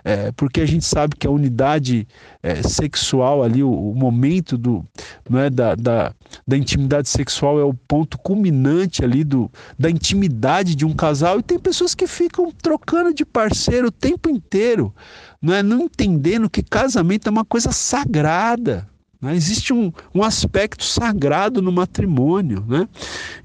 é, 0.07 0.31
porque 0.31 0.61
a 0.61 0.65
gente 0.65 0.85
sabe 0.85 1.17
que 1.17 1.27
a 1.27 1.29
unidade 1.29 2.07
é, 2.41 2.63
sexual 2.63 3.43
ali, 3.43 3.61
o, 3.61 3.69
o, 3.69 3.93
momento 3.93 4.57
do, 4.57 4.85
é, 5.33 5.49
da, 5.49 5.75
da, 5.75 6.13
da, 6.47 6.55
intimidade 6.55 7.09
sexual 7.09 7.59
é 7.59 7.63
o 7.65 7.73
ponto 7.73 8.17
culminante 8.17 9.03
ali 9.03 9.25
do, 9.25 9.51
da 9.77 9.89
intimidade 9.89 10.75
de 10.75 10.85
um 10.85 10.93
casal, 10.93 11.39
e 11.39 11.43
tem 11.43 11.59
pessoas 11.59 11.93
que 11.93 12.07
ficam 12.07 12.49
trocando 12.51 13.13
de 13.13 13.25
parceiro 13.25 13.89
o 13.89 13.91
tempo 13.91 14.29
inteiro, 14.29 14.95
não, 15.41 15.53
é, 15.53 15.61
não 15.61 15.81
entendendo 15.81 16.49
que 16.49 16.63
casamento 16.63 17.27
é 17.27 17.29
uma 17.29 17.43
coisa 17.43 17.73
sagrada. 17.73 18.87
Né? 19.21 19.35
Existe 19.35 19.73
um, 19.73 19.91
um 20.15 20.23
aspecto 20.23 20.85
sagrado 20.85 21.61
no 21.61 21.71
matrimônio. 21.71 22.63
Né? 22.65 22.87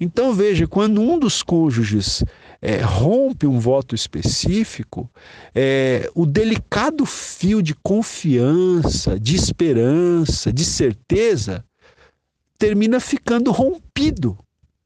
Então, 0.01 0.33
veja, 0.33 0.69
quando 0.69 1.01
um 1.01 1.19
dos 1.19 1.43
cônjuges 1.43 2.23
é, 2.63 2.81
rompe 2.81 3.45
um 3.45 3.59
voto 3.59 3.93
específico, 3.93 5.11
é, 5.53 6.09
o 6.15 6.25
delicado 6.25 7.05
fio 7.05 7.61
de 7.61 7.75
confiança, 7.75 9.19
de 9.19 9.35
esperança, 9.35 10.53
de 10.53 10.65
certeza, 10.65 11.65
termina 12.57 13.01
ficando 13.01 13.51
rompido 13.51 14.39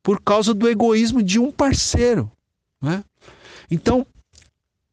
por 0.03 0.23
causa 0.23 0.55
do 0.55 0.67
egoísmo 0.67 1.23
de 1.23 1.39
um 1.39 1.53
parceiro. 1.53 2.33
Né? 2.81 3.05
Então, 3.71 4.07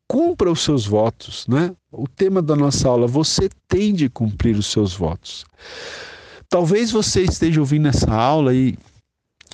cumpra 0.06 0.52
os 0.52 0.62
seus 0.62 0.86
votos. 0.86 1.48
Né? 1.48 1.74
O 1.90 2.08
tema 2.08 2.42
da 2.42 2.56
nossa 2.56 2.90
aula, 2.90 3.08
você 3.08 3.50
tem 3.70 3.94
de 3.94 4.10
cumprir 4.10 4.58
os 4.58 4.66
seus 4.66 4.94
votos. 4.94 5.46
Talvez 6.50 6.92
você 6.92 7.24
esteja 7.24 7.62
ouvindo 7.62 7.88
essa 7.88 8.12
aula 8.14 8.54
e 8.54 8.78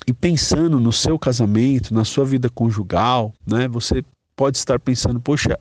e 0.06 0.12
pensando 0.12 0.80
no 0.80 0.92
seu 0.92 1.18
casamento, 1.18 1.94
na 1.94 2.04
sua 2.04 2.24
vida 2.24 2.48
conjugal, 2.48 3.32
né? 3.46 3.68
Você 3.68 4.04
pode 4.34 4.56
estar 4.56 4.80
pensando, 4.80 5.20
poxa, 5.20 5.58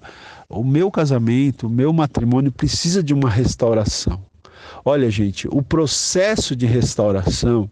o 0.48 0.64
meu 0.64 0.90
casamento, 0.90 1.68
o 1.68 1.70
meu 1.70 1.92
matrimônio 1.92 2.52
precisa 2.52 3.04
de 3.04 3.14
uma 3.14 3.30
restauração. 3.30 4.24
Olha, 4.86 5.10
gente, 5.10 5.48
o 5.52 5.62
processo 5.62 6.56
de 6.56 6.66
restauração, 6.66 7.70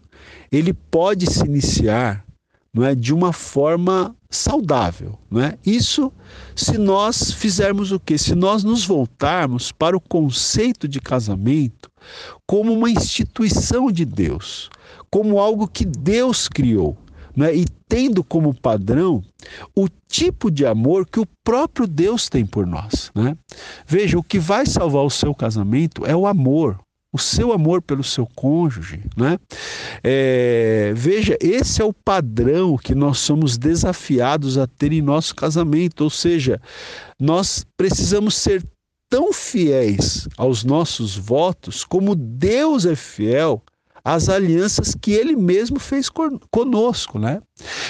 ele 0.52 0.72
pode 0.72 1.26
se 1.26 1.44
iniciar, 1.44 2.24
não 2.74 2.84
é, 2.84 2.94
de 2.94 3.14
uma 3.14 3.32
forma 3.32 4.14
saudável, 4.30 5.18
não 5.30 5.40
é? 5.40 5.56
Isso 5.64 6.12
se 6.54 6.76
nós 6.76 7.32
fizermos 7.32 7.92
o 7.92 7.98
quê? 7.98 8.18
Se 8.18 8.34
nós 8.34 8.62
nos 8.62 8.84
voltarmos 8.84 9.72
para 9.72 9.96
o 9.96 10.00
conceito 10.00 10.86
de 10.86 11.00
casamento 11.00 11.90
como 12.46 12.72
uma 12.72 12.90
instituição 12.90 13.90
de 13.90 14.04
Deus, 14.04 14.68
como 15.10 15.38
algo 15.38 15.66
que 15.66 15.84
Deus 15.84 16.48
criou. 16.48 16.96
Né? 17.36 17.54
E 17.54 17.66
tendo 17.88 18.24
como 18.24 18.52
padrão 18.52 19.22
o 19.74 19.88
tipo 20.08 20.50
de 20.50 20.66
amor 20.66 21.06
que 21.06 21.20
o 21.20 21.26
próprio 21.44 21.86
Deus 21.86 22.28
tem 22.28 22.44
por 22.44 22.66
nós. 22.66 23.10
Né? 23.14 23.36
Veja, 23.86 24.18
o 24.18 24.22
que 24.22 24.38
vai 24.38 24.66
salvar 24.66 25.04
o 25.04 25.10
seu 25.10 25.34
casamento 25.34 26.04
é 26.04 26.16
o 26.16 26.26
amor, 26.26 26.78
o 27.12 27.18
seu 27.18 27.52
amor 27.52 27.80
pelo 27.80 28.02
seu 28.02 28.26
cônjuge. 28.34 29.00
Né? 29.16 29.38
É, 30.02 30.92
veja, 30.96 31.36
esse 31.40 31.80
é 31.80 31.84
o 31.84 31.92
padrão 31.92 32.76
que 32.76 32.94
nós 32.94 33.18
somos 33.18 33.56
desafiados 33.56 34.58
a 34.58 34.66
ter 34.66 34.92
em 34.92 35.00
nosso 35.00 35.34
casamento, 35.34 36.02
ou 36.04 36.10
seja, 36.10 36.60
nós 37.20 37.64
precisamos 37.76 38.34
ser 38.34 38.64
tão 39.10 39.32
fiéis 39.32 40.28
aos 40.36 40.64
nossos 40.64 41.16
votos 41.16 41.82
como 41.82 42.14
Deus 42.14 42.84
é 42.84 42.94
fiel 42.94 43.62
as 44.14 44.30
alianças 44.30 44.94
que 44.98 45.12
ele 45.12 45.36
mesmo 45.36 45.78
fez 45.78 46.08
conosco, 46.50 47.18
né? 47.18 47.42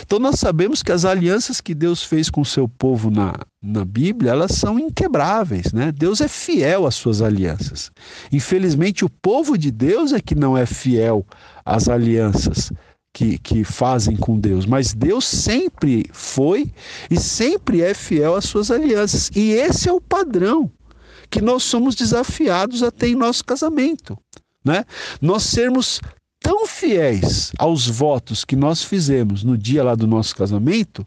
Então 0.03 0.19
nós 0.19 0.41
sabemos 0.41 0.83
que 0.83 0.91
as 0.91 1.05
alianças 1.05 1.61
que 1.61 1.75
Deus 1.75 2.03
fez 2.03 2.29
com 2.29 2.41
o 2.41 2.45
seu 2.45 2.69
povo 2.69 3.09
na, 3.09 3.35
na 3.62 3.85
Bíblia, 3.85 4.33
elas 4.33 4.53
são 4.53 4.81
inquebráveis, 4.81 5.73
né? 5.73 5.93
Deus 5.93 6.21
é 6.21 6.27
fiel 6.27 6.87
às 6.87 6.97
suas 6.97 7.23
alianças. 7.23 7.93
Infelizmente 8.33 9.05
o 9.05 9.09
povo 9.09 9.57
de 9.57 9.71
Deus 9.71 10.12
é 10.12 10.21
que 10.21 10.35
não 10.35 10.59
é 10.59 10.66
fiel 10.66 11.25
às 11.64 11.89
alianças 11.89 12.73
que, 13.12 13.39
que 13.39 13.62
fazem 13.62 14.16
com 14.16 14.41
Deus, 14.41 14.66
mas 14.66 14.93
Deus 14.93 15.25
sempre 15.25 16.05
foi 16.12 16.73
e 17.09 17.16
sempre 17.16 17.81
é 17.81 17.95
fiel 17.95 18.35
às 18.35 18.47
suas 18.47 18.73
alianças. 18.73 19.31
E 19.37 19.53
esse 19.53 19.89
é 19.89 19.93
o 19.93 20.01
padrão 20.01 20.69
que 21.31 21.41
nós 21.41 21.62
somos 21.62 21.95
desafiados 21.95 22.83
a 22.83 22.91
ter 22.91 23.09
em 23.09 23.14
nosso 23.14 23.45
casamento 23.45 24.19
né? 24.64 24.84
Nós 25.20 25.42
sermos 25.44 26.00
tão 26.40 26.66
fiéis 26.66 27.52
aos 27.59 27.86
votos 27.86 28.44
que 28.44 28.56
nós 28.56 28.82
fizemos 28.82 29.42
no 29.42 29.56
dia 29.56 29.82
lá 29.82 29.94
do 29.94 30.06
nosso 30.06 30.34
casamento, 30.34 31.06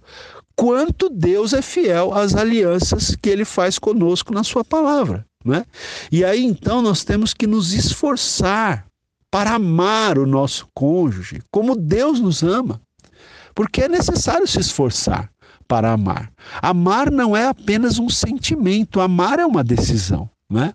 quanto 0.56 1.10
Deus 1.10 1.54
é 1.54 1.62
fiel 1.62 2.14
às 2.14 2.36
alianças 2.36 3.16
que 3.16 3.30
ele 3.30 3.46
faz 3.46 3.80
conosco 3.80 4.34
na 4.34 4.44
sua 4.44 4.64
palavra, 4.64 5.26
né? 5.44 5.66
E 6.12 6.24
aí 6.24 6.44
então 6.44 6.82
nós 6.82 7.04
temos 7.04 7.34
que 7.34 7.48
nos 7.48 7.74
esforçar 7.74 8.86
para 9.32 9.54
amar 9.56 10.20
o 10.20 10.28
nosso 10.28 10.68
cônjuge 10.74 11.42
como 11.50 11.76
Deus 11.76 12.20
nos 12.20 12.44
ama. 12.44 12.82
Porque 13.56 13.84
é 13.84 13.88
necessário 13.88 14.48
se 14.48 14.60
esforçar 14.60 15.30
para 15.68 15.92
amar. 15.92 16.32
Amar 16.62 17.10
não 17.10 17.36
é 17.36 17.48
apenas 17.48 17.98
um 17.98 18.10
sentimento, 18.10 19.00
amar 19.00 19.40
é 19.40 19.46
uma 19.46 19.64
decisão. 19.64 20.30
Né? 20.52 20.74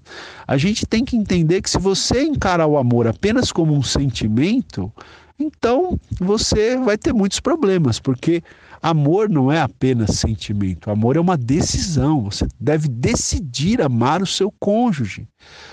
A 0.49 0.57
gente 0.57 0.87
tem 0.87 1.05
que 1.05 1.17
entender 1.17 1.61
que 1.61 1.69
se 1.69 1.79
você 1.79 2.23
encarar 2.23 2.67
o 2.67 2.79
amor 2.79 3.07
apenas 3.07 3.53
como 3.53 3.75
um 3.75 3.83
sentimento, 3.83 4.91
então 5.39 6.01
você 6.19 6.79
vai 6.79 6.97
ter 6.97 7.13
muitos 7.13 7.41
problemas, 7.41 8.01
porque 8.01 8.43
amor 8.83 9.29
não 9.29 9.53
é 9.53 9.61
apenas 9.61 10.17
sentimento, 10.19 10.91
amor 10.91 11.17
é 11.17 11.21
uma 11.21 11.37
decisão. 11.37 12.25
Você 12.25 12.49
deve 12.59 12.89
decidir 12.89 13.83
amar 13.83 14.23
o 14.23 14.27
seu 14.27 14.51
cônjuge, 14.59 15.29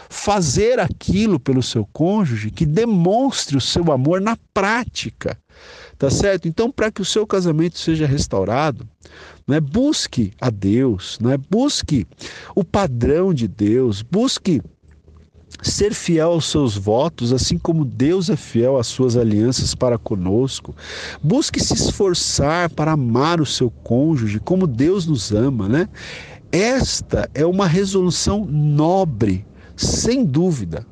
fazer 0.09 0.81
aquilo 0.81 1.39
pelo 1.39 1.63
seu 1.63 1.87
cônjuge 1.93 2.51
que 2.51 2.65
demonstre 2.65 3.55
o 3.55 3.61
seu 3.61 3.89
amor 3.89 4.19
na 4.19 4.37
prática. 4.53 5.37
Tá 5.97 6.09
certo? 6.09 6.47
Então, 6.47 6.69
para 6.69 6.91
que 6.91 7.01
o 7.01 7.05
seu 7.05 7.25
casamento 7.25 7.79
seja 7.79 8.05
restaurado, 8.05 8.85
né, 9.47 9.59
busque 9.59 10.31
a 10.39 10.49
Deus, 10.49 11.19
né, 11.21 11.37
busque 11.49 12.07
o 12.55 12.63
padrão 12.63 13.33
de 13.33 13.47
Deus, 13.47 14.01
busque 14.01 14.61
ser 15.61 15.93
fiel 15.93 16.31
aos 16.31 16.45
seus 16.49 16.75
votos, 16.75 17.31
assim 17.31 17.57
como 17.57 17.85
Deus 17.85 18.29
é 18.29 18.35
fiel 18.35 18.77
às 18.77 18.87
suas 18.87 19.15
alianças 19.15 19.75
para 19.75 19.97
conosco. 19.97 20.75
Busque 21.21 21.63
se 21.63 21.73
esforçar 21.73 22.69
para 22.69 22.93
amar 22.93 23.39
o 23.39 23.45
seu 23.45 23.69
cônjuge 23.69 24.39
como 24.39 24.67
Deus 24.67 25.05
nos 25.05 25.31
ama, 25.31 25.69
né? 25.69 25.87
Esta 26.51 27.29
é 27.33 27.45
uma 27.45 27.67
resolução 27.67 28.45
nobre, 28.45 29.45
sem 29.75 30.25
dúvida. 30.25 30.85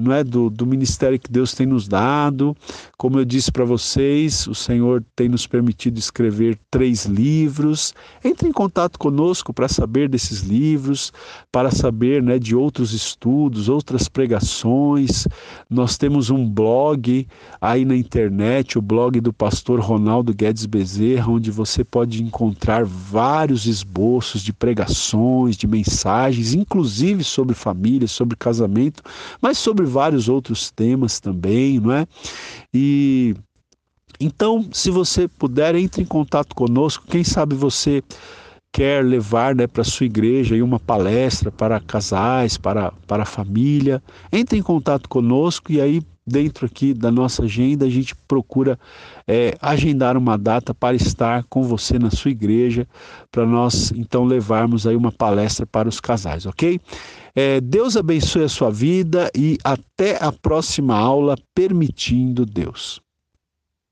não 0.00 0.12
é 0.12 0.24
do, 0.24 0.50
do 0.50 0.66
ministério 0.66 1.18
que 1.18 1.30
Deus 1.30 1.54
tem 1.54 1.66
nos 1.66 1.86
dado. 1.86 2.56
Como 2.96 3.18
eu 3.18 3.24
disse 3.24 3.52
para 3.52 3.64
vocês, 3.64 4.46
o 4.46 4.54
Senhor 4.54 5.04
tem 5.14 5.28
nos 5.28 5.46
permitido 5.46 5.98
escrever 5.98 6.58
três 6.70 7.06
livros. 7.06 7.94
Entre 8.24 8.48
em 8.48 8.52
contato 8.52 8.98
conosco 8.98 9.52
para 9.52 9.68
saber 9.68 10.08
desses 10.08 10.40
livros, 10.40 11.12
para 11.52 11.70
saber 11.70 12.22
né, 12.22 12.38
de 12.38 12.54
outros 12.54 12.92
estudos, 12.92 13.68
outras 13.68 14.08
pregações. 14.08 15.26
Nós 15.68 15.96
temos 15.96 16.30
um 16.30 16.48
blog 16.48 17.26
aí 17.60 17.84
na 17.84 17.96
internet, 17.96 18.78
o 18.78 18.82
blog 18.82 19.20
do 19.20 19.32
pastor 19.32 19.80
Ronaldo 19.80 20.34
Guedes 20.34 20.66
Bezerra, 20.66 21.30
onde 21.30 21.50
você 21.50 21.84
pode 21.84 22.22
encontrar 22.22 22.84
vários 22.84 23.66
esboços 23.66 24.42
de 24.42 24.52
pregações, 24.52 25.56
de 25.56 25.66
mensagens, 25.66 26.54
inclusive 26.54 27.24
sobre 27.24 27.54
família, 27.54 28.08
sobre 28.08 28.36
casamento, 28.36 29.02
mas 29.40 29.58
sobre 29.58 29.84
vários 29.90 30.28
outros 30.28 30.70
temas 30.70 31.20
também, 31.20 31.78
não 31.78 31.92
é? 31.92 32.06
E 32.72 33.34
então, 34.20 34.68
se 34.70 34.90
você 34.90 35.26
puder, 35.26 35.74
entre 35.74 36.02
em 36.02 36.06
contato 36.06 36.54
conosco. 36.54 37.06
Quem 37.06 37.24
sabe 37.24 37.54
você 37.54 38.02
quer 38.72 39.04
levar 39.04 39.54
né, 39.54 39.66
para 39.66 39.82
sua 39.82 40.06
igreja 40.06 40.62
uma 40.62 40.78
palestra 40.78 41.50
para 41.50 41.80
casais, 41.80 42.56
para, 42.56 42.92
para 43.06 43.22
a 43.22 43.26
família. 43.26 44.02
Entre 44.30 44.58
em 44.58 44.62
contato 44.62 45.08
conosco 45.08 45.72
e 45.72 45.80
aí 45.80 46.02
dentro 46.26 46.66
aqui 46.66 46.94
da 46.94 47.10
nossa 47.10 47.44
agenda, 47.44 47.86
a 47.86 47.90
gente 47.90 48.14
procura 48.14 48.78
é, 49.26 49.56
agendar 49.60 50.16
uma 50.16 50.38
data 50.38 50.72
para 50.72 50.94
estar 50.94 51.44
com 51.48 51.64
você 51.64 51.98
na 51.98 52.10
sua 52.10 52.30
igreja, 52.30 52.86
para 53.32 53.44
nós 53.44 53.90
então 53.96 54.24
levarmos 54.24 54.86
aí 54.86 54.94
uma 54.94 55.10
palestra 55.10 55.66
para 55.66 55.88
os 55.88 55.98
casais, 55.98 56.46
ok? 56.46 56.80
É, 57.34 57.60
Deus 57.60 57.96
abençoe 57.96 58.44
a 58.44 58.48
sua 58.48 58.70
vida 58.70 59.30
e 59.36 59.58
até 59.62 60.22
a 60.22 60.32
próxima 60.32 60.96
aula, 60.96 61.36
permitindo 61.54 62.44
Deus. 62.44 63.00